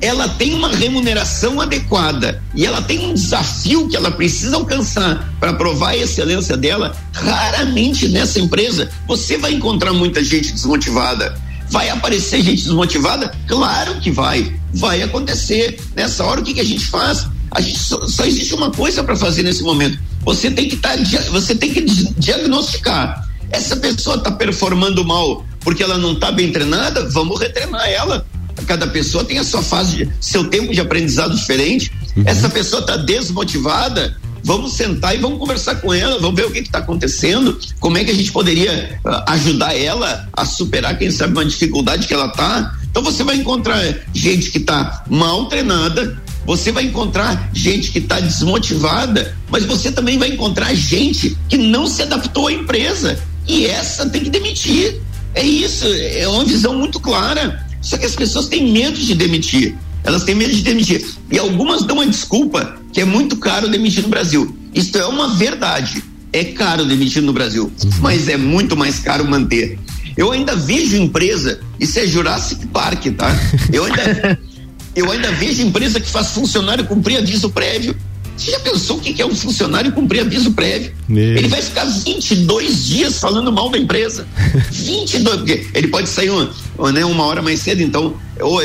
Ela 0.00 0.28
tem 0.28 0.52
uma 0.54 0.68
remuneração 0.68 1.60
adequada 1.60 2.42
e 2.54 2.66
ela 2.66 2.82
tem 2.82 2.98
um 2.98 3.14
desafio 3.14 3.88
que 3.88 3.96
ela 3.96 4.10
precisa 4.10 4.56
alcançar 4.56 5.32
para 5.40 5.54
provar 5.54 5.90
a 5.90 5.96
excelência 5.96 6.56
dela. 6.56 6.94
Raramente 7.12 8.08
nessa 8.08 8.38
empresa 8.38 8.90
você 9.08 9.38
vai 9.38 9.54
encontrar 9.54 9.94
muita 9.94 10.22
gente 10.22 10.52
desmotivada. 10.52 11.40
Vai 11.70 11.88
aparecer 11.88 12.42
gente 12.42 12.64
desmotivada? 12.64 13.34
Claro 13.48 13.98
que 14.00 14.10
vai. 14.10 14.54
Vai 14.74 15.00
acontecer. 15.00 15.80
Nessa 15.96 16.22
hora, 16.24 16.40
o 16.40 16.44
que, 16.44 16.52
que 16.52 16.60
a 16.60 16.64
gente 16.64 16.86
faz? 16.86 17.26
A 17.50 17.60
gente 17.62 17.78
só, 17.78 18.06
só 18.06 18.26
existe 18.26 18.52
uma 18.54 18.70
coisa 18.70 19.02
para 19.02 19.16
fazer 19.16 19.42
nesse 19.42 19.62
momento 19.62 19.98
você 20.24 20.50
tem 20.50 20.68
que 20.68 20.76
tá, 20.76 20.90
você 21.30 21.54
tem 21.54 21.72
que 21.72 21.82
diagnosticar. 22.18 23.28
Essa 23.50 23.76
pessoa 23.76 24.16
está 24.16 24.32
performando 24.32 25.04
mal 25.04 25.44
porque 25.60 25.82
ela 25.82 25.98
não 25.98 26.12
está 26.12 26.30
bem 26.30 26.52
treinada, 26.52 27.08
vamos 27.10 27.40
retreinar 27.40 27.88
ela. 27.88 28.26
Cada 28.66 28.86
pessoa 28.86 29.24
tem 29.24 29.38
a 29.38 29.44
sua 29.44 29.62
fase, 29.62 30.08
seu 30.20 30.48
tempo 30.48 30.72
de 30.72 30.80
aprendizado 30.80 31.34
diferente. 31.34 31.90
Uhum. 32.16 32.22
Essa 32.26 32.48
pessoa 32.48 32.80
está 32.80 32.96
desmotivada, 32.96 34.16
vamos 34.44 34.74
sentar 34.74 35.14
e 35.14 35.18
vamos 35.18 35.38
conversar 35.38 35.76
com 35.76 35.92
ela, 35.92 36.20
vamos 36.20 36.36
ver 36.36 36.46
o 36.46 36.50
que 36.50 36.60
está 36.60 36.78
acontecendo, 36.78 37.58
como 37.80 37.98
é 37.98 38.04
que 38.04 38.10
a 38.10 38.14
gente 38.14 38.30
poderia 38.30 39.00
uh, 39.04 39.30
ajudar 39.32 39.74
ela 39.76 40.28
a 40.32 40.44
superar, 40.44 40.96
quem 40.98 41.10
sabe, 41.10 41.32
uma 41.32 41.44
dificuldade 41.44 42.06
que 42.06 42.14
ela 42.14 42.26
está. 42.26 42.74
Então 42.94 43.02
você 43.02 43.24
vai 43.24 43.34
encontrar 43.34 43.82
gente 44.14 44.52
que 44.52 44.58
está 44.58 45.04
mal 45.10 45.46
treinada, 45.46 46.16
você 46.46 46.70
vai 46.70 46.84
encontrar 46.84 47.50
gente 47.52 47.90
que 47.90 47.98
está 47.98 48.20
desmotivada, 48.20 49.36
mas 49.50 49.64
você 49.64 49.90
também 49.90 50.16
vai 50.16 50.28
encontrar 50.28 50.72
gente 50.74 51.36
que 51.48 51.56
não 51.56 51.88
se 51.88 52.02
adaptou 52.02 52.46
à 52.46 52.52
empresa. 52.52 53.18
E 53.48 53.66
essa 53.66 54.08
tem 54.08 54.22
que 54.22 54.30
demitir. 54.30 55.00
É 55.34 55.42
isso, 55.42 55.84
é 55.88 56.28
uma 56.28 56.44
visão 56.44 56.78
muito 56.78 57.00
clara. 57.00 57.66
Só 57.82 57.98
que 57.98 58.06
as 58.06 58.14
pessoas 58.14 58.46
têm 58.46 58.70
medo 58.70 58.96
de 58.96 59.12
demitir. 59.16 59.74
Elas 60.04 60.22
têm 60.22 60.36
medo 60.36 60.54
de 60.54 60.62
demitir. 60.62 61.04
E 61.32 61.36
algumas 61.36 61.82
dão 61.82 62.00
a 62.00 62.04
desculpa 62.04 62.76
que 62.92 63.00
é 63.00 63.04
muito 63.04 63.38
caro 63.38 63.68
demitir 63.68 64.04
no 64.04 64.08
Brasil. 64.08 64.56
Isto 64.72 64.98
é 64.98 65.06
uma 65.06 65.34
verdade. 65.34 66.00
É 66.32 66.44
caro 66.44 66.84
demitir 66.84 67.22
no 67.22 67.32
Brasil, 67.32 67.72
uhum. 67.82 67.90
mas 68.00 68.28
é 68.28 68.36
muito 68.36 68.76
mais 68.76 69.00
caro 69.00 69.28
manter. 69.28 69.78
Eu 70.16 70.30
ainda 70.32 70.54
vejo 70.54 70.96
empresa, 70.96 71.60
isso 71.78 71.98
é 71.98 72.06
Jurassic 72.06 72.66
Park, 72.68 73.06
tá? 73.16 73.36
Eu 73.72 73.84
ainda 73.84 74.38
Eu 74.94 75.10
ainda 75.10 75.32
vejo 75.32 75.62
empresa 75.62 75.98
que 75.98 76.08
faz 76.08 76.30
funcionário 76.30 76.84
cumprir 76.84 77.18
aviso 77.18 77.50
prévio. 77.50 77.96
Você 78.36 78.50
já 78.50 78.60
pensou 78.60 78.96
o 78.96 79.00
que 79.00 79.20
é 79.20 79.26
um 79.26 79.34
funcionário 79.34 79.92
cumprir 79.92 80.20
aviso 80.20 80.52
prévio? 80.52 80.92
Meu. 81.08 81.36
Ele 81.36 81.48
vai 81.48 81.62
ficar 81.62 81.84
22 81.84 82.86
dias 82.86 83.18
falando 83.18 83.52
mal 83.52 83.70
da 83.70 83.78
empresa. 83.78 84.26
22, 84.70 85.36
porque 85.36 85.66
ele 85.74 85.88
pode 85.88 86.08
sair 86.08 86.30
uma, 86.30 86.92
né, 86.92 87.04
uma 87.04 87.24
hora 87.24 87.42
mais 87.42 87.60
cedo, 87.60 87.82
então, 87.82 88.14
ou, 88.40 88.60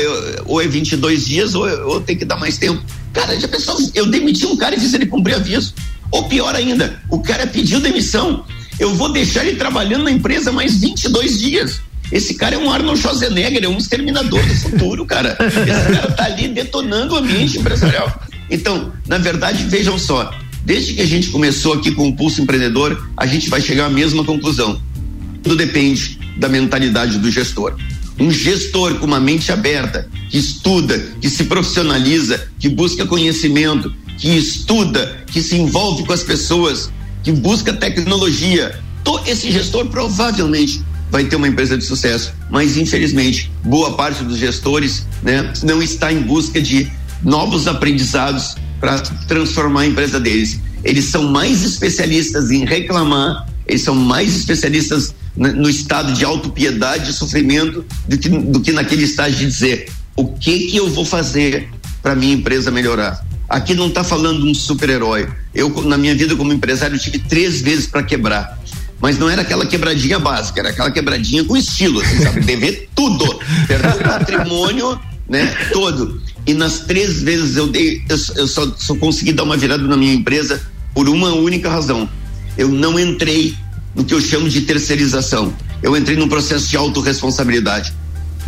ou 0.46 0.60
é 0.60 0.66
22 0.66 1.26
dias, 1.26 1.54
ou, 1.54 1.68
ou 1.88 2.00
tem 2.00 2.16
que 2.16 2.24
dar 2.24 2.36
mais 2.36 2.58
tempo. 2.58 2.82
Cara, 3.12 3.38
já 3.38 3.48
pensou? 3.48 3.76
Eu 3.94 4.06
demiti 4.06 4.46
um 4.46 4.56
cara 4.56 4.74
e 4.74 4.80
fiz 4.80 4.92
ele 4.94 5.06
cumprir 5.06 5.34
aviso. 5.34 5.74
Ou 6.12 6.24
pior 6.24 6.54
ainda, 6.54 7.00
o 7.08 7.20
cara 7.20 7.46
pediu 7.46 7.80
demissão. 7.80 8.44
Eu 8.80 8.94
vou 8.94 9.12
deixar 9.12 9.44
ele 9.44 9.56
trabalhando 9.56 10.04
na 10.04 10.10
empresa 10.10 10.50
mais 10.50 10.80
22 10.80 11.38
dias. 11.38 11.82
Esse 12.10 12.32
cara 12.34 12.56
é 12.56 12.58
um 12.58 12.72
Arnold 12.72 12.98
Schwarzenegger, 12.98 13.62
é 13.62 13.68
um 13.68 13.76
exterminador 13.76 14.42
do 14.42 14.54
futuro, 14.54 15.04
cara. 15.04 15.36
Esse 15.38 15.92
cara 15.92 16.10
tá 16.12 16.24
ali 16.24 16.48
detonando 16.48 17.14
o 17.14 17.18
ambiente 17.18 17.58
empresarial. 17.58 18.22
Então, 18.50 18.90
na 19.06 19.18
verdade, 19.18 19.64
vejam 19.64 19.98
só, 19.98 20.34
desde 20.64 20.94
que 20.94 21.02
a 21.02 21.06
gente 21.06 21.28
começou 21.28 21.74
aqui 21.74 21.92
com 21.92 22.08
o 22.08 22.16
Pulso 22.16 22.40
Empreendedor, 22.40 23.10
a 23.16 23.26
gente 23.26 23.50
vai 23.50 23.60
chegar 23.60 23.84
à 23.84 23.90
mesma 23.90 24.24
conclusão. 24.24 24.80
Tudo 25.42 25.56
depende 25.56 26.18
da 26.38 26.48
mentalidade 26.48 27.18
do 27.18 27.30
gestor. 27.30 27.76
Um 28.18 28.30
gestor 28.30 28.94
com 28.94 29.06
uma 29.06 29.20
mente 29.20 29.52
aberta, 29.52 30.08
que 30.30 30.38
estuda, 30.38 30.98
que 31.20 31.28
se 31.28 31.44
profissionaliza, 31.44 32.48
que 32.58 32.68
busca 32.68 33.04
conhecimento, 33.04 33.94
que 34.16 34.28
estuda, 34.36 35.24
que 35.30 35.42
se 35.42 35.56
envolve 35.56 36.04
com 36.04 36.12
as 36.12 36.22
pessoas, 36.22 36.90
que 37.22 37.32
busca 37.32 37.72
tecnologia. 37.72 38.78
Esse 39.26 39.50
gestor 39.50 39.86
provavelmente 39.86 40.82
vai 41.10 41.24
ter 41.24 41.36
uma 41.36 41.48
empresa 41.48 41.76
de 41.76 41.84
sucesso. 41.84 42.32
Mas, 42.50 42.76
infelizmente, 42.76 43.50
boa 43.64 43.94
parte 43.94 44.22
dos 44.22 44.38
gestores 44.38 45.06
né, 45.22 45.52
não 45.62 45.82
está 45.82 46.12
em 46.12 46.22
busca 46.22 46.60
de 46.60 46.90
novos 47.22 47.66
aprendizados 47.66 48.56
para 48.80 48.98
transformar 49.26 49.82
a 49.82 49.86
empresa 49.86 50.18
deles. 50.18 50.60
Eles 50.82 51.06
são 51.06 51.24
mais 51.24 51.62
especialistas 51.62 52.50
em 52.50 52.64
reclamar, 52.64 53.46
eles 53.66 53.82
são 53.82 53.94
mais 53.94 54.34
especialistas 54.36 55.14
no 55.36 55.68
estado 55.68 56.12
de 56.12 56.24
autopiedade 56.24 57.10
e 57.10 57.12
sofrimento 57.12 57.84
do 58.08 58.18
que, 58.18 58.28
do 58.28 58.60
que 58.60 58.72
naquele 58.72 59.04
estágio 59.04 59.38
de 59.38 59.46
dizer 59.46 59.92
o 60.16 60.28
que 60.28 60.66
que 60.66 60.76
eu 60.76 60.90
vou 60.90 61.04
fazer 61.04 61.68
para 62.02 62.14
minha 62.14 62.34
empresa 62.34 62.70
melhorar. 62.70 63.24
Aqui 63.50 63.74
não 63.74 63.88
está 63.88 64.04
falando 64.04 64.46
um 64.46 64.54
super-herói. 64.54 65.28
Eu, 65.52 65.68
na 65.82 65.98
minha 65.98 66.14
vida 66.14 66.36
como 66.36 66.52
empresário, 66.52 66.96
tive 66.98 67.18
três 67.18 67.60
vezes 67.60 67.86
para 67.86 68.02
quebrar 68.02 68.60
mas 69.00 69.18
não 69.18 69.30
era 69.30 69.42
aquela 69.42 69.64
quebradinha 69.64 70.18
básica, 70.18 70.60
era 70.60 70.68
aquela 70.68 70.90
quebradinha 70.90 71.42
com 71.42 71.56
estilo, 71.56 72.00
assim, 72.00 72.22
sabe? 72.22 72.40
Dever 72.44 72.88
tudo, 72.94 73.40
perder 73.66 73.94
o 73.94 73.98
patrimônio, 73.98 75.00
né? 75.28 75.46
Todo. 75.72 76.20
E 76.46 76.52
nas 76.52 76.80
três 76.80 77.22
vezes 77.22 77.56
eu 77.56 77.66
dei, 77.66 78.02
eu, 78.08 78.18
eu 78.36 78.46
só, 78.46 78.70
só 78.76 78.94
consegui 78.96 79.32
dar 79.32 79.44
uma 79.44 79.56
virada 79.56 79.82
na 79.84 79.96
minha 79.96 80.12
empresa 80.12 80.60
por 80.94 81.08
uma 81.08 81.32
única 81.32 81.70
razão. 81.70 82.08
Eu 82.58 82.68
não 82.68 83.00
entrei 83.00 83.54
no 83.94 84.04
que 84.04 84.12
eu 84.12 84.20
chamo 84.20 84.48
de 84.48 84.62
terceirização. 84.62 85.54
Eu 85.82 85.96
entrei 85.96 86.16
num 86.16 86.28
processo 86.28 86.68
de 86.68 86.76
autorresponsabilidade. 86.76 87.94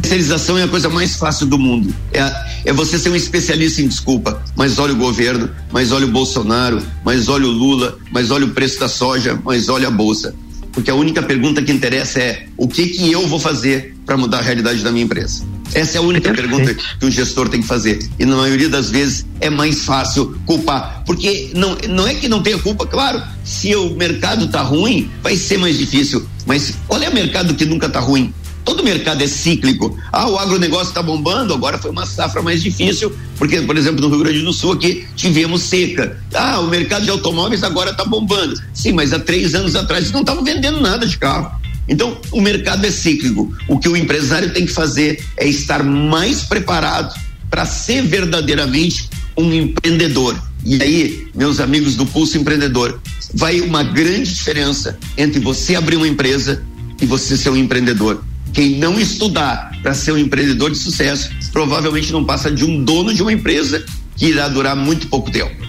Terceirização 0.01 0.59
é 0.59 0.63
a 0.63 0.69
coisa 0.69 0.89
mais 0.89 1.17
fácil 1.17 1.47
do 1.47 1.59
mundo. 1.59 1.95
É, 2.13 2.71
é 2.71 2.73
você 2.73 2.99
ser 2.99 3.11
um 3.11 3.17
especialista 3.17 3.83
em 3.83 3.89
desculpa. 3.89 4.43
Mas 4.57 4.79
olha 4.79 4.93
o 4.93 4.97
governo, 4.97 5.51
mas 5.71 5.93
olha 5.93 6.07
o 6.07 6.11
Bolsonaro, 6.11 6.83
mas 7.05 7.29
olha 7.29 7.47
o 7.47 7.51
Lula, 7.51 7.99
mas 8.11 8.31
olha 8.31 8.47
o 8.47 8.51
preço 8.51 8.81
da 8.81 8.89
soja, 8.89 9.39
mas 9.45 9.69
olha 9.69 9.89
a 9.89 9.91
bolsa. 9.91 10.35
Porque 10.73 10.91
a 10.91 10.95
única 10.95 11.23
pergunta 11.23 11.63
que 11.63 11.71
interessa 11.71 12.19
é 12.19 12.47
o 12.57 12.67
que 12.67 12.87
que 12.87 13.13
eu 13.13 13.27
vou 13.27 13.39
fazer 13.39 13.95
para 14.07 14.17
mudar 14.17 14.39
a 14.39 14.43
realidade 14.43 14.83
da 14.83 14.91
minha 14.91 15.05
empresa. 15.05 15.45
Essa 15.75 15.97
é 15.97 16.01
a 16.01 16.03
única 16.03 16.33
pergunta 16.35 16.75
que 16.75 17.07
um 17.07 17.11
gestor 17.11 17.49
tem 17.49 17.61
que 17.61 17.67
fazer. 17.67 17.99
E 18.19 18.25
na 18.25 18.37
maioria 18.37 18.69
das 18.69 18.91
vezes 18.91 19.27
é 19.41 19.49
mais 19.49 19.85
fácil 19.85 20.37
culpar. 20.45 21.03
Porque 21.07 21.51
não, 21.55 21.77
não 21.89 22.07
é 22.07 22.15
que 22.15 22.29
não 22.29 22.43
tenha 22.43 22.59
culpa, 22.59 22.87
claro, 22.87 23.23
se 23.45 23.75
o 23.75 23.95
mercado 23.95 24.49
tá 24.49 24.63
ruim, 24.63 25.11
vai 25.23 25.37
ser 25.37 25.59
mais 25.59 25.79
difícil. 25.79 26.27
Mas 26.47 26.75
qual 26.87 27.01
é 27.03 27.09
o 27.09 27.15
mercado 27.15 27.55
que 27.55 27.65
nunca 27.65 27.89
tá 27.89 28.01
ruim? 28.01 28.33
Todo 28.65 28.85
mercado 28.85 29.23
é 29.23 29.27
cíclico. 29.27 29.99
Ah, 30.13 30.29
o 30.29 30.39
agronegócio 30.39 30.89
está 30.89 31.03
bombando, 31.03 31.53
agora 31.53 31.79
foi 31.79 31.91
uma 31.91 32.07
safra 32.07 32.43
mais 32.43 32.63
difícil, 32.63 33.13
porque, 33.37 33.61
por 33.63 33.77
exemplo, 33.77 34.01
no 34.01 34.09
Rio 34.09 34.25
Grande 34.25 34.43
do 34.43 34.53
Sul 34.53 34.73
aqui 34.73 35.07
tivemos 35.17 35.63
seca. 35.63 36.21
Ah, 36.33 36.61
o 36.61 36.69
mercado 36.69 37.05
de 37.05 37.11
automóveis 37.11 37.63
agora 37.65 37.91
está 37.91 38.05
bombando. 38.05 38.55
Sim, 38.73 38.93
mas 38.93 39.13
há 39.13 39.19
três 39.19 39.55
anos 39.55 39.75
atrás 39.75 40.11
não 40.13 40.21
estavam 40.21 40.45
vendendo 40.45 40.81
nada 40.81 41.07
de 41.07 41.19
carro. 41.19 41.61
Então, 41.89 42.17
o 42.31 42.41
mercado 42.41 42.87
é 42.87 42.91
cíclico. 42.91 43.53
O 43.67 43.79
que 43.79 43.89
o 43.89 43.97
empresário 43.97 44.53
tem 44.53 44.65
que 44.65 44.73
fazer 44.73 45.25
é 45.37 45.49
estar 45.49 45.83
mais 45.83 46.43
preparado 46.43 47.13
para 47.51 47.67
ser 47.67 48.03
verdadeiramente 48.03 49.11
um 49.37 49.53
empreendedor. 49.53 50.41
E 50.65 50.81
aí, 50.81 51.27
meus 51.35 51.59
amigos 51.59 51.97
do 51.97 52.07
Pulso 52.07 52.39
Empreendedor, 52.39 53.01
vai 53.35 53.61
uma 53.61 53.83
grande 53.83 54.33
diferença 54.33 54.97
entre 55.19 55.41
você 55.41 55.75
abrir 55.75 55.97
uma 55.97 56.07
empresa 56.07 56.63
e 57.01 57.07
você 57.07 57.37
ser 57.37 57.51
um 57.51 57.57
empreendedor. 57.57 58.23
Quem 58.53 58.77
não 58.77 58.99
estudar 58.99 59.73
para 59.83 59.95
ser 59.95 60.13
um 60.13 60.19
empreendedor 60.19 60.71
de 60.71 60.79
sucesso, 60.79 61.31
provavelmente 61.53 62.13
não 62.13 62.25
passa 62.25 62.51
de 62.51 62.65
um 62.65 62.83
dono 62.85 63.13
de 63.13 63.23
uma 63.23 63.33
empresa 63.33 63.85
que 64.17 64.27
irá 64.27 64.49
durar 64.49 64.77
muito 64.77 65.09
pouco 65.09 65.31
tempo. 65.31 65.63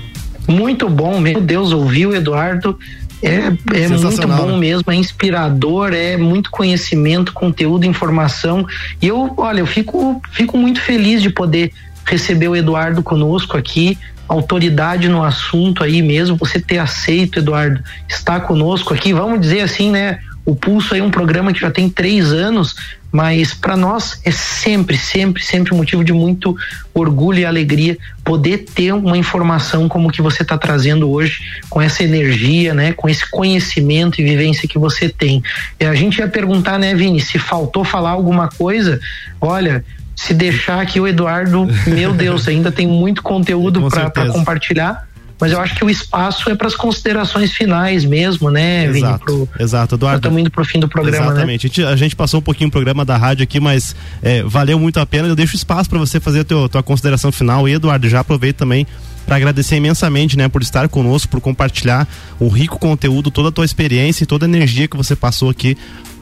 Muito 0.48 0.90
bom, 0.90 1.20
meu 1.20 1.40
Deus, 1.40 1.72
ouviu, 1.72 2.14
Eduardo? 2.14 2.78
É, 3.22 3.48
é 3.74 3.88
muito 3.88 4.28
bom 4.28 4.52
né? 4.52 4.58
mesmo, 4.58 4.92
é 4.92 4.96
inspirador, 4.96 5.94
é 5.94 6.18
muito 6.18 6.52
conhecimento, 6.52 7.32
conteúdo, 7.32 7.86
informação. 7.86 8.68
E 9.02 9.08
eu, 9.08 9.34
olha, 9.38 9.62
eu 9.62 9.66
fico, 9.66 10.22
fico 10.34 10.58
muito 10.58 10.82
feliz 10.82 11.22
de 11.22 11.30
poder 11.30 11.72
receber 12.06 12.50
o 12.50 12.56
Eduardo 12.56 13.02
conosco 13.02 13.58
aqui, 13.58 13.98
autoridade 14.28 15.08
no 15.08 15.24
assunto 15.24 15.86
aí 15.86 16.02
mesmo, 16.02 16.36
você 16.36 16.60
ter 16.60 16.80
aceito, 16.80 17.40
Eduardo, 17.40 17.82
estar 18.10 18.42
conosco 18.42 18.94
aqui, 18.94 19.14
vamos 19.14 19.40
dizer 19.40 19.62
assim, 19.62 19.90
né? 19.90 20.20
O 20.46 20.56
Pulso 20.56 20.94
é 20.94 21.02
um 21.02 21.10
programa 21.10 21.54
que 21.54 21.62
já 21.62 21.72
tem 21.72 21.90
três 21.90 22.34
anos, 22.34 22.76
mas 23.12 23.54
para 23.54 23.78
nós 23.78 24.20
é 24.26 24.32
sempre, 24.32 24.98
sempre, 24.98 25.42
sempre 25.42 25.74
motivo 25.74 26.04
de 26.04 26.12
muito 26.12 26.56
orgulho 26.94 27.40
e 27.40 27.46
alegria 27.46 27.98
poder 28.26 28.66
ter 28.74 28.92
uma 28.94 29.18
informação 29.18 29.88
como 29.88 30.12
que 30.12 30.22
você 30.22 30.42
está 30.42 30.58
trazendo 30.58 31.10
hoje, 31.10 31.40
com 31.70 31.82
essa 31.82 32.04
energia, 32.04 32.74
né, 32.74 32.92
com 32.92 33.08
esse 33.08 33.30
conhecimento 33.30 34.20
e 34.20 34.24
vivência 34.24 34.68
que 34.68 34.78
você 34.78 35.08
tem. 35.08 35.42
E 35.80 35.86
a 35.86 35.96
gente 35.96 36.18
ia 36.18 36.28
perguntar, 36.28 36.78
né, 36.78 36.94
Vini, 36.94 37.22
se 37.22 37.40
faltou 37.40 37.86
falar 37.86 38.12
alguma 38.12 38.50
coisa, 38.50 39.00
olha, 39.40 39.86
se 40.16 40.34
deixar 40.34 40.82
aqui 40.82 41.00
o 41.00 41.08
Eduardo, 41.08 41.68
meu 41.88 42.14
Deus, 42.14 42.48
ainda 42.48 42.72
tem 42.72 42.86
muito 42.86 43.24
conteúdo 43.24 43.88
para 43.90 44.28
compartilhar 44.32 45.08
mas 45.40 45.52
eu 45.52 45.60
acho 45.60 45.76
que 45.76 45.84
o 45.84 45.90
espaço 45.90 46.50
é 46.50 46.56
para 46.56 46.68
as 46.68 46.76
considerações 46.76 47.52
finais 47.52 48.06
mesmo, 48.06 48.50
né, 48.50 48.86
exato, 48.86 48.94
Vini? 48.94 49.20
Pro, 49.20 49.50
exato, 49.60 49.96
Eduardo. 49.96 50.20
Estamos 50.20 50.42
indo 50.42 50.52
para 50.52 50.62
o 50.62 50.66
fim 50.66 50.80
do 50.80 50.88
programa, 50.88 51.26
né? 51.26 51.32
Exatamente. 51.32 51.66
Né? 51.66 51.72
A, 51.72 51.76
gente, 51.76 51.84
a, 51.94 51.96
gente, 51.96 52.16
passou 52.16 52.40
um 52.40 52.44
pouquinho 52.44 52.70
o 52.70 52.72
programa 52.72 53.04
da 53.04 53.18
rádio 53.18 53.44
aqui, 53.44 53.60
mas 53.60 53.96
é, 54.22 54.44
valeu 54.44 54.80
muito 54.80 55.00
a 55.00 55.06
pena. 55.06 55.28
Eu 55.28 55.36
deixo 55.36 55.56
espaço 55.56 55.90
para 55.90 56.00
você 56.00 56.20
fazer 56.20 56.42
a 56.42 56.44
teu, 56.44 56.70
tua 56.70 56.84
consideração 56.84 57.32
final. 57.32 57.68
E, 57.68 57.74
Eduardo, 57.74 58.08
já 58.08 58.22
aproveito 58.22 58.58
também 58.58 58.88
para 59.26 59.38
agradecer 59.38 59.78
imensamente, 59.78 60.38
né, 60.38 60.48
por 60.48 60.62
estar 60.62 60.88
conosco, 60.90 61.30
por 61.30 61.42
compartilhar 61.42 62.08
o 62.40 62.48
rico 62.48 62.78
conteúdo, 62.78 63.32
toda 63.32 63.50
a 63.50 63.52
tua 63.52 63.66
experiência 63.66 64.24
e 64.24 64.28
toda 64.28 64.46
a 64.46 64.50
energia 64.50 64.88
que 64.88 64.98
você 64.98 65.16
passou 65.16 65.50
aqui 65.50 65.78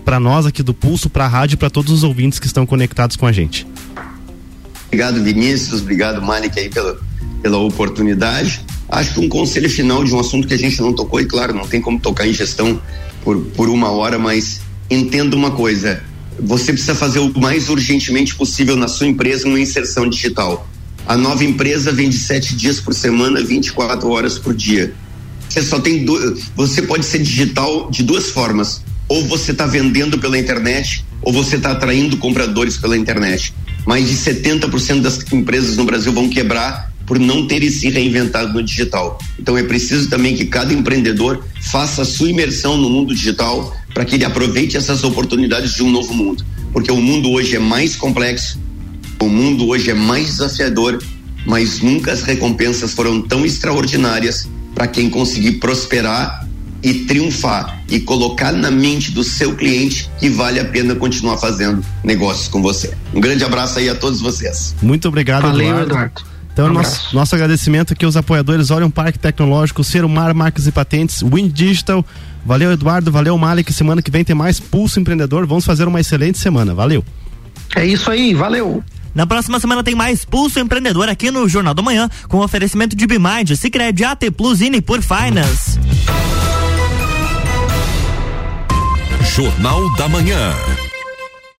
para 0.05 0.19
nós 0.19 0.45
aqui 0.45 0.63
do 0.63 0.73
Pulso, 0.73 1.09
para 1.09 1.25
a 1.25 1.27
rádio, 1.27 1.57
para 1.57 1.69
todos 1.69 1.91
os 1.91 2.03
ouvintes 2.03 2.39
que 2.39 2.47
estão 2.47 2.65
conectados 2.65 3.15
com 3.15 3.25
a 3.25 3.31
gente. 3.31 3.67
Obrigado, 4.87 5.23
Vinícius. 5.23 5.81
Obrigado, 5.81 6.21
Malik, 6.21 6.59
aí 6.59 6.69
pela, 6.69 6.99
pela 7.41 7.57
oportunidade. 7.57 8.61
Acho 8.91 9.13
que 9.13 9.19
um 9.21 9.29
conselho 9.29 9.69
final 9.69 10.03
de 10.03 10.13
um 10.13 10.19
assunto 10.19 10.45
que 10.45 10.53
a 10.53 10.57
gente 10.57 10.81
não 10.81 10.91
tocou, 10.91 11.21
e 11.21 11.25
claro, 11.25 11.53
não 11.53 11.65
tem 11.65 11.79
como 11.79 11.97
tocar 11.97 12.27
em 12.27 12.33
gestão 12.33 12.79
por, 13.23 13.37
por 13.55 13.69
uma 13.69 13.89
hora, 13.89 14.19
mas 14.19 14.59
entenda 14.89 15.33
uma 15.33 15.51
coisa: 15.51 16.03
você 16.37 16.73
precisa 16.73 16.93
fazer 16.93 17.19
o 17.19 17.39
mais 17.39 17.69
urgentemente 17.69 18.35
possível 18.35 18.75
na 18.75 18.89
sua 18.89 19.07
empresa 19.07 19.47
uma 19.47 19.59
inserção 19.59 20.09
digital. 20.09 20.67
A 21.07 21.15
nova 21.15 21.43
empresa 21.45 21.91
vende 21.93 22.17
sete 22.17 22.53
dias 22.53 22.81
por 22.81 22.93
semana, 22.93 23.41
24 23.41 24.09
horas 24.09 24.37
por 24.37 24.53
dia. 24.53 24.93
Você 25.47 25.61
só 25.63 25.79
tem 25.79 26.03
do... 26.03 26.37
você 26.55 26.81
pode 26.81 27.05
ser 27.05 27.19
digital 27.19 27.89
de 27.89 28.03
duas 28.03 28.29
formas. 28.29 28.81
Ou 29.07 29.25
você 29.25 29.51
está 29.51 29.65
vendendo 29.65 30.19
pela 30.19 30.37
internet, 30.37 31.05
ou 31.21 31.31
você 31.31 31.55
está 31.55 31.71
atraindo 31.71 32.17
compradores 32.17 32.77
pela 32.77 32.97
internet. 32.97 33.53
Mais 33.85 34.07
de 34.07 34.15
70% 34.15 35.01
das 35.01 35.19
empresas 35.31 35.75
no 35.75 35.85
Brasil 35.85 36.13
vão 36.13 36.29
quebrar 36.29 36.90
por 37.11 37.19
não 37.19 37.45
terem 37.45 37.69
se 37.69 37.89
reinventado 37.89 38.53
no 38.53 38.63
digital. 38.63 39.19
Então 39.37 39.57
é 39.57 39.63
preciso 39.63 40.09
também 40.09 40.33
que 40.33 40.45
cada 40.45 40.73
empreendedor 40.73 41.43
faça 41.59 42.03
a 42.03 42.05
sua 42.05 42.29
imersão 42.29 42.77
no 42.77 42.89
mundo 42.89 43.13
digital 43.13 43.75
para 43.93 44.05
que 44.05 44.15
ele 44.15 44.23
aproveite 44.23 44.77
essas 44.77 45.03
oportunidades 45.03 45.75
de 45.75 45.83
um 45.83 45.91
novo 45.91 46.13
mundo. 46.13 46.45
Porque 46.71 46.89
o 46.89 47.01
mundo 47.01 47.29
hoje 47.31 47.57
é 47.57 47.59
mais 47.59 47.97
complexo, 47.97 48.57
o 49.19 49.27
mundo 49.27 49.67
hoje 49.67 49.89
é 49.89 49.93
mais 49.93 50.27
desafiador, 50.27 51.03
mas 51.45 51.81
nunca 51.81 52.13
as 52.13 52.23
recompensas 52.23 52.93
foram 52.93 53.21
tão 53.21 53.45
extraordinárias 53.45 54.47
para 54.73 54.87
quem 54.87 55.09
conseguir 55.09 55.59
prosperar 55.59 56.47
e 56.81 56.93
triunfar 56.93 57.83
e 57.89 57.99
colocar 57.99 58.53
na 58.53 58.71
mente 58.71 59.11
do 59.11 59.21
seu 59.21 59.53
cliente 59.53 60.09
que 60.17 60.29
vale 60.29 60.61
a 60.61 60.65
pena 60.65 60.95
continuar 60.95 61.37
fazendo 61.39 61.83
negócios 62.05 62.47
com 62.47 62.61
você. 62.61 62.93
Um 63.13 63.19
grande 63.19 63.43
abraço 63.43 63.79
aí 63.79 63.89
a 63.89 63.95
todos 63.95 64.21
vocês. 64.21 64.73
Muito 64.81 65.09
obrigado, 65.09 65.41
Valeu, 65.41 65.67
Eduardo. 65.67 65.91
Eduardo. 65.91 66.30
Então, 66.53 66.67
um 66.67 66.73
nosso, 66.73 67.15
nosso 67.15 67.33
agradecimento 67.33 67.93
aqui 67.93 68.03
aos 68.03 68.17
apoiadores 68.17 68.71
Orion 68.71 68.89
Parque 68.89 69.17
Tecnológico, 69.17 69.81
Mar 70.09 70.33
Marcas 70.33 70.67
e 70.67 70.71
Patentes, 70.71 71.21
Wind 71.21 71.51
Digital. 71.53 72.05
Valeu, 72.45 72.71
Eduardo. 72.71 73.11
Valeu, 73.11 73.37
Malik. 73.37 73.71
Semana 73.71 74.01
que 74.01 74.11
vem 74.11 74.23
tem 74.23 74.35
mais 74.35 74.59
Pulso 74.59 74.99
Empreendedor. 74.99 75.45
Vamos 75.45 75.65
fazer 75.65 75.87
uma 75.87 75.99
excelente 75.99 76.37
semana. 76.37 76.73
Valeu. 76.73 77.03
É 77.75 77.85
isso 77.85 78.11
aí. 78.11 78.33
Valeu. 78.33 78.83
Na 79.13 79.27
próxima 79.27 79.59
semana 79.59 79.83
tem 79.83 79.95
mais 79.95 80.25
Pulso 80.25 80.59
Empreendedor 80.59 81.09
aqui 81.09 81.31
no 81.31 81.47
Jornal 81.47 81.73
do 81.73 81.83
Manhã, 81.83 82.09
com 82.27 82.39
oferecimento 82.39 82.95
de 82.95 83.05
Bimind, 83.05 83.55
Cicred, 83.55 84.03
AT 84.03 84.31
Plus 84.35 84.61
e 84.61 84.81
por 84.81 85.01
Finance. 85.01 85.79
Jornal 89.35 89.95
da 89.95 90.09
Manhã. 90.09 90.53